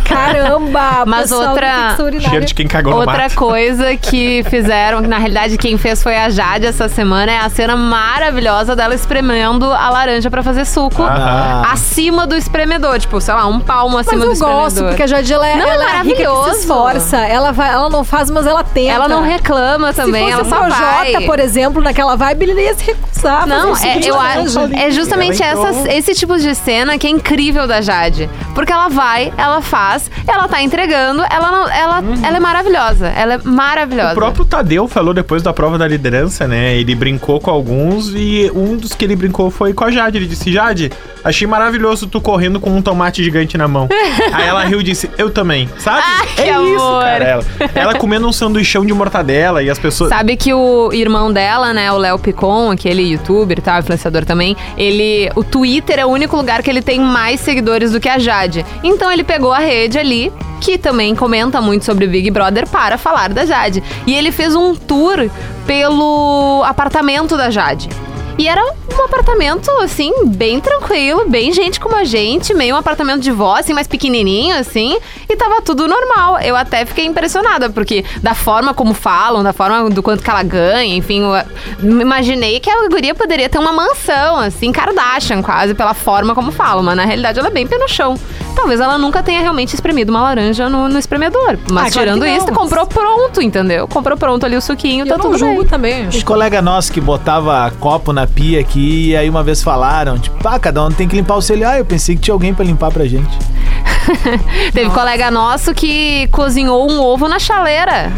Caramba! 0.05 1.03
Mas 1.07 1.31
outra-. 1.31 1.95
Cheiro 2.29 2.45
de 2.45 2.53
quem 2.53 2.67
cagou 2.67 2.93
no 2.93 2.99
Outra 2.99 3.29
coisa 3.29 3.95
que 3.97 4.43
fizeram, 4.49 5.01
que 5.01 5.07
na 5.07 5.17
realidade 5.17 5.57
quem 5.57 5.77
fez 5.77 6.01
foi 6.01 6.15
a 6.17 6.29
Jade 6.29 6.65
essa 6.65 6.87
semana, 6.87 7.31
é 7.31 7.39
a 7.39 7.49
cena 7.49 7.75
maravilhosa 7.75 8.75
dela 8.75 8.93
espremendo 8.95 9.65
a 9.71 9.89
laranja 9.89 10.29
pra 10.29 10.43
fazer 10.43 10.65
suco. 10.65 11.03
Ah. 11.03 11.63
Acima 11.71 12.25
do 12.25 12.35
espremedor, 12.35 12.99
tipo, 12.99 13.19
sei 13.19 13.33
lá, 13.33 13.45
um 13.47 13.59
palmo 13.59 13.95
Mas 13.97 14.07
acima 14.07 14.23
eu 14.23 14.27
do 14.29 14.33
espremedor. 14.33 14.61
gosto, 14.63 14.83
porque 14.85 15.03
a 15.03 15.07
Jade, 15.07 15.33
ela, 15.33 15.47
é- 15.47 15.55
Não, 15.55 15.67
é 15.67 15.73
ela 15.75 15.83
é 15.83 15.87
maravilhoso. 15.87 16.53
se 16.53 16.59
esforça. 16.61 17.17
Ela, 17.17 17.51
vai, 17.51 17.69
ela 17.71 17.89
não 17.89 18.03
faz, 18.03 18.29
mas 18.29 18.45
ela 18.47 18.63
tenta. 18.63 18.91
Ela 18.93 19.07
não 19.07 19.21
reclama 19.23 19.93
também, 19.93 20.25
se 20.27 20.31
ela 20.31 20.43
fosse 20.43 20.49
só 20.55 20.61
o 20.61 20.65
Projota, 20.65 21.11
vai. 21.13 21.25
por 21.25 21.39
exemplo, 21.39 21.81
naquela 21.81 22.15
vibe, 22.15 22.43
ele 22.43 22.53
ia 22.71 22.77
se 22.77 22.85
recusar. 22.85 23.47
Não, 23.47 23.75
é, 23.77 23.99
eu 24.03 24.19
acho, 24.19 24.59
é 24.75 24.91
justamente 24.91 25.41
Ela 25.41 25.51
entrou- 25.51 25.67
essas- 25.67 25.85
esse 25.93 26.15
tipo 26.15 26.37
de 26.37 26.53
cena 26.55 26.97
que 26.97 27.07
é 27.07 27.09
incrível 27.09 27.67
da 27.67 27.81
Jade. 27.81 28.29
Porque 28.55 28.71
ela 28.71 28.87
vai, 28.89 29.31
ela 29.37 29.61
faz, 29.61 30.09
ela 30.27 30.47
tá 30.47 30.61
entregando, 30.61 31.23
ela 31.31 31.51
não, 31.51 31.69
ela, 31.69 32.03
ela 32.23 32.37
é 32.37 32.39
maravilhosa. 32.39 33.07
Ela 33.07 33.35
é 33.35 33.39
maravilhosa. 33.43 34.11
O 34.13 34.15
próprio 34.15 34.45
Tadeu 34.45 34.87
falou 34.87 35.13
depois 35.13 35.41
da 35.43 35.53
prova 35.53 35.77
da 35.77 35.87
liderança, 35.87 36.47
né? 36.47 36.75
Ele 36.75 36.95
brincou 36.95 37.39
com 37.39 37.49
alguns 37.51 38.09
e 38.15 38.51
um 38.53 38.75
dos 38.77 38.93
que 38.93 39.05
ele 39.05 39.15
brincou 39.15 39.49
foi 39.51 39.73
com 39.73 39.83
a 39.85 39.91
Jade. 39.91 40.17
Ele 40.17 40.25
disse: 40.27 40.51
Jade, 40.51 40.91
achei 41.23 41.47
maravilhoso 41.47 42.07
tu 42.07 42.19
correndo 42.19 42.59
com 42.59 42.69
um 42.71 42.81
tomate 42.81 43.23
gigante 43.23 43.57
na 43.57 43.67
mão. 43.67 43.87
Aí 44.33 44.47
ela 44.47 44.63
riu 44.65 44.81
e 44.81 44.83
disse: 44.83 45.09
Eu 45.17 45.29
também, 45.29 45.69
sabe? 45.77 46.01
Que 46.35 46.41
é 46.41 46.61
isso, 46.61 46.83
amor. 46.83 47.03
cara. 47.03 47.23
Ela, 47.25 47.43
ela 47.75 47.95
comendo 47.95 48.27
um 48.27 48.33
sanduichão 48.33 48.85
de 48.85 48.93
mortadela 48.93 49.63
e 49.63 49.69
as 49.69 49.79
pessoas. 49.79 50.09
Sabe 50.09 50.35
que 50.35 50.53
o 50.53 50.91
irmão 50.93 51.31
dela, 51.31 51.73
né, 51.73 51.91
o 51.91 51.97
Léo 51.97 52.19
Picon, 52.19 52.60
aquele 52.69 53.01
youtuber 53.01 53.57
e 53.57 53.61
tal, 53.61 53.79
influenciador 53.79 54.25
também, 54.25 54.55
ele. 54.77 55.29
O 55.35 55.43
Twitter 55.43 55.99
é 55.99 56.05
o 56.05 56.09
único 56.09 56.35
lugar 56.35 56.61
que 56.61 56.69
ele 56.69 56.81
tem 56.81 56.99
mais 56.99 57.39
seguidores 57.39 57.91
do 57.91 57.99
que 57.99 58.09
a 58.09 58.19
Jade. 58.19 58.65
Então 58.83 59.11
ele 59.11 59.23
pegou 59.23 59.51
a 59.51 59.59
rede 59.59 59.97
ali, 59.97 60.31
que 60.59 60.77
também 60.77 61.15
comenta 61.15 61.61
muito 61.61 61.85
sobre 61.85 62.05
Big 62.07 62.29
Brother, 62.29 62.67
para 62.67 62.97
falar 62.97 63.29
da 63.29 63.45
Jade. 63.45 63.81
E 64.05 64.13
ele 64.13 64.31
fez 64.31 64.53
um 64.53 64.75
tour 64.75 65.29
pelo 65.65 66.63
apartamento 66.65 67.37
da 67.37 67.49
Jade. 67.49 67.89
E 68.37 68.47
era 68.47 68.63
um 68.63 69.03
apartamento, 69.03 69.69
assim, 69.81 70.11
bem 70.25 70.59
tranquilo, 70.59 71.29
bem 71.29 71.51
gente 71.51 71.79
como 71.79 71.95
a 71.95 72.03
gente, 72.03 72.53
meio 72.53 72.75
um 72.75 72.77
apartamento 72.77 73.21
de 73.21 73.31
vó, 73.31 73.55
assim, 73.55 73.73
mais 73.73 73.87
pequenininho, 73.87 74.55
assim, 74.57 74.97
e 75.29 75.35
tava 75.35 75.61
tudo 75.61 75.87
normal. 75.87 76.39
Eu 76.39 76.55
até 76.55 76.85
fiquei 76.85 77.05
impressionada, 77.05 77.69
porque 77.69 78.03
da 78.21 78.33
forma 78.33 78.73
como 78.73 78.93
falam, 78.93 79.43
da 79.43 79.53
forma 79.53 79.89
do 79.89 80.01
quanto 80.01 80.23
que 80.23 80.29
ela 80.29 80.43
ganha, 80.43 80.95
enfim, 80.95 81.21
eu 81.21 82.01
imaginei 82.01 82.59
que 82.59 82.69
a 82.69 82.87
guria 82.87 83.13
poderia 83.13 83.49
ter 83.49 83.59
uma 83.59 83.71
mansão, 83.71 84.37
assim, 84.37 84.71
Kardashian 84.71 85.41
quase, 85.41 85.73
pela 85.73 85.93
forma 85.93 86.33
como 86.33 86.51
falam, 86.51 86.83
mas 86.83 86.95
na 86.95 87.05
realidade 87.05 87.39
ela 87.39 87.49
é 87.49 87.51
bem 87.51 87.67
pé 87.67 87.77
no 87.77 87.87
chão. 87.87 88.15
Talvez 88.61 88.79
ela 88.79 88.95
nunca 88.95 89.23
tenha 89.23 89.41
realmente 89.41 89.73
espremido 89.73 90.11
uma 90.11 90.21
laranja 90.21 90.69
no, 90.69 90.87
no 90.87 90.99
espremedor, 90.99 91.57
mas 91.71 91.87
Ah, 91.87 91.91
claro 91.91 91.91
tirando 91.91 92.27
isso, 92.27 92.45
comprou 92.53 92.85
pronto, 92.85 93.41
entendeu? 93.41 93.87
Comprou 93.87 94.15
pronto 94.15 94.45
ali 94.45 94.55
o 94.55 94.61
suquinho, 94.61 95.03
tá 95.03 95.15
Eu 95.15 95.17
não 95.17 95.25
tudo 95.25 95.37
julgo 95.39 95.61
bem. 95.61 95.67
também. 95.67 96.07
Um 96.07 96.21
colega 96.21 96.61
nosso 96.61 96.91
que 96.91 97.01
botava 97.01 97.71
copo 97.79 98.13
na 98.13 98.27
pia 98.27 98.59
aqui, 98.59 99.09
e 99.09 99.17
aí 99.17 99.27
uma 99.27 99.41
vez 99.41 99.63
falaram, 99.63 100.19
tipo, 100.19 100.47
ah, 100.47 100.59
cada 100.59 100.83
um 100.85 100.91
tem 100.91 101.07
que 101.07 101.15
limpar 101.15 101.37
o 101.37 101.41
seu. 101.41 101.57
Ah, 101.67 101.79
eu 101.79 101.85
pensei 101.85 102.15
que 102.15 102.21
tinha 102.21 102.35
alguém 102.35 102.53
pra 102.53 102.63
limpar 102.63 102.91
pra 102.91 103.03
gente. 103.05 103.35
Teve 104.73 104.91
colega 104.91 105.31
nosso 105.31 105.73
que 105.73 106.27
cozinhou 106.31 106.89
um 106.89 106.99
ovo 107.01 107.27
na 107.27 107.39
chaleira. 107.39 108.11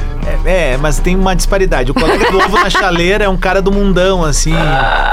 É, 0.45 0.77
mas 0.77 0.99
tem 0.99 1.15
uma 1.15 1.35
disparidade. 1.35 1.91
O 1.91 1.93
colega 1.93 2.31
do 2.31 2.37
ovo 2.37 2.57
na 2.57 2.69
chaleira 2.69 3.23
é 3.25 3.29
um 3.29 3.37
cara 3.37 3.61
do 3.61 3.71
mundão, 3.71 4.23
assim. 4.23 4.53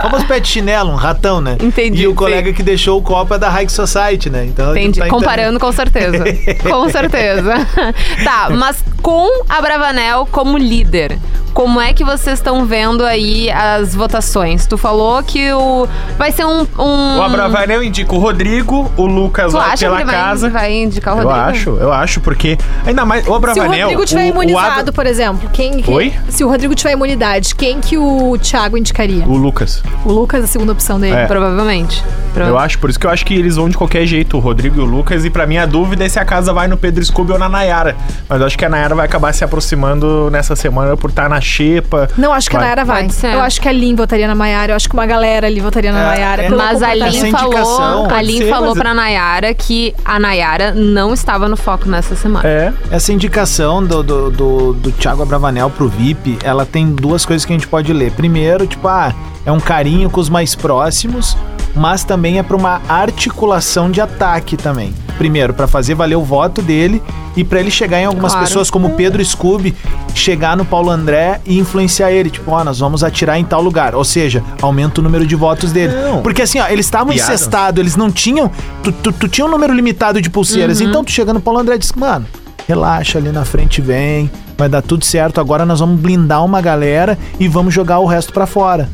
Famoso 0.03 0.27
pé 0.27 0.41
de 0.41 0.49
chinelo, 0.49 0.91
um 0.91 0.97
ratão, 0.97 1.41
né? 1.41 1.57
Entendi, 1.61 2.03
E 2.03 2.07
o 2.07 2.11
sim. 2.11 2.17
colega 2.17 2.53
que 2.53 2.63
deixou 2.63 2.99
o 2.99 3.03
copo 3.03 3.35
é 3.35 3.39
da 3.39 3.49
High 3.49 3.69
Society, 3.69 4.31
né? 4.31 4.45
Então, 4.47 4.71
Entendi. 4.77 5.01
tá 5.01 5.09
Comparando 5.09 5.59
com 5.61 5.71
certeza. 5.73 6.25
com 6.69 6.89
certeza. 6.89 7.55
tá, 8.25 8.49
mas 8.51 8.83
com 9.03 9.29
a 9.49 9.61
Bravanel 9.61 10.27
como 10.31 10.59
líder, 10.59 11.19
como 11.55 11.81
é 11.81 11.93
que 11.93 12.05
vocês 12.05 12.39
estão 12.39 12.65
vendo 12.65 13.05
aí 13.05 13.51
as 13.51 13.95
votações? 13.95 14.67
Tu 14.67 14.77
falou 14.79 15.23
que 15.23 15.53
o 15.53 15.89
vai 16.19 16.31
ser 16.33 16.45
um. 16.45 16.67
um... 16.79 17.19
O 17.19 17.23
Abravanel 17.23 17.83
indica 17.83 18.15
o 18.15 18.19
Rodrigo, 18.19 18.91
o 18.97 19.07
Lucas 19.07 19.51
Tu 19.53 19.59
vai 19.59 19.71
acha 19.71 19.85
pela 19.87 19.97
que 19.97 20.03
ele 20.03 20.11
vai, 20.11 20.21
casa. 20.21 20.49
vai 20.51 20.73
indicar 20.73 21.15
o 21.17 21.19
Eu 21.21 21.25
Rodrigo? 21.25 21.47
acho, 21.49 21.71
eu 21.81 21.93
acho, 21.93 22.21
porque. 22.21 22.57
Ainda 22.87 23.05
mais. 23.05 23.23
O 23.23 23.25
Se 23.27 23.31
o 23.31 23.35
Abravanel. 23.35 23.89
Rodrigo 23.89 24.07
tiver 24.07 24.23
o- 24.23 24.25
o 24.25 24.29
imunizado, 24.29 24.81
Abra- 24.81 24.93
por 25.01 25.07
exemplo, 25.07 25.49
quem 25.51 25.81
que- 25.81 25.91
Oi? 25.91 26.13
Se 26.29 26.45
o 26.45 26.49
Rodrigo 26.49 26.75
tiver 26.75 26.93
imunidade, 26.93 27.55
quem 27.55 27.81
que 27.81 27.97
o 27.97 28.37
Thiago 28.37 28.77
indicaria? 28.77 29.25
O 29.25 29.35
Lucas. 29.35 29.83
O 30.05 30.13
Lucas, 30.13 30.45
a 30.45 30.47
segunda 30.47 30.73
opção 30.73 31.01
dele. 31.01 31.17
É. 31.17 31.25
Provavelmente. 31.27 32.05
Eu 32.37 32.57
acho, 32.59 32.79
por 32.79 32.91
isso 32.91 33.01
que 33.01 33.07
eu 33.07 33.11
acho 33.11 33.25
que 33.27 33.35
eles 33.35 33.57
vão 33.57 33.69
de 33.69 33.77
qualquer 33.77 34.05
jeito, 34.07 34.37
o 34.37 34.41
Rodrigo 34.41 34.79
e 34.79 34.83
o 34.83 34.85
Lucas. 34.85 35.25
E 35.25 35.31
pra 35.31 35.47
mim 35.47 35.57
a 35.57 35.65
dúvida 35.67 36.05
é 36.05 36.09
se 36.09 36.19
a 36.19 36.25
casa 36.25 36.53
vai 36.53 36.69
no 36.69 36.77
Pedro 36.77 37.03
Scooby 37.05 37.33
ou 37.33 37.39
na 37.39 37.49
Nayara. 37.49 37.97
Mas 38.29 38.41
eu 38.41 38.47
acho 38.47 38.57
que 38.59 38.65
a 38.65 38.69
Nayara 38.69 38.95
vai 38.95 39.07
acabar 39.07 39.33
se 39.33 39.43
aproximando 39.43 40.29
nessa 40.31 40.55
semana 40.55 40.97
por 40.99 41.09
estar 41.11 41.29
na 41.31 41.41
xepa. 41.41 42.09
Não, 42.19 42.33
acho 42.33 42.49
que 42.51 42.57
a 42.57 42.59
Vai. 42.61 42.69
Nayara 42.69 42.85
vai. 42.85 43.03
Pode 43.05 43.15
ser. 43.15 43.33
Eu 43.35 43.41
acho 43.41 43.61
que 43.61 43.69
a 43.69 43.73
Lin 43.73 43.95
votaria 43.97 44.29
na 44.29 44.35
Maiara. 44.35 44.73
Eu 44.73 44.77
acho 44.77 44.87
que 44.89 44.95
uma 44.95 45.07
galera 45.07 45.47
ali 45.47 45.61
votaria 45.61 45.91
na 45.93 45.99
É, 46.01 46.05
Nayara. 46.09 46.43
é, 46.43 46.47
pelo 46.47 46.59
Mas 46.59 46.83
a 46.83 46.87
comportamento. 46.91 47.17
Essa 47.17 47.25
Lin 47.27 47.33
falou, 47.33 48.05
a 48.05 48.09
pode 48.09 48.27
Lin 48.27 48.39
ser, 48.39 48.49
falou 48.51 48.69
mas- 48.75 48.79
pra 48.79 48.95
Nayara 48.95 49.55
que 49.55 49.95
a 50.05 50.19
Nayara 50.21 50.73
não 50.75 51.13
estava 51.15 51.49
no 51.49 51.57
foco 51.57 51.89
nessa 51.89 52.15
semana. 52.15 52.47
É. 52.49 52.73
Essa 52.93 53.13
indicação 53.13 53.83
do, 53.83 54.03
do, 54.03 54.31
do, 54.31 54.73
do 54.75 54.90
Thiago 54.93 55.23
Abravanel 55.23 55.71
pro 55.71 55.89
VIP, 55.89 56.39
ela 56.43 56.65
tem 56.67 56.91
duas 56.91 57.25
coisas 57.27 57.45
que 57.45 57.53
a 57.53 57.57
gente 57.57 57.69
pode 57.69 57.93
ler. 57.93 58.13
Primeiro, 58.13 58.67
tipo, 58.67 58.87
ah, 58.89 59.15
é 59.45 59.53
um 59.53 59.61
carinho 59.61 60.09
com 60.11 60.21
os 60.21 60.29
mais 60.29 60.55
próximos, 60.55 61.37
mas 61.75 62.05
também 62.05 62.39
é 62.39 62.43
pra 62.43 62.57
uma 62.57 62.81
articulação 62.89 63.91
de 63.91 64.01
ataque 64.01 64.57
também. 64.57 64.93
Primeiro, 65.19 65.53
pra 65.53 65.67
fazer 65.67 65.95
valer 65.95 66.17
o 66.17 66.25
voto 66.25 66.63
dele 66.63 67.03
e 67.37 67.45
pra 67.45 67.61
ele 67.61 67.71
chegar 67.71 68.01
em 68.01 68.07
algumas 68.07 68.33
Claro. 68.33 68.47
pessoas 68.47 68.71
como 68.71 68.89
o 68.89 68.91
Pedro 68.93 69.23
Scooby, 69.25 69.77
chegar 70.15 70.57
no 70.57 70.65
Paulo 70.65 70.91
André 70.91 71.41
e 71.47 71.59
influenciar 71.59 72.11
ele, 72.11 72.31
tipo, 72.31 72.51
ó, 72.51 72.65
nós 72.65 72.79
vamos 72.81 73.05
atirar 73.05 73.39
em 73.39 73.45
tal 73.45 73.61
lugar. 73.63 73.95
Ou 73.95 74.03
seja, 74.05 74.43
aumenta 74.63 75.01
o 75.01 75.05
número 75.05 75.27
de 75.27 75.37
votos 75.37 75.73
dele. 75.73 75.93
Não. 75.95 76.23
Porque 76.23 76.43
assim, 76.43 76.59
ó, 76.59 76.67
eles 76.69 76.87
estavam 76.87 77.13
incestados, 77.13 77.79
eles 77.79 77.97
não 77.97 78.11
tinham. 78.11 78.51
Tu, 78.83 78.91
tu, 78.93 79.13
tu 79.13 79.29
tinha 79.29 79.47
um 79.47 79.51
número 79.51 79.73
limitado 79.75 80.21
de 80.23 80.31
pulseiras. 80.31 80.81
Então 80.81 81.05
tu 81.05 81.11
chega 81.13 81.33
no 81.35 81.41
Paulo 81.41 81.61
André 81.61 81.75
e 81.77 81.79
diz, 81.79 81.93
mano, 81.93 82.27
relaxa 82.67 83.19
ali 83.19 83.31
na 83.31 83.45
frente, 83.45 83.81
vem, 83.81 84.31
vai 84.57 84.69
dar 84.69 84.83
tudo 84.83 85.05
certo. 85.05 85.41
Agora 85.41 85.65
nós 85.65 85.81
vamos 85.81 86.01
blindar 86.01 86.45
uma 86.45 86.61
galera 86.61 87.19
e 87.39 87.49
vamos 87.49 87.73
jogar 87.75 87.99
o 87.99 88.07
resto 88.07 88.33
pra 88.33 88.47
fora. 88.47 88.89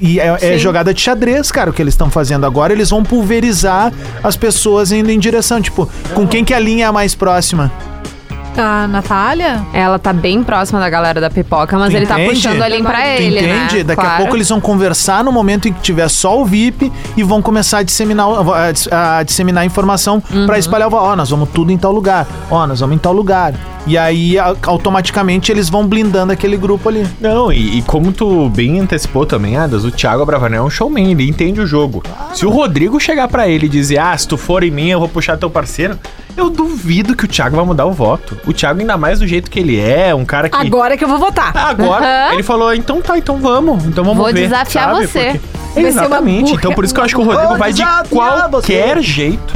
E 0.00 0.20
é, 0.20 0.36
é 0.40 0.58
jogada 0.58 0.92
de 0.92 1.00
xadrez, 1.00 1.50
cara, 1.50 1.70
o 1.70 1.72
que 1.72 1.80
eles 1.80 1.94
estão 1.94 2.10
fazendo 2.10 2.44
agora. 2.44 2.72
Eles 2.72 2.90
vão 2.90 3.02
pulverizar 3.02 3.92
as 4.22 4.36
pessoas 4.36 4.92
indo 4.92 5.10
em 5.10 5.18
direção. 5.18 5.60
Tipo, 5.60 5.88
com 6.14 6.26
quem 6.26 6.44
que 6.44 6.52
a 6.52 6.58
linha 6.58 6.84
é 6.84 6.88
a 6.88 6.92
mais 6.92 7.14
próxima? 7.14 7.72
A 8.56 8.88
Natália? 8.88 9.62
Ela 9.72 9.98
tá 9.98 10.12
bem 10.12 10.42
próxima 10.42 10.80
da 10.80 10.88
galera 10.88 11.20
da 11.20 11.28
pipoca, 11.30 11.78
mas 11.78 11.90
Tu 11.90 11.96
ele 11.96 12.06
tá 12.06 12.14
entende? 12.20 12.34
puxando 12.34 12.62
a 12.62 12.68
Lin 12.68 12.82
pra 12.82 13.00
Tu 13.02 13.06
ele, 13.22 13.38
entende? 13.40 13.76
né? 13.78 13.84
Daqui 13.84 14.00
a 14.00 14.04
Claro. 14.04 14.16
pouco 14.22 14.36
eles 14.36 14.48
vão 14.48 14.60
conversar 14.60 15.22
no 15.22 15.30
momento 15.30 15.68
em 15.68 15.72
que 15.72 15.80
tiver 15.80 16.08
só 16.08 16.40
o 16.40 16.44
VIP 16.44 16.90
e 17.16 17.22
vão 17.22 17.42
começar 17.42 17.78
a 17.78 17.82
disseminar, 17.82 18.26
a 18.54 18.72
dis- 18.72 18.88
a 18.90 19.22
disseminar 19.22 19.64
informação 19.66 20.22
Uhum. 20.32 20.46
pra 20.46 20.58
espalhar. 20.58 20.88
Ó, 20.92 21.14
nós 21.16 21.28
vamos 21.30 21.48
tudo 21.50 21.70
em 21.70 21.76
tal 21.78 21.92
lugar. 21.92 22.26
Ó, 22.50 22.66
nós 22.66 22.80
vamos 22.80 22.96
em 22.96 22.98
tal 22.98 23.12
lugar. 23.12 23.54
E 23.86 23.96
aí, 23.96 24.36
a- 24.38 24.54
automaticamente, 24.66 25.52
eles 25.52 25.68
vão 25.68 25.86
blindando 25.86 26.32
aquele 26.32 26.56
grupo 26.56 26.88
ali. 26.88 27.06
Não, 27.20 27.52
e, 27.52 27.78
e 27.78 27.82
como 27.82 28.10
tu 28.10 28.48
bem 28.48 28.80
antecipou 28.80 29.24
também, 29.26 29.56
Adas, 29.56 29.84
o 29.84 29.90
Thiago 29.92 30.22
Abravanel 30.22 30.62
é 30.64 30.66
um 30.66 30.70
showman, 30.70 31.10
ele 31.12 31.28
entende 31.28 31.60
o 31.60 31.66
jogo. 31.66 32.02
Se 32.34 32.44
o 32.46 32.50
Rodrigo 32.50 32.98
chegar 32.98 33.28
pra 33.28 33.46
ele 33.46 33.66
e 33.66 33.68
dizer, 33.68 33.98
ah, 33.98 34.16
se 34.16 34.26
tu 34.26 34.36
for 34.36 34.64
em 34.64 34.70
mim, 34.70 34.88
eu 34.88 34.98
vou 34.98 35.08
puxar 35.08 35.36
teu 35.36 35.48
parceiro, 35.50 35.96
eu 36.36 36.50
duvido 36.50 37.16
que 37.16 37.24
o 37.24 37.28
Thiago 37.28 37.56
vai 37.56 37.64
mudar 37.64 37.86
o 37.86 37.92
voto. 37.92 38.36
O 38.46 38.52
Thiago, 38.52 38.80
ainda 38.80 38.96
mais 38.96 39.18
do 39.20 39.26
jeito 39.26 39.50
que 39.50 39.58
ele 39.58 39.78
é, 39.80 40.14
um 40.14 40.24
cara 40.24 40.48
que. 40.48 40.56
Agora 40.56 40.96
que 40.96 41.04
eu 41.04 41.08
vou 41.08 41.18
votar. 41.18 41.56
Agora, 41.56 42.04
Aham. 42.28 42.34
ele 42.34 42.42
falou, 42.42 42.74
então 42.74 43.00
tá, 43.00 43.16
então 43.18 43.38
vamos. 43.38 43.84
Então 43.86 44.04
vamos 44.04 44.18
Vou 44.22 44.32
ver. 44.32 44.42
desafiar 44.48 44.94
sabe? 44.94 45.06
você. 45.06 45.40
Porque- 45.74 45.88
Exatamente. 45.88 46.52
Então 46.54 46.72
por 46.72 46.84
isso 46.86 46.94
que 46.94 47.00
eu 47.00 47.04
acho 47.04 47.14
que 47.14 47.20
o 47.20 47.24
Rodrigo 47.24 47.48
Vou 47.48 47.58
vai 47.58 47.70
de 47.70 47.82
qualquer 48.08 48.96
você. 48.96 49.02
jeito. 49.02 49.54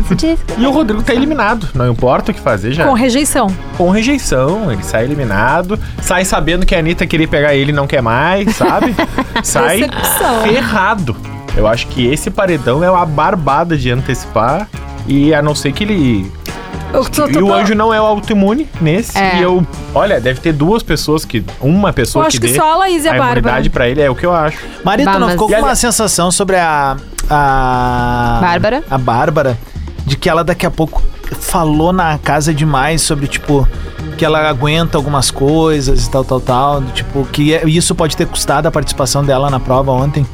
E 0.59 0.67
o 0.67 0.71
Rodrigo 0.71 1.03
tá 1.03 1.15
eliminado. 1.15 1.69
Não 1.75 1.89
importa 1.91 2.31
o 2.31 2.35
que 2.35 2.41
fazer 2.41 2.73
já. 2.73 2.85
Com 2.87 2.93
rejeição. 2.93 3.47
Com 3.79 3.89
rejeição, 3.91 4.71
ele 4.71 4.83
sai 4.83 5.05
eliminado, 5.05 5.79
sai 6.03 6.25
sabendo 6.27 6.67
que 6.67 6.75
a 6.75 6.79
Anitta 6.79 7.07
queria 7.07 7.27
pegar 7.27 7.55
ele 7.55 7.71
e 7.71 7.75
não 7.75 7.87
quer 7.87 8.03
mais, 8.03 8.55
sabe? 8.55 8.95
sai 9.43 9.81
Decepção. 9.81 10.43
ferrado. 10.43 11.17
Eu 11.57 11.67
acho 11.67 11.87
que 11.89 12.07
esse 12.07 12.31
paredão 12.31 12.85
é 12.85 12.91
uma 12.91 13.07
barbada 13.07 13.77
de 13.77 13.91
antecipar. 13.91 14.69
E 15.07 15.33
a 15.35 15.41
não 15.41 15.55
ser 15.55 15.73
que 15.73 15.83
ele. 15.83 16.31
Eu 16.93 17.05
tô- 17.05 17.29
tô- 17.29 17.39
e 17.39 17.43
o 17.43 17.47
tô- 17.47 17.55
anjo 17.55 17.75
não 17.75 17.93
é 17.95 18.01
o 18.01 18.05
autoimune 18.05 18.69
nesse. 18.81 19.17
É. 19.17 19.39
E 19.39 19.43
eu. 19.43 19.65
Olha, 19.95 20.21
deve 20.21 20.41
ter 20.41 20.53
duas 20.53 20.83
pessoas 20.83 21.25
que. 21.25 21.45
Uma 21.61 21.93
pessoa 21.93 22.25
Eu 22.25 22.27
acho 22.29 22.41
que 22.41 22.47
dê 22.49 22.55
só 22.55 22.73
a 22.73 22.77
Laís 22.79 23.05
e 23.05 23.09
a 23.09 23.13
Bárbara. 23.13 23.39
imunidade 23.41 23.71
pra 23.71 23.89
ele, 23.89 24.01
é 24.03 24.11
o 24.11 24.15
que 24.15 24.27
eu 24.27 24.33
acho. 24.35 24.59
Marito, 24.85 25.07
Bah, 25.07 25.13
não 25.19 25.21
mas- 25.29 25.33
ficou 25.33 25.49
com 25.49 25.55
E 25.55 25.59
uma 25.59 25.69
ali- 25.69 25.77
sensação 25.77 26.31
sobre 26.31 26.57
a. 26.57 26.97
A. 27.29 28.39
Bárbara? 28.41 28.83
A 28.91 28.99
Bárbara. 28.99 29.59
De 30.05 30.17
que 30.17 30.29
ela 30.29 30.43
daqui 30.43 30.67
a 30.67 30.71
pouco 30.71 31.03
falou 31.41 31.93
na 31.93 32.19
casa 32.19 32.53
demais 32.53 33.03
sobre, 33.03 33.27
tipo. 33.29 33.67
Que 34.17 34.25
ela 34.25 34.49
aguenta 34.49 34.99
algumas 34.99 35.31
coisas 35.31 36.07
e 36.07 36.11
tal, 36.11 36.25
tal, 36.25 36.41
tal. 36.41 36.83
Tipo, 36.83 37.25
que 37.33 37.55
é- 37.55 37.67
isso 37.67 37.95
pode 37.95 38.17
ter 38.17 38.27
custado 38.27 38.67
a 38.67 38.71
participação 38.71 39.25
dela 39.25 39.49
na 39.49 39.59
prova 39.61 39.93
ontem. 39.93 40.27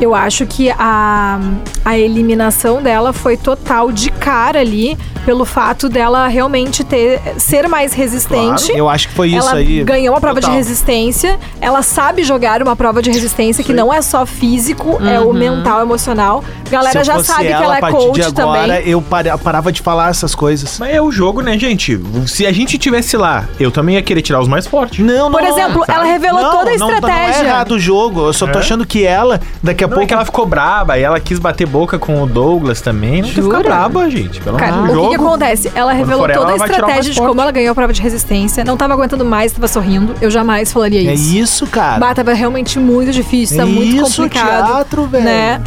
Eu 0.00 0.14
acho 0.14 0.46
que 0.46 0.70
a, 0.70 1.40
a 1.84 1.98
eliminação 1.98 2.82
dela 2.82 3.12
foi 3.12 3.36
total 3.36 3.90
de 3.90 4.10
cara 4.10 4.60
ali, 4.60 4.96
pelo 5.24 5.44
fato 5.44 5.88
dela 5.88 6.26
realmente 6.28 6.84
ter 6.84 7.20
ser 7.36 7.68
mais 7.68 7.92
resistente. 7.92 8.70
Eu 8.74 8.88
acho 8.88 9.08
que 9.08 9.14
foi 9.14 9.28
isso 9.30 9.48
ela 9.48 9.58
aí. 9.58 9.82
ganhou 9.84 10.14
uma 10.14 10.20
prova 10.20 10.36
Total. 10.40 10.50
de 10.52 10.56
resistência. 10.56 11.38
Ela 11.60 11.82
sabe 11.82 12.22
jogar 12.22 12.62
uma 12.62 12.76
prova 12.76 13.02
de 13.02 13.10
resistência 13.10 13.62
que 13.64 13.72
não 13.72 13.92
é 13.92 14.00
só 14.00 14.24
físico, 14.24 14.98
é 15.04 15.18
o 15.20 15.32
mental, 15.34 15.80
emocional. 15.82 16.42
Galera 16.70 17.02
já 17.02 17.22
sabe 17.24 17.46
que 17.48 17.52
ela 17.52 17.78
é 17.78 17.80
coach 17.80 18.14
de 18.14 18.22
agora, 18.40 18.60
também. 18.76 18.88
eu 18.88 19.02
para- 19.02 19.36
parava 19.38 19.72
de 19.72 19.82
falar 19.82 20.10
essas 20.10 20.34
coisas. 20.34 20.78
Mas 20.78 20.94
é 20.94 21.00
o 21.02 21.10
jogo, 21.10 21.40
né, 21.40 21.58
gente? 21.58 22.00
Se 22.26 22.46
a 22.46 22.52
gente 22.52 22.78
tivesse 22.78 23.16
lá, 23.16 23.44
eu 23.58 23.70
também 23.70 23.96
ia 23.96 24.02
querer 24.02 24.22
tirar 24.22 24.40
os 24.40 24.48
mais 24.48 24.66
fortes. 24.66 25.04
Não, 25.04 25.28
não. 25.28 25.32
Por 25.32 25.42
exemplo, 25.42 25.80
sabe? 25.84 25.92
ela 25.92 26.04
revelou 26.04 26.42
não, 26.42 26.50
toda 26.52 26.70
a 26.70 26.76
não, 26.76 26.86
Não, 26.86 26.90
é 26.90 26.94
estratégia. 26.94 27.44
errado 27.44 27.72
o 27.72 27.78
jogo. 27.80 28.26
Eu 28.26 28.32
só 28.32 28.46
tô 28.46 28.58
É? 28.58 28.62
achando 28.62 28.86
que 28.86 29.04
ela, 29.04 29.40
daqui 29.62 29.77
a 29.84 29.86
Não, 29.86 29.92
é 29.92 29.96
pouco. 29.96 30.08
que 30.08 30.14
ela 30.14 30.24
ficou 30.24 30.46
braba 30.46 30.98
e 30.98 31.02
ela 31.02 31.18
quis 31.20 31.38
bater 31.38 31.66
boca 31.66 31.98
com 31.98 32.22
o 32.22 32.26
Douglas 32.26 32.80
também. 32.80 33.22
Não 33.22 33.28
Jura? 33.28 33.60
braba, 33.62 34.08
gente. 34.10 34.40
Pelo 34.40 34.56
Cara, 34.56 34.74
amor 34.74 34.84
o 34.84 34.86
de 34.86 34.92
que, 34.94 35.08
que 35.08 35.12
jogo. 35.16 35.26
acontece? 35.28 35.72
Ela 35.74 35.92
revelou 35.92 36.24
ela, 36.28 36.34
toda 36.34 36.52
a 36.52 36.56
estratégia 36.66 37.12
de 37.12 37.18
como 37.20 37.40
ela 37.40 37.50
ganhou 37.50 37.72
a 37.72 37.74
prova 37.74 37.92
de 37.92 38.00
resistência. 38.02 38.64
Não 38.64 38.76
tava 38.76 38.94
aguentando 38.94 39.24
mais, 39.24 39.52
tava 39.52 39.68
sorrindo. 39.68 40.14
Eu 40.20 40.30
jamais 40.30 40.72
falaria 40.72 41.10
É 41.10 41.14
isso. 41.14 41.36
isso, 41.36 41.66
cara. 41.66 41.98
Bah, 41.98 42.14
tava 42.14 42.32
realmente 42.32 42.78
muito 42.78 43.12
difícil, 43.12 43.56
tá 43.56 43.62
É 43.62 43.66
muito 43.66 44.06
isso, 44.06 44.22
complicado. 44.22 44.66
teatro, 44.66 45.06
velho. 45.06 45.24
Né? 45.24 45.60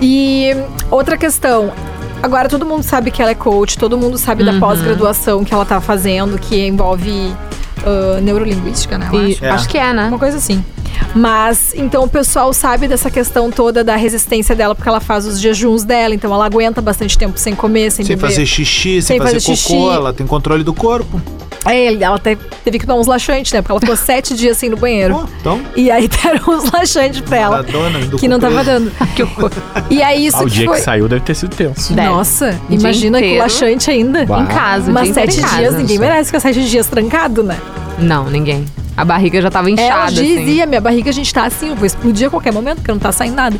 E 0.00 0.54
outra 0.90 1.16
questão. 1.16 1.72
Agora 2.22 2.48
todo 2.48 2.64
mundo 2.64 2.82
sabe 2.82 3.10
que 3.10 3.20
ela 3.20 3.32
é 3.32 3.34
coach, 3.34 3.76
todo 3.78 3.98
mundo 3.98 4.16
sabe 4.16 4.42
da 4.44 4.54
pós-graduação 4.54 5.44
que 5.44 5.52
ela 5.52 5.64
tá 5.64 5.78
fazendo, 5.80 6.38
que 6.38 6.66
envolve 6.66 7.32
ah, 7.84 8.18
neurolinguística, 8.22 8.96
né? 8.96 9.08
Eu 9.12 9.28
E- 9.28 9.32
acho. 9.34 9.44
É. 9.44 9.50
Acho 9.50 9.68
que 9.68 9.76
é, 9.78 9.92
né? 9.92 10.08
Uma 10.08 10.18
coisa 10.18 10.38
assim. 10.38 10.64
Mas, 11.14 11.72
então 11.76 12.04
o 12.04 12.08
pessoal 12.08 12.52
sabe 12.52 12.88
dessa 12.88 13.10
questão 13.10 13.50
toda 13.50 13.84
da 13.84 13.96
resistência 13.96 14.54
dela, 14.54 14.74
porque 14.74 14.88
ela 14.88 15.00
faz 15.00 15.26
os 15.26 15.38
jejuns 15.40 15.84
dela, 15.84 16.14
então 16.14 16.32
ela 16.34 16.46
aguenta 16.46 16.80
bastante 16.82 17.16
tempo 17.16 17.38
sem 17.38 17.54
comer, 17.54 17.90
sem, 17.90 18.04
Sem 18.04 18.16
beber. 18.16 18.28
fazer 18.30 18.46
xixi, 18.46 19.00
sem, 19.00 19.02
Sem 19.02 19.18
fazer, 19.18 19.34
fazer 19.34 19.44
cocô, 19.46 19.56
xixi. 19.56 19.88
ela 19.94 20.12
tem 20.12 20.26
controle 20.26 20.64
do 20.64 20.74
corpo. 20.74 21.20
É, 21.66 21.94
ela 21.94 22.18
te- 22.18 22.36
teve 22.62 22.78
que 22.78 22.84
dar 22.84 22.94
uns 22.94 23.06
laxantes, 23.06 23.50
né? 23.52 23.62
Porque 23.62 23.72
ela 23.72 23.80
ficou 23.80 23.96
sete 23.96 24.34
dias 24.36 24.56
assim 24.58 24.68
no 24.68 24.76
banheiro. 24.76 25.14
Pô, 25.14 25.24
então, 25.40 25.62
E 25.74 25.90
aí 25.90 26.06
deram 26.22 26.42
uns 26.54 26.70
laxantes 26.70 27.20
pra 27.22 27.38
ela. 27.38 27.56
Maradona, 27.56 27.98
do 28.00 28.18
Que 28.18 28.28
não 28.28 28.38
tava 28.38 28.62
dando. 28.62 28.92
que 29.16 29.22
horror. 29.22 29.50
E 29.88 30.02
aí 30.02 30.26
isso 30.26 30.36
Ah, 30.36 30.42
o 30.42 30.50
dia 30.50 30.66
foi... 30.66 30.76
que 30.76 30.82
saiu 30.84 31.08
deve 31.08 31.22
ter 31.22 31.34
sido 31.34 31.56
tenso. 31.56 31.94
Deve. 31.94 32.06
Nossa, 32.08 32.60
O 32.68 32.72
imagina 32.74 33.18
com 33.18 33.24
inteiro. 33.24 33.42
laxante 33.42 33.90
ainda. 33.90 34.26
Bah. 34.26 34.40
Em 34.42 34.46
casa, 34.46 34.92
Mas 34.92 35.14
sete 35.14 35.38
em 35.38 35.42
casa. 35.42 35.56
dias, 35.56 35.74
ninguém 35.76 35.98
merece 35.98 36.26
ficar 36.26 36.40
sete 36.40 36.62
dias 36.68 36.86
trancado, 36.86 37.42
né? 37.42 37.56
Não, 37.98 38.28
ninguém. 38.28 38.66
A 38.96 39.04
barriga 39.04 39.40
já 39.42 39.50
tava 39.50 39.68
Ela 39.70 39.80
inchada, 39.80 40.04
assim. 40.12 40.36
dizia, 40.44 40.66
minha 40.66 40.80
barriga, 40.80 41.10
a 41.10 41.12
gente 41.12 41.32
tá 41.34 41.44
assim, 41.44 41.70
eu 41.70 41.76
vou 41.76 41.84
explodir 41.86 42.28
a 42.28 42.30
qualquer 42.30 42.52
momento, 42.52 42.76
porque 42.76 42.92
não 42.92 42.98
tá 42.98 43.10
saindo 43.10 43.34
nada. 43.34 43.56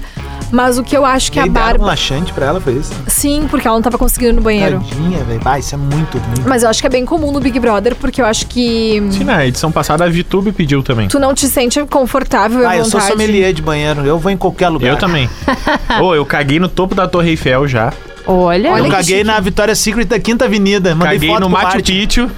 Mas 0.52 0.78
o 0.78 0.84
que 0.84 0.96
eu 0.96 1.04
acho 1.04 1.32
que 1.32 1.38
E 1.38 1.42
a 1.42 1.42
deram 1.46 1.52
um 1.52 1.64
Bárbara... 1.64 1.84
laxante 1.90 2.32
pra 2.32 2.46
ela, 2.46 2.60
foi 2.60 2.74
isso? 2.74 2.92
Sim, 3.08 3.46
porque 3.50 3.66
ela 3.66 3.76
não 3.76 3.82
tava 3.82 3.98
conseguindo 3.98 4.30
ir 4.30 4.36
no 4.36 4.42
banheiro. 4.42 4.78
Tadinha, 4.88 5.24
velho. 5.24 5.40
Ah, 5.44 5.58
isso 5.58 5.74
é 5.74 5.78
muito 5.78 6.18
ruim. 6.18 6.44
Mas 6.46 6.62
eu 6.62 6.68
acho 6.68 6.80
que 6.80 6.86
é 6.86 6.90
bem 6.90 7.04
comum 7.04 7.32
no 7.32 7.40
Big 7.40 7.58
Brother, 7.58 7.96
porque 7.96 8.20
eu 8.22 8.26
acho 8.26 8.46
que 8.46 9.02
Sim, 9.10 9.24
na 9.24 9.44
edição 9.44 9.72
passada 9.72 10.04
a 10.04 10.08
VTube 10.08 10.52
pediu 10.52 10.82
também. 10.82 11.08
tu 11.08 11.18
não 11.18 11.34
te 11.34 11.48
sente 11.48 11.80
confortável 11.86 12.68
Ah, 12.68 12.76
eu 12.76 12.84
sou 12.84 13.00
sommelier 13.00 13.52
de 13.52 13.62
banheiro. 13.62 14.02
Eu 14.06 14.18
vou 14.18 14.30
em 14.30 14.36
qualquer 14.36 14.68
lugar. 14.68 14.88
Eu 14.88 14.96
também. 14.96 15.28
Ô, 16.00 16.14
eu 16.14 16.24
caguei 16.24 16.60
no 16.60 16.68
topo 16.68 16.94
da 16.94 17.08
Torre 17.08 17.30
Eiffel 17.30 17.66
já. 17.66 17.92
Olha, 18.26 18.70
Olha 18.70 18.80
Eu 18.80 18.84
que 18.84 18.90
caguei 18.90 19.16
chique. 19.18 19.24
na 19.24 19.40
Vitória 19.40 19.74
Secret 19.74 20.04
da 20.06 20.18
Quinta 20.20 20.44
Avenida. 20.44 20.94
Mandei 20.94 21.14
caguei 21.14 21.28
foto 21.28 21.40
no 21.40 21.46
pro 21.46 21.56
Machu 21.56 21.66
Martin. 21.74 21.92
Picchu. 21.92 22.30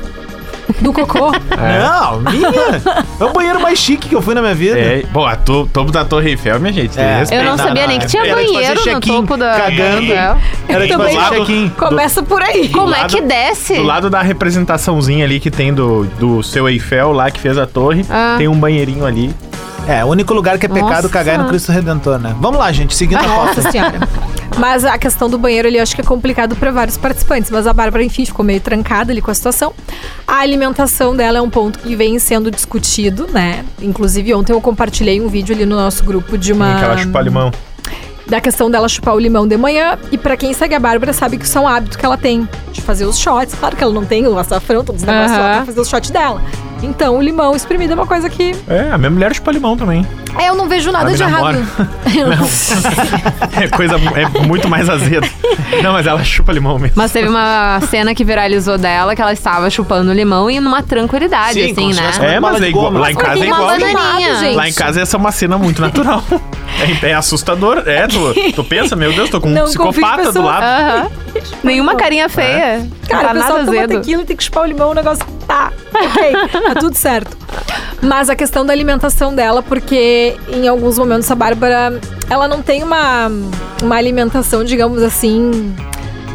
Do 0.81 0.93
cocô. 0.93 1.33
Não, 1.57 2.21
minha. 2.21 2.49
É 3.19 3.25
o 3.25 3.33
banheiro 3.33 3.61
mais 3.61 3.79
chique 3.79 4.09
que 4.11 4.15
eu 4.15 4.21
fui 4.23 4.35
na 4.35 4.43
minha 4.43 4.55
vida. 4.55 4.79
É, 4.79 5.03
bom, 5.11 5.25
a 5.27 5.35
to, 5.37 5.69
topo 5.73 5.91
da 5.91 6.05
Torre 6.05 6.31
Eiffel, 6.31 6.61
minha 6.61 6.73
gente. 6.73 6.99
É. 7.01 7.25
Eu 7.31 7.45
não 7.45 7.51
Não, 7.53 7.59
sabia 7.59 7.83
não, 7.83 7.89
nem 7.89 7.99
que 7.99 8.07
tinha 8.07 8.23
era 8.27 8.35
de 8.41 8.47
fazer 8.47 8.53
banheiro 8.55 8.93
no 8.95 9.01
topo 9.01 9.37
da. 9.37 9.53
cagando. 9.61 10.13
É. 10.13 10.37
Era 10.69 10.87
tipo 10.87 10.99
Também. 10.99 11.17
assim, 11.19 11.31
check-in. 11.37 11.69
Começa 11.71 12.23
por 12.23 12.43
aí. 12.43 12.69
Como 12.69 12.95
é 12.95 12.99
lado- 12.99 13.15
que 13.15 13.21
desce? 13.23 13.75
Do 13.77 13.83
lado 13.85 14.11
da 14.11 14.21
representaçãozinha 14.23 15.25
ali 15.25 15.41
que 15.41 15.51
tem 15.51 15.73
do, 15.73 16.05
do 16.19 16.43
seu 16.43 16.69
Eiffel 16.69 17.13
lá 17.13 17.31
que 17.31 17.41
fez 17.41 17.57
a 17.59 17.67
torre, 17.67 18.05
Ah. 18.11 18.35
tem 18.39 18.47
um 18.49 18.55
banheirinho 18.59 19.05
ali. 19.07 19.35
É, 19.89 20.05
o 20.05 20.09
único 20.09 20.35
lugar 20.35 20.59
que 20.59 20.67
é 20.67 20.69
pecado 20.69 20.91
Nossa. 20.91 21.09
cagar 21.09 21.37
é 21.37 21.39
no 21.39 21.47
Cristo 21.49 21.71
Redentor, 21.71 22.19
né? 22.19 22.35
Vamos 22.41 22.59
lá, 22.59 22.73
gente, 22.73 22.95
seguindo 22.95 23.21
a 23.21 23.23
pauta. 23.25 23.55
Nossa 23.55 23.71
senhora. 23.71 24.01
Mas 24.59 24.85
a 24.85 24.97
questão 24.97 25.29
do 25.29 25.37
banheiro 25.37 25.69
ali, 25.69 25.77
eu 25.77 25.83
acho 25.83 25.95
que 25.95 26.01
é 26.01 26.05
complicado 26.05 26.57
para 26.57 26.71
vários 26.71 26.97
participantes. 26.97 27.51
Mas 27.51 27.67
a 27.67 27.73
Bárbara, 27.73 28.03
enfim, 28.03 28.25
ficou 28.25 28.45
meio 28.45 28.61
trancada 28.61 29.13
ali 29.13 29.21
com 29.21 29.31
a 29.31 29.35
situação. 29.35 29.73
A 30.27 30.39
alimentação 30.39 31.15
dela 31.15 31.39
é 31.39 31.43
um 31.43 31.51
ponto 31.51 31.79
que 31.79 31.95
vem 31.95 32.19
sendo 32.19 32.51
discutido, 32.51 33.29
né? 33.33 33.65
Inclusive, 33.81 34.33
ontem 34.35 34.53
eu 34.53 34.61
compartilhei 34.61 35.21
um 35.21 35.29
vídeo 35.29 35.55
ali 35.55 35.67
no 35.67 35.77
nosso 35.77 36.03
grupo 36.05 36.39
de 36.39 36.53
uma. 36.53 36.79
Que 36.79 36.85
ela 36.85 36.97
chupa 36.97 37.21
limão. 37.21 37.53
Da 38.27 38.41
questão 38.41 38.69
dela 38.69 38.89
chupar 38.89 39.15
o 39.15 39.21
limão 39.21 39.47
de 39.47 39.57
manhã. 39.57 39.97
E 40.11 40.19
pra 40.19 40.37
quem 40.37 40.53
segue 40.53 40.75
a 40.75 40.81
Bárbara, 40.81 41.13
sabe 41.13 41.37
que 41.37 41.45
isso 41.45 41.57
é 41.59 41.61
um 41.61 41.69
hábito 41.69 41.97
que 41.99 42.05
ela 42.05 42.17
tem 42.17 42.49
de 42.73 42.81
fazer 42.81 43.05
os 43.05 43.19
shots. 43.19 43.55
Claro 43.55 43.77
que 43.77 43.85
ela 43.85 43.93
não 43.93 44.05
tem 44.05 44.27
o 44.27 44.37
açafrão, 44.39 44.83
todos 44.83 45.03
os 45.03 45.07
negócios 45.07 45.39
lá 45.39 45.45
Aham. 45.45 45.57
pra 45.59 45.67
fazer 45.67 45.81
os 45.81 45.89
shots 45.89 46.11
dela. 46.11 46.41
Então, 46.83 47.17
o 47.17 47.23
limão 47.23 47.57
espremido 47.57 47.93
é 47.93 47.95
uma 47.97 48.07
coisa 48.07 48.29
que. 48.29 48.55
É, 48.69 48.91
a 48.93 48.99
minha 48.99 49.11
mulher 49.11 49.35
chupa 49.35 49.51
limão 49.51 49.77
também. 49.77 50.07
É, 50.39 50.51
eu 50.51 50.55
não 50.55 50.69
vejo 50.69 50.93
nada 50.93 51.13
de 51.15 51.23
errado. 51.23 51.57
Eu 52.15 52.29
não- 52.29 52.47
É 53.61 53.69
coisa 53.69 53.95
é 53.97 54.47
muito 54.47 54.69
mais 54.69 54.89
azeda. 54.89 55.27
Não, 55.83 55.93
mas 55.95 56.07
ela 56.07 56.23
chupa 56.23 56.53
limão 56.53 56.79
mesmo. 56.79 56.95
Mas 56.97 57.11
teve 57.11 57.29
uma 57.29 57.81
cena 57.89 58.15
que 58.15 58.23
viralizou 58.23 58.77
dela 58.77 59.17
que 59.17 59.23
ela 59.23 59.33
estava 59.33 59.69
chupando 59.71 60.13
limão 60.13 60.51
e 60.51 60.61
numa 60.61 60.83
tranquilidade, 60.83 61.55
Sim, 61.55 61.73
assim, 61.73 61.93
né? 61.95 62.35
É, 62.35 62.41
mas 62.41 62.61
é 62.61 62.69
igual. 62.69 62.93
Lá 62.93 63.11
em 63.11 63.15
casa 63.15 63.43
é 63.43 63.47
igual. 63.47 63.81
gente. 64.41 64.55
Lá 64.57 64.69
em 64.69 64.73
casa 64.75 65.01
essa 65.01 65.17
é 65.17 65.19
uma 65.19 65.33
cena 65.33 65.57
muito 65.59 65.81
natural. 65.81 66.23
É, 67.03 67.09
é 67.11 67.15
assustador. 67.15 67.85
É, 67.87 68.07
tu, 68.07 68.35
tu 68.55 68.63
pensa, 68.63 68.95
meu 68.95 69.11
Deus, 69.11 69.31
tô 69.31 69.41
com 69.41 69.49
um 69.49 69.53
Não 69.53 69.65
psicopata 69.65 70.25
do 70.25 70.27
pessoas. 70.27 70.45
lado. 70.45 70.63
Aham. 70.63 71.11
Nenhuma 71.65 71.95
carinha 71.97 72.29
feia. 72.29 72.87
Cara, 73.09 73.23
não 73.23 73.31
o 73.31 73.35
tá 73.35 73.35
pessoal 73.35 73.59
nada 73.59 73.65
toma 73.65 73.79
azedo. 73.79 74.01
tequila 74.01 74.23
e 74.23 74.25
tem 74.27 74.37
que 74.37 74.45
chupar 74.45 74.65
o 74.65 74.67
limão, 74.67 74.91
o 74.91 74.95
negócio 74.95 75.25
tá, 75.49 75.73
ok, 76.05 76.33
tá 76.63 76.75
tudo 76.81 76.97
certo. 76.97 77.37
Mas 78.03 78.29
a 78.29 78.37
questão 78.37 78.65
da 78.65 78.73
alimentação 78.73 79.35
dela, 79.35 79.63
porque 79.63 80.37
em 80.49 80.69
alguns 80.69 80.99
momentos 80.99 81.31
a 81.31 81.35
Bárbara, 81.35 81.99
ela 82.29 82.47
não 82.47 82.63
tem 82.63 82.83
uma, 82.83 83.31
uma 83.83 83.97
alimentação, 83.97 84.63
digamos 84.63 85.03
assim, 85.03 85.75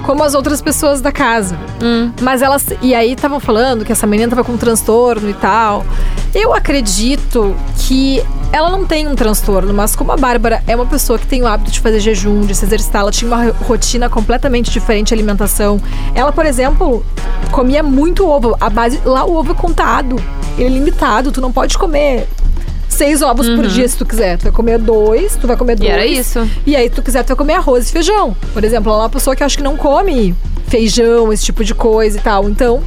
como 0.04 0.24
as 0.24 0.34
outras 0.34 0.62
pessoas 0.62 1.02
da 1.02 1.12
casa. 1.12 1.58
Hum. 1.82 2.12
Mas 2.22 2.42
elas. 2.42 2.66
E 2.82 2.94
aí 2.94 3.14
estavam 3.14 3.40
falando 3.40 3.86
que 3.86 3.92
essa 3.92 4.08
menina 4.08 4.30
tava 4.30 4.44
com 4.44 4.58
transtorno 4.58 5.30
e 5.30 5.34
tal. 5.34 5.86
Eu 6.34 6.54
acredito 6.54 7.56
que 7.78 8.24
ela 8.52 8.70
não 8.70 8.86
tem 8.86 9.08
um 9.08 9.16
transtorno, 9.16 9.74
mas 9.74 9.96
como 9.96 10.12
a 10.12 10.18
Bárbara 10.18 10.62
é 10.68 10.76
uma 10.76 10.86
pessoa 10.86 11.18
que 11.18 11.26
tem 11.26 11.42
o 11.42 11.48
hábito 11.48 11.72
de 11.72 11.80
fazer 11.80 12.00
jejum, 12.00 12.42
de 12.42 12.54
se 12.54 12.66
exercitar, 12.66 13.02
ela 13.02 13.12
tinha 13.12 13.30
uma 13.30 13.44
ro- 13.46 13.56
rotina 13.66 14.10
completamente 14.10 14.70
diferente 14.70 15.08
de 15.10 15.14
alimentação. 15.14 15.80
Ela, 16.14 16.32
por 16.32 16.46
exemplo, 16.46 17.06
comia 17.52 17.82
muito 17.82 18.28
ovo. 18.28 18.56
A 18.60 18.70
base. 18.70 19.00
Lá 19.06 19.24
o 19.26 19.36
ovo 19.36 19.54
é 19.54 19.56
contado. 19.56 20.18
Ele 20.58 20.66
é 20.68 20.70
limitado. 20.70 21.32
Tu 21.32 21.40
não 21.40 21.52
pode 21.52 21.78
comer. 21.78 22.28
Seis 22.90 23.22
ovos 23.22 23.48
por 23.50 23.66
dia 23.68 23.88
se 23.88 23.96
tu 23.98 24.06
quiser. 24.06 24.38
Tu 24.38 24.44
vai 24.44 24.52
comer 24.52 24.78
dois, 24.78 25.36
tu 25.38 25.48
vai 25.48 25.56
comer 25.56 25.78
Uhum. 25.80 25.86
E 25.86 25.88
dois. 25.88 25.94
era 25.94 26.06
isso. 26.06 26.50
E 26.66 26.76
aí, 26.76 26.90
se 26.90 26.96
tu 26.96 27.02
quiser, 27.02 27.24
tu 27.24 27.30
vai 27.30 27.38
comer 27.38 27.54
arroz 27.54 27.88
e 27.90 27.92
feijão. 27.94 28.36
Por 28.54 28.64
exemplo, 28.66 28.92
ela 28.92 29.02
é 29.02 29.04
uma 29.04 29.10
pessoa 29.10 29.34
que 29.36 29.42
eu 29.42 29.46
acho 29.46 29.58
que 29.58 29.64
não 29.64 29.78
come 29.78 30.36
feijão, 30.72 31.34
esse 31.34 31.44
tipo 31.44 31.64
de 31.64 31.76
coisa 31.76 32.18
e 32.18 32.22
tal. 32.22 32.50
Então. 32.50 32.82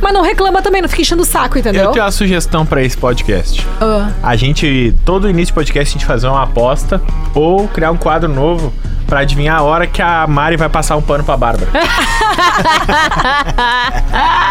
Mas 0.00 0.12
não 0.12 0.22
reclama 0.22 0.60
também, 0.60 0.82
não 0.82 0.88
fica 0.88 1.02
enchendo 1.02 1.22
o 1.22 1.24
saco, 1.24 1.58
entendeu? 1.58 1.84
Eu 1.84 1.90
tenho 1.92 2.04
uma 2.04 2.10
sugestão 2.10 2.66
pra 2.66 2.82
esse 2.82 2.96
podcast. 2.96 3.64
Ah. 3.80 4.10
A 4.20 4.34
gente, 4.34 4.92
todo 5.04 5.28
início 5.28 5.48
de 5.48 5.52
podcast, 5.52 5.94
a 5.94 5.98
gente 5.98 6.06
fazer 6.06 6.26
uma 6.26 6.42
aposta 6.42 7.00
ou 7.34 7.68
criar 7.68 7.92
um 7.92 7.96
quadro 7.96 8.28
novo 8.28 8.72
pra 9.12 9.20
adivinhar 9.20 9.58
a 9.58 9.62
hora 9.62 9.86
que 9.86 10.00
a 10.00 10.26
Mari 10.26 10.56
vai 10.56 10.70
passar 10.70 10.96
um 10.96 11.02
pano 11.02 11.22
pra 11.22 11.36
Bárbara. 11.36 11.68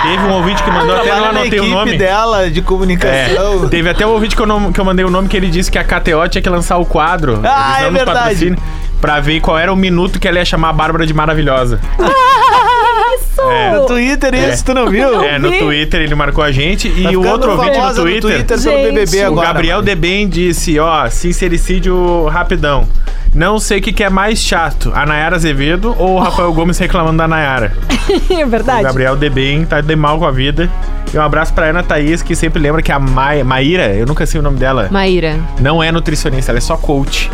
Teve 0.03 0.23
um 0.23 0.33
ouvinte 0.33 0.61
que 0.61 0.69
mandou, 0.69 0.95
até 0.97 1.15
não 1.15 1.25
anotei 1.29 1.59
o 1.59 1.65
nome. 1.65 1.97
dela 1.97 2.47
de 2.47 2.59
É, 2.59 2.61
comunicação. 2.61 3.67
teve 3.69 3.89
até 3.89 4.05
um 4.05 4.11
ouvinte 4.11 4.35
que 4.35 4.41
eu, 4.41 4.45
não- 4.45 4.71
que 4.71 4.79
eu 4.79 4.85
mandei 4.85 5.03
o 5.03 5.09
nome 5.09 5.27
que 5.27 5.35
ele 5.35 5.49
disse 5.49 5.71
que 5.71 5.79
a 5.79 5.83
KTO 5.83 6.29
tinha 6.29 6.43
que 6.43 6.49
lançar 6.49 6.77
o 6.77 6.85
quadro. 6.85 7.41
Ah, 7.43 7.81
é 7.81 7.89
verdade. 7.89 8.55
Pra 9.01 9.19
ver 9.19 9.39
qual 9.41 9.57
era 9.57 9.73
o 9.73 9.75
minuto 9.75 10.19
que 10.19 10.27
ela 10.27 10.37
ia 10.37 10.45
chamar 10.45 10.69
a 10.69 10.73
Bárbara 10.73 11.07
de 11.07 11.13
maravilhosa. 11.15 11.79
Isso! 13.15 13.41
É. 13.41 13.71
No 13.75 13.85
Twitter, 13.85 14.33
isso, 14.33 14.65
tu 14.65 14.73
não 14.73 14.89
viu? 14.89 15.21
É, 15.23 15.37
no. 15.39 15.51
Twitter 15.51 16.01
ele 16.01 16.15
marcou 16.15 16.43
a 16.43 16.51
gente. 16.51 16.87
E 16.87 17.15
o 17.15 17.25
outro 17.27 17.51
ouvinte 17.51 17.69
no 17.71 17.75
famosa 17.75 18.01
Twitter. 18.01 18.45
pelo 18.45 18.59
Gente, 18.61 18.91
BBB 18.91 19.17
o 19.17 19.23
O 19.23 19.27
agora. 19.27 19.47
Gabriel. 19.47 19.81
Debem 19.81 20.27
disse, 20.27 20.79
ó, 20.79 21.09
sincericídio 21.09 22.25
rapidão. 22.27 22.87
Não 23.33 23.59
sei 23.59 23.79
o 23.79 23.81
que, 23.81 23.93
que 23.93 24.03
é 24.03 24.09
mais 24.09 24.39
chato, 24.39 24.91
a 24.93 25.05
Nayara 25.05 25.37
Azevedo 25.37 25.95
ou 25.97 26.15
o 26.15 26.19
Rafael 26.19 26.51
Gomes 26.53 26.77
reclamando 26.77 27.17
da 27.17 27.27
Nayara. 27.29 27.71
é 28.29 28.45
O 28.45 28.49
verdade. 28.49 28.83
Gabriel 28.83 29.15
Debem 29.15 29.63
tá 29.65 29.79
de 29.79 29.95
mal 29.95 30.19
com 30.19 30.25
a 30.25 30.31
vida. 30.31 30.69
E 31.13 31.17
um 31.17 31.21
abraço 31.21 31.53
pra 31.53 31.67
Ana 31.67 31.81
Thaís, 31.83 32.21
que 32.21 32.35
sempre 32.35 32.61
lembra 32.61 32.81
que 32.81 32.91
a 32.91 32.99
Ma 32.99 33.41
Maíra, 33.45 33.93
eu 33.93 34.05
nunca 34.05 34.25
sei 34.25 34.39
o 34.39 34.43
nome 34.43 34.57
dela, 34.57 34.87
Maíra. 34.91 35.37
não 35.59 35.81
é 35.83 35.91
nutricionista, 35.91 36.51
ela 36.51 36.57
é 36.57 36.61
só 36.61 36.75
coach. 36.77 37.29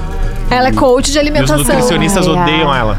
Ela 0.49 0.69
é 0.69 0.71
coach 0.71 1.05
de 1.11 1.17
E 1.17 1.21
os 1.21 1.27
alimentação. 1.27 1.57
nutricionistas 1.57 2.27
Ai, 2.27 2.35
ai. 2.35 2.41
odeiam 2.43 2.75
ela. 2.75 2.97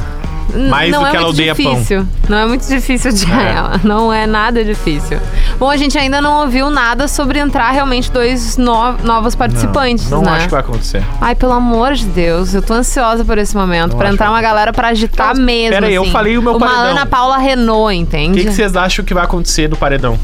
Mais 0.71 0.91
não 0.91 1.01
do 1.01 1.07
é 1.07 1.11
que 1.11 1.17
ela 1.17 1.27
muito 1.27 1.35
odeia 1.37 1.55
pão. 1.55 1.75
difícil. 1.75 2.07
Não 2.29 2.39
é 2.39 2.47
muito 2.47 2.67
difícil 2.67 3.13
de 3.13 3.31
É. 3.31 3.53
ela. 3.57 3.81
Não 3.85 4.13
é 4.13 4.27
nada 4.27 4.65
difícil. 4.65 5.19
Bom, 5.59 5.69
a 5.71 5.77
gente 5.77 5.97
ainda 5.99 6.21
não 6.21 6.41
ouviu 6.43 6.71
nada 6.71 7.07
sobre 7.09 7.39
entrar 7.39 7.71
realmente 7.71 8.11
dois 8.11 8.57
no- 8.57 8.93
novos 9.05 9.35
participantes, 9.35 10.09
não 10.11 10.23
né? 10.23 10.33
acho 10.33 10.45
que 10.47 10.51
vai 10.53 10.61
acontecer. 10.61 11.03
Ai, 11.21 11.35
pelo 11.35 11.53
amor 11.53 11.93
de 11.95 12.07
Deus, 12.07 12.55
eu 12.55 12.63
tô 12.63 12.75
ansiosa 12.75 13.25
por 13.25 13.37
esse 13.39 13.57
momento. 13.57 13.91
Não 13.93 13.99
pra 13.99 14.07
acho 14.09 14.15
entrar 14.15 14.31
uma 14.31 14.41
galera 14.43 14.73
pra 14.73 14.89
agitar 14.89 15.33
Então, 15.33 15.45
mesmo. 15.45 15.71
pera 15.75 15.87
aí, 15.87 15.95
eu 15.95 16.03
assim. 16.03 16.11
falei 16.13 16.39
o 16.39 16.43
meu 16.43 16.57
Uma 16.57 16.67
paredão. 16.67 16.91
Ana 16.93 17.07
Paula 17.07 17.39
Renault, 17.39 17.89
O 17.89 17.93
entende? 17.93 18.39
que, 18.39 18.47
que 18.47 18.53
vocês 18.53 18.75
acham 18.77 19.05
que 19.05 19.13
vai 19.15 19.25
acontecer 19.25 19.69
do 19.69 19.77
paredão? 19.77 20.19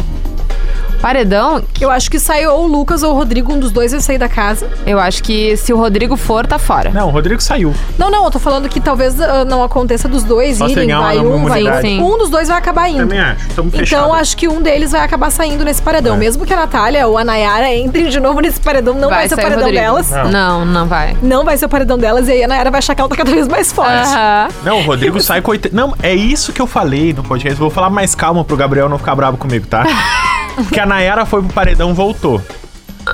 Paredão, 1.05 1.62
Eu 1.78 1.90
acho 1.90 2.11
que 2.11 2.18
sai 2.18 2.46
ou 2.46 2.64
o 2.64 2.66
Lucas 2.66 3.02
ou 3.02 3.12
o 3.12 3.14
Rodrigo, 3.14 3.52
um 3.52 3.59
dos 3.59 3.70
dois 3.70 3.92
vai 3.92 4.00
sair 4.00 4.16
da 4.16 4.26
casa. 4.26 4.66
eu 4.86 4.98
acho 4.98 5.22
que 5.22 5.55
se 5.55 5.70
o 5.70 5.76
Rodrigo 5.76 6.16
for, 6.16 6.46
tá 6.46 6.59
fora. 6.59 6.88
Não, 6.88 7.09
o 7.09 7.11
Rodrigo 7.11 7.42
saiu. 7.42 7.74
Não, 7.98 8.11
não, 8.11 8.24
eu 8.24 8.30
tô 8.30 8.38
falando 8.38 8.70
que 8.70 8.80
talvez 8.80 9.20
ah, 9.20 9.44
não 9.44 9.62
aconteça 9.62 10.09
dos 10.09 10.22
dois 10.22 10.57
Só 10.57 10.66
irem, 10.66 10.88
vai 10.88 11.18
um, 11.18 11.44
vai. 11.44 11.61
Sim. 11.82 12.00
outro. 12.00 12.14
Um 12.14 12.18
dos 12.18 12.30
dois 12.30 12.48
vai 12.48 12.57
acabar 12.57 12.88
indo. 12.88 13.00
Também 13.00 13.20
acho. 13.20 13.44
Fechados. 13.44 13.92
Então 13.92 14.14
acho 14.14 14.34
que 14.34 14.48
um 14.48 14.62
deles 14.62 14.92
vai 14.92 15.02
acabar 15.02 15.28
saindo 15.28 15.62
nesse 15.62 15.82
paredão. 15.82 16.14
É. 16.14 16.18
Mesmo 16.18 16.46
que 16.46 16.55
a 16.55 16.57
Natália 16.57 17.07
ou 17.07 17.18
a 17.18 17.24
Nayara 17.24 17.74
entrem 17.74 18.09
de 18.09 18.18
novo 18.18 18.40
nesse 18.40 18.59
paredão, 18.59 18.94
não 18.94 19.11
vai, 19.11 19.28
ser 19.28 19.34
o 19.34 19.36
paredão 19.36 19.64
Rodrigo. 19.64 19.82
delas. 19.82 20.11
Não. 20.11 20.30
Não, 20.30 20.64
não 20.64 20.86
vai. 20.86 21.14
Não 21.22 21.44
vai 21.44 21.59
ser 21.59 21.66
o 21.66 21.68
paredão 21.68 21.98
delas 21.98 22.28
e 22.28 22.32
aí 22.32 22.44
a 22.44 22.48
Nayara 22.48 22.70
vai 22.70 22.78
achar 22.78 22.94
que 22.94 23.02
ela 23.02 23.11
tá 23.11 23.16
cada 23.16 23.30
vez 23.30 23.46
mais 23.46 23.70
forte. 23.70 24.09
Aham. 24.09 24.48
Não, 24.64 24.78
o 24.78 24.82
Rodrigo 24.82 25.20
sai 25.20 25.42
com 25.42 25.50
80. 25.50 25.76
Não, 25.76 25.94
é 26.02 26.14
isso 26.14 26.50
que 26.50 26.62
eu 26.62 26.66
falei 26.66 27.12
no 27.12 27.22
podcast. 27.22 27.61
Vou 27.61 27.68
falar 27.68 27.90
mais 27.90 28.14
calma 28.14 28.42
pro 28.42 28.57
Gabriel 28.57 28.88
não 28.88 28.96
ficar 28.96 29.14
bravo 29.14 29.36
comigo, 29.36 29.66
tá? 29.66 29.84
que 30.72 30.80
a 30.80 30.86
Nayara 30.86 31.24
foi 31.26 31.42
pro 31.42 31.52
paredão 31.52 31.94
voltou. 31.94 32.40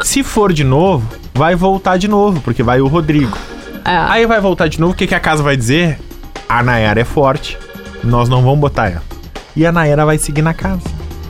Se 0.02 0.22
for 0.22 0.52
de 0.52 0.64
novo, 0.64 1.06
vai 1.34 1.54
voltar 1.54 1.96
de 1.96 2.08
novo, 2.08 2.40
porque 2.40 2.62
vai 2.62 2.80
o 2.80 2.86
Rodrigo. 2.86 3.36
É. 3.84 3.96
Aí 4.08 4.26
vai 4.26 4.40
voltar 4.40 4.68
de 4.68 4.80
novo, 4.80 4.92
o 4.92 4.96
que, 4.96 5.06
que 5.06 5.14
a 5.14 5.20
casa 5.20 5.42
vai 5.42 5.56
dizer? 5.56 5.98
A 6.48 6.62
Nayara 6.62 7.00
é 7.00 7.04
forte, 7.04 7.58
nós 8.04 8.28
não 8.28 8.42
vamos 8.42 8.60
botar 8.60 8.88
ela. 8.90 9.02
E 9.56 9.66
a 9.66 9.72
Nayara 9.72 10.04
vai 10.04 10.18
seguir 10.18 10.42
na 10.42 10.54
casa. 10.54 10.82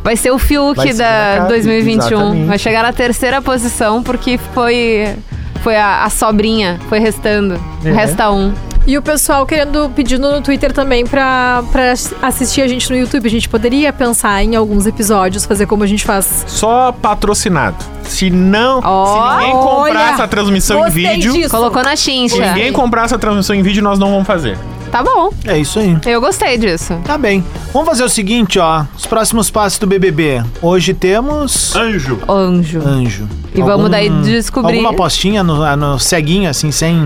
Vai 0.02 0.16
ser 0.16 0.30
o 0.30 0.38
Fiuk 0.38 0.76
da 0.94 1.04
casa, 1.04 1.48
2021. 1.48 2.04
exatamente. 2.06 2.46
Vai 2.46 2.58
chegar 2.58 2.82
na 2.82 2.92
terceira 2.92 3.42
posição 3.42 4.02
porque 4.02 4.38
foi 4.54 5.14
foi 5.62 5.76
a, 5.76 6.04
a 6.04 6.10
sobrinha, 6.10 6.80
foi 6.88 6.98
restando. 6.98 7.60
É. 7.84 7.90
Resta 7.90 8.30
um. 8.30 8.52
E 8.86 8.96
o 8.98 9.02
pessoal 9.02 9.46
querendo, 9.46 9.90
pedindo 9.94 10.30
no 10.32 10.40
Twitter 10.40 10.72
também 10.72 11.06
pra, 11.06 11.62
pra 11.70 11.92
assistir 12.22 12.62
a 12.62 12.66
gente 12.66 12.90
no 12.90 12.96
YouTube. 12.96 13.26
A 13.26 13.30
gente 13.30 13.48
poderia 13.48 13.92
pensar 13.92 14.42
em 14.42 14.56
alguns 14.56 14.86
episódios, 14.86 15.44
fazer 15.44 15.66
como 15.66 15.84
a 15.84 15.86
gente 15.86 16.04
faz. 16.04 16.44
Só 16.48 16.90
patrocinado. 16.90 17.76
Se 18.02 18.30
não, 18.30 18.80
Ó, 18.82 19.06
se 19.06 19.36
ninguém 19.36 19.52
comprar 19.52 19.82
olha, 19.82 19.98
essa 20.14 20.26
transmissão 20.26 20.86
em 20.88 20.90
vídeo, 20.90 21.32
disso. 21.32 21.50
Colocou 21.50 21.82
na 21.84 21.94
chincha. 21.94 22.34
se 22.34 22.40
ninguém 22.40 22.72
comprar 22.72 23.04
essa 23.04 23.18
transmissão 23.18 23.54
em 23.54 23.62
vídeo, 23.62 23.82
nós 23.82 23.98
não 23.98 24.10
vamos 24.10 24.26
fazer. 24.26 24.58
Tá 24.90 25.04
bom. 25.04 25.30
É 25.44 25.56
isso 25.56 25.78
aí. 25.78 25.96
Eu 26.04 26.20
gostei 26.20 26.58
disso. 26.58 26.98
Tá 27.04 27.16
bem. 27.16 27.44
Vamos 27.72 27.88
fazer 27.88 28.02
o 28.02 28.08
seguinte, 28.08 28.58
ó. 28.58 28.84
Os 28.96 29.06
próximos 29.06 29.48
passos 29.48 29.78
do 29.78 29.86
BBB. 29.86 30.42
Hoje 30.60 30.92
temos 30.94 31.76
Anjo. 31.76 32.18
Anjo. 32.28 32.80
anjo. 32.84 33.28
E 33.54 33.62
vamos 33.62 33.88
daí 33.88 34.08
descobrir- 34.10 34.72
Alguma 34.72 34.90
apostinha 34.90 35.44
no, 35.44 35.76
no 35.76 35.98
ceguinho, 36.00 36.50
assim, 36.50 36.72
sem... 36.72 37.04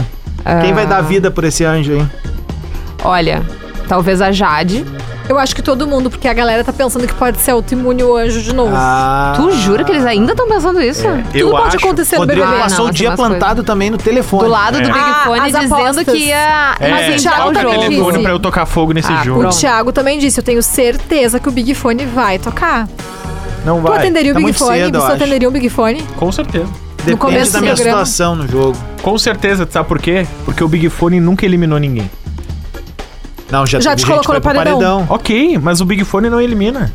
Quem 0.62 0.72
vai 0.72 0.84
Ah. 0.84 0.88
dar 0.88 1.00
vida 1.02 1.30
por 1.30 1.44
esse 1.44 1.64
anjo 1.64 1.92
aí? 1.92 2.06
Olha, 3.02 3.42
talvez 3.88 4.20
a 4.20 4.32
Jade. 4.32 4.84
Eu 5.26 5.38
acho 5.38 5.56
que 5.56 5.62
todo 5.62 5.86
mundo, 5.86 6.10
porque 6.10 6.28
a 6.28 6.34
galera 6.34 6.62
tá 6.62 6.70
pensando 6.70 7.06
que 7.06 7.14
pode 7.14 7.40
ser 7.40 7.52
autoimune 7.52 8.02
o 8.04 8.14
anjo 8.14 8.42
de 8.42 8.54
novo. 8.54 8.74
Ah, 8.76 9.32
Tu 9.36 9.52
jura 9.52 9.82
que 9.82 9.90
eles 9.90 10.04
ainda 10.04 10.32
estão 10.32 10.46
pensando 10.46 10.82
isso? 10.82 11.00
Tudo 11.02 11.38
eu 11.38 11.50
pode 11.50 11.68
acho- 11.68 11.76
acontecer 11.78 12.16
no 12.16 12.20
Rodrigo 12.22 12.42
BBB. 12.44 12.58
Ah, 12.60 12.62
passou 12.64 12.84
não, 12.84 12.90
o 12.90 12.92
dia 12.94 13.12
plantado 13.12 13.62
também 13.64 13.88
no 13.88 13.96
telefone. 13.96 14.42
Do 14.44 14.50
lado 14.50 14.74
do 14.82 14.82
É. 14.90 14.92
Big 14.92 14.98
Ah, 14.98 15.22
Fone 15.24 15.40
as 15.40 15.46
dizendo 15.46 15.74
apostas. 15.74 16.04
que 16.04 16.16
ia 16.26 16.76
É, 16.78 16.90
Mas 16.90 17.14
o 17.16 17.22
Thiago 17.22 17.48
o 17.48 17.52
também 17.54 17.80
telefone 17.80 18.10
disse. 18.12 18.22
pra 18.22 18.32
eu 18.32 18.38
tocar 18.38 18.66
fogo 18.66 18.92
nesse 18.92 19.10
Ah, 19.10 19.22
jogo. 19.24 19.46
O. 19.46 19.48
Thiago 19.48 19.92
também 19.92 20.18
disse, 20.18 20.38
eu 20.40 20.44
tenho 20.44 20.62
certeza 20.62 21.40
que 21.40 21.48
o 21.48 21.52
Big 21.52 21.74
Fone 21.74 22.04
vai 22.04 22.38
tocar. 22.38 22.86
Não 23.64 23.80
Tu 23.80 23.88
vai. 23.88 23.98
atenderia 24.00 24.32
o 24.32 24.34
Tá 24.34 24.40
Big 24.40 24.42
muito 24.42 24.58
Fone? 24.58 24.78
cedo, 24.78 25.00
Você 25.00 25.12
atenderia 25.12 25.48
um 25.48 25.52
Big 25.52 25.70
Fone? 25.70 26.02
Com 26.18 26.30
certeza. 26.30 26.66
Depende 27.04 27.50
da 27.50 27.60
minha 27.60 27.74
programa. 27.74 28.04
situação 28.04 28.36
no 28.36 28.48
jogo. 28.48 28.76
Com 29.02 29.18
certeza, 29.18 29.66
tu 29.66 29.72
sabe 29.72 29.88
por 29.88 29.98
quê? 30.00 30.26
Porque 30.44 30.62
o 30.64 30.68
Big 30.68 30.88
Fone 30.88 31.20
nunca 31.20 31.44
eliminou 31.44 31.78
ninguém. 31.78 32.10
Não, 33.50 33.66
já, 33.66 33.78
Já 33.80 33.94
te 33.94 34.00
gente 34.00 34.10
colocou 34.10 34.34
no 34.34 34.40
pro 34.40 34.54
paredão. 34.54 35.06
Ok, 35.08 35.58
mas 35.62 35.80
o 35.80 35.84
Big 35.84 36.04
Fone 36.04 36.28
não 36.30 36.40
elimina. 36.40 36.92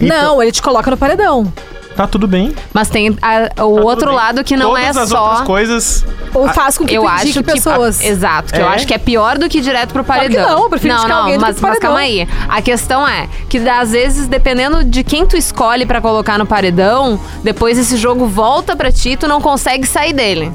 Então, 0.00 0.34
Não, 0.34 0.42
ele 0.42 0.52
te 0.52 0.60
coloca 0.60 0.90
no 0.90 0.96
paredão. 0.96 1.52
Tá 1.96 2.06
tudo 2.06 2.26
bem. 2.26 2.54
Mas 2.72 2.88
tem 2.88 3.16
a- 3.20 3.50
o 3.64 3.76
Tá 3.76 3.82
outro 3.82 4.12
lado 4.12 4.42
que 4.42 4.56
não 4.56 4.70
Todas 4.70 4.96
é 4.96 5.00
as 5.00 5.08
só. 5.10 5.22
outras 5.22 5.40
coisas. 5.46 6.06
Ou 6.34 6.48
faz 6.48 6.78
com 6.78 6.86
que 6.86 6.94
eu 6.94 7.06
acho 7.06 7.32
que 7.34 7.42
pessoas. 7.42 8.00
exato, 8.00 8.52
que 8.54 8.58
eu 8.60 8.64
É? 8.64 8.74
acho 8.74 8.86
que 8.86 8.94
é 8.94 8.98
pior 8.98 9.36
do 9.36 9.46
que 9.48 9.58
ir 9.58 9.60
direto 9.60 9.92
pro 9.92 10.02
Claro 10.02 10.22
que 10.22 10.28
paredão. 10.34 10.56
não, 10.56 10.62
eu 10.64 10.70
prefiro 10.70 10.94
não, 10.94 11.06
não, 11.08 11.16
alguém 11.18 11.34
do 11.36 11.44
que 11.44 11.50
mas, 11.52 11.60
mas 11.60 11.78
calma 11.78 11.98
aí. 11.98 12.26
A 12.48 12.62
questão 12.62 13.06
é 13.06 13.28
que 13.48 13.58
às 13.68 13.90
vezes 13.92 14.26
dependendo 14.26 14.82
de 14.84 15.04
quem 15.04 15.26
tu 15.26 15.36
escolhe 15.36 15.84
pra 15.84 16.00
colocar 16.00 16.38
no 16.38 16.46
paredão, 16.46 17.20
depois 17.44 17.78
esse 17.78 17.96
jogo 17.98 18.26
volta 18.26 18.74
pra 18.74 18.90
ti, 18.90 19.10
e 19.10 19.16
tu 19.16 19.28
não 19.28 19.40
consegue 19.42 19.86
sair 19.86 20.14
dele. 20.14 20.50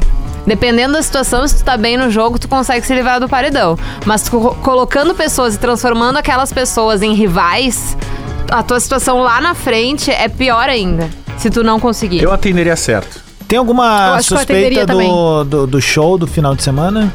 Dependendo 0.48 0.94
da 0.94 1.02
situação, 1.04 1.48
se 1.48 1.58
tu 1.58 1.64
tá 1.64 1.76
bem 1.78 1.98
no 1.98 2.10
jogo, 2.10 2.40
tu 2.40 2.48
consegue 2.48 2.86
se 2.86 2.94
livrar 2.96 3.20
do 3.20 3.28
paredão. 3.30 3.78
Mas 4.06 4.28
co- 4.30 4.56
colocando 4.64 5.14
pessoas 5.14 5.54
e 5.56 5.60
transformando 5.60 6.18
aquelas 6.18 6.52
pessoas 6.54 7.02
em 7.04 7.14
rivais, 7.14 7.96
a 8.50 8.64
tua 8.64 8.80
situação 8.80 9.20
lá 9.20 9.42
na 9.42 9.54
frente 9.54 10.10
é 10.10 10.28
pior 10.30 10.70
ainda. 10.70 11.10
Se 11.38 11.50
tu 11.50 11.64
não 11.64 11.80
conseguir. 11.80 12.22
Eu 12.22 12.32
atenderia 12.32 12.76
certo. 12.76 13.22
Tem 13.48 13.58
alguma 13.58 14.22
suspeita 14.22 14.86
do, 14.86 15.44
do, 15.44 15.68
do 15.68 15.82
show 15.82 16.18
do 16.18 16.28
final 16.28 16.54
de 16.56 16.64
semana? 16.64 17.14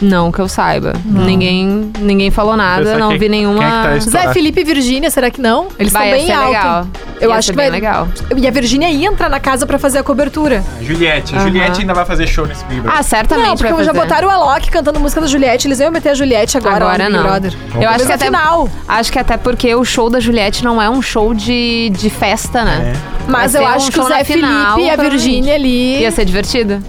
Não 0.00 0.32
que 0.32 0.38
eu 0.40 0.48
saiba. 0.48 0.94
Ninguém, 1.04 1.92
ninguém 1.98 2.30
falou 2.30 2.56
nada, 2.56 2.96
não 2.96 3.10
quem- 3.10 3.18
vi 3.18 3.28
nenhuma. 3.28 3.58
quem 3.58 3.68
é 3.68 3.98
tá 3.98 3.98
Zé 4.00 4.32
Felipe 4.32 4.60
e 4.60 4.64
Virgínia, 4.64 5.10
será 5.10 5.30
que 5.30 5.40
não? 5.40 5.68
Eles 5.78 5.92
Vai, 5.92 6.06
estão 6.06 6.06
ia 6.08 6.16
bem 6.16 6.26
ser 6.26 6.32
alto. 6.32 6.50
legal. 6.52 6.86
Eu 7.20 7.30
Ia 7.30 7.36
acho 7.36 7.46
ser 7.46 7.52
que 7.52 7.56
bem 7.58 7.70
vai. 7.70 7.80
legal. 7.80 8.08
E 8.36 8.48
a 8.48 8.50
Virgínia 8.50 8.88
ia 8.90 9.08
entrar 9.08 9.28
na 9.28 9.38
casa 9.38 9.66
pra 9.66 9.78
fazer 9.78 9.98
a 9.98 10.02
cobertura. 10.02 10.64
Juliette. 10.80 11.34
Aham. 11.34 11.44
Juliette 11.46 11.80
ainda 11.82 11.92
vai 11.92 12.06
fazer 12.06 12.26
show 12.26 12.46
nesse 12.46 12.64
Big 12.64 12.80
Brother. 12.80 12.98
Ah, 12.98 13.02
certamente 13.02 13.46
não, 13.46 13.56
porque 13.56 13.72
vai 13.74 13.84
já 13.84 13.92
botaram 13.92 14.28
o 14.28 14.30
Alok 14.30 14.70
cantando 14.70 14.98
música 14.98 15.20
da 15.20 15.26
Juliette. 15.26 15.68
Eles 15.68 15.80
iam 15.80 15.90
meter 15.90 16.10
a 16.10 16.14
Juliette 16.14 16.56
agora, 16.56 16.76
Agora 16.76 17.08
não. 17.10 17.22
Brother. 17.22 17.52
Eu 17.78 17.88
acho 17.90 18.06
que 18.06 18.12
até 18.12 18.24
final. 18.24 18.68
Acho 18.88 19.12
que 19.12 19.18
até 19.18 19.36
porque 19.36 19.74
o 19.74 19.84
show 19.84 20.08
da 20.08 20.18
Juliette 20.18 20.64
não 20.64 20.80
é 20.80 20.88
um 20.88 21.02
show 21.02 21.34
de, 21.34 21.90
de 21.90 22.08
festa, 22.08 22.64
né? 22.64 22.94
Mas 23.28 23.52
Vai 23.52 23.62
eu 23.62 23.66
acho 23.66 23.88
um 23.88 23.90
que 23.90 24.00
o 24.00 24.04
Zé 24.04 24.18
na 24.18 24.24
final, 24.24 24.74
Felipe 24.76 24.88
e 24.88 24.90
a. 24.90 24.96
Virgínia 24.96 25.54
ali. 25.54 26.00
Ia 26.00 26.10
ser 26.10 26.24
divertido. 26.24 26.82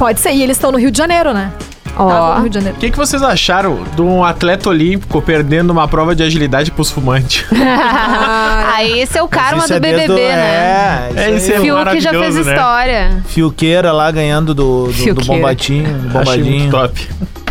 Pode 0.00 0.18
ser. 0.20 0.32
E 0.32 0.42
eles 0.42 0.56
estão 0.56 0.72
no 0.72 0.78
Rio 0.78 0.90
de 0.90 0.98
Janeiro, 0.98 1.32
né? 1.32 1.52
Ó. 1.96 2.34
No 2.34 2.40
Rio 2.42 2.48
de 2.50 2.54
Janeiro. 2.54 2.76
O 2.76 2.80
que, 2.80 2.90
que 2.90 2.96
vocês 2.96 3.22
acharam 3.22 3.82
de 3.94 4.02
um 4.02 4.22
atleta 4.24 4.68
olímpico 4.68 5.20
perdendo 5.22 5.70
uma 5.70 5.88
prova 5.88 6.14
de 6.14 6.22
agilidade 6.22 6.70
pros 6.70 6.90
fumantes? 6.90 7.44
Aí 8.74 9.00
esse 9.00 9.18
é 9.18 9.22
o 9.22 9.28
karma 9.28 9.58
Isso 9.60 9.68
do 9.68 9.74
é 9.74 9.80
desde 9.80 10.00
BBB, 10.02 10.20
o- 10.20 10.28
né? 10.28 10.32
É, 10.34 11.12
É, 11.16 11.30
isso 11.30 11.36
esse 11.36 11.52
aí. 11.52 11.58
é 11.58 11.60
Fiuk 11.60 12.00
já 12.00 12.10
fez 12.10 12.14
maravilhoso, 12.14 12.44
né? 12.44 12.54
história. 12.54 13.22
Fiuqueira 13.26 13.92
lá 13.92 14.10
ganhando 14.10 14.54
do, 14.54 14.84
do, 14.84 14.86
do 14.88 14.92
Fiuqueira. 14.92 15.32
bombadinho. 15.32 15.84
Do 15.98 16.18
Achei 16.18 16.42
bombadinho. 16.42 16.58
muito 16.60 16.70
top. 16.70 17.08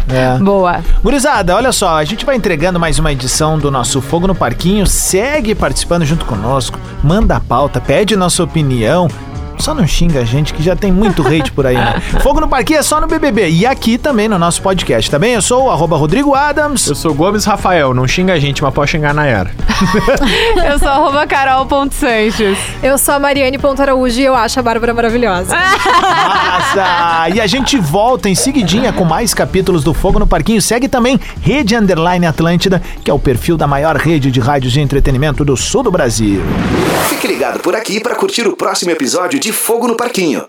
É. 0.08 0.38
Boa. 0.38 0.82
Gurizada, 1.04 1.56
olha 1.56 1.72
só, 1.72 1.98
a 1.98 2.04
gente 2.04 2.28
vai 2.28 2.36
entregando 2.36 2.80
mais 2.80 3.00
uma 3.00 3.12
edição 3.12 3.58
do 3.58 3.72
nosso 3.72 4.00
Fogo 4.02 4.28
no 4.28 4.36
Parquinho. 4.36 4.86
Segue 4.86 5.56
participando 5.56 6.06
junto 6.06 6.26
conosco, 6.26 6.78
manda 7.04 7.36
a 7.36 7.40
pauta, 7.40 7.82
pede 7.82 8.16
nossa 8.16 8.44
opinião. 8.44 9.08
Só 9.60 9.74
não 9.74 9.88
xinga 9.88 10.22
a 10.22 10.24
gente 10.24 10.54
que 10.54 10.62
já 10.62 10.76
tem 10.76 10.92
muito 10.92 11.26
hate 11.26 11.52
por 11.52 11.66
aí, 11.66 11.76
né? 11.76 12.02
Fogo 12.22 12.40
no 12.40 12.48
Parquinho 12.48 12.80
é 12.80 12.84
só 12.84 13.00
no 13.00 13.08
BBB 13.08 13.50
e 13.50 13.66
aqui 13.66 13.98
também 13.98 14.28
no 14.28 14.38
nosso 14.38 14.62
podcast, 14.62 15.10
tá 15.10 15.18
bem? 15.18 15.34
Eu 15.34 15.42
sou 15.42 15.66
o 15.66 15.72
arroba 15.72 15.98
Rodrigo 15.98 16.36
Adams. 16.36 16.88
Eu 16.88 16.96
sou 16.96 17.14
Gomes 17.14 17.46
Rafael, 17.46 17.94
não 17.94 18.08
xinga 18.08 18.34
a 18.34 18.40
gente, 18.40 18.62
mas 18.64 18.74
pode 18.74 18.92
xingar 18.92 19.12
a 19.12 19.14
Nayara. 19.14 19.52
Eu 20.66 20.80
sou 20.80 20.88
arroba 20.88 21.28
carol.sanches. 21.28 22.58
Eu 22.82 22.98
sou 22.98 23.16
a 23.16 23.20
Mariane 23.20 23.58
Ponto 23.58 23.82
Araújo 23.82 24.20
e 24.20 24.24
eu 24.24 24.36
acho 24.36 24.60
a 24.60 24.64
Bárbara 24.64 24.94
maravilhosa. 24.94 25.56
Massa! 25.56 27.30
E 27.34 27.42
a 27.42 27.48
gente 27.48 27.78
volta 27.78 28.30
em 28.30 28.36
seguidinha 28.36 28.94
com 28.94 29.04
mais 29.04 29.34
capítulos 29.34 29.84
do 29.84 29.94
Fogo 29.94 30.20
no 30.20 30.28
Parquinho. 30.28 30.62
Segue 30.62 30.88
também 30.88 31.20
Rede 31.42 31.76
Underline 31.76 32.26
Atlântida, 32.26 32.82
que 33.04 33.12
é 33.12 33.14
o 33.14 33.20
perfil 33.20 33.58
da 33.58 33.68
maior 33.68 33.96
rede 33.96 34.32
de 34.32 34.40
rádios 34.40 34.74
de 34.74 34.82
entretenimento 34.82 35.44
do 35.44 35.56
sul 35.58 35.84
do 35.84 35.92
Brasil. 35.92 36.42
Fique 37.10 37.28
ligado 37.28 37.60
por 37.60 37.76
aqui 37.76 38.00
para 38.00 38.16
curtir 38.16 38.48
o 38.48 38.56
próximo 38.56 38.92
episódio 38.92 39.40
de 39.46 39.54
Fogo 39.54 39.88
no 39.88 39.96
Parquinho. 39.96 40.44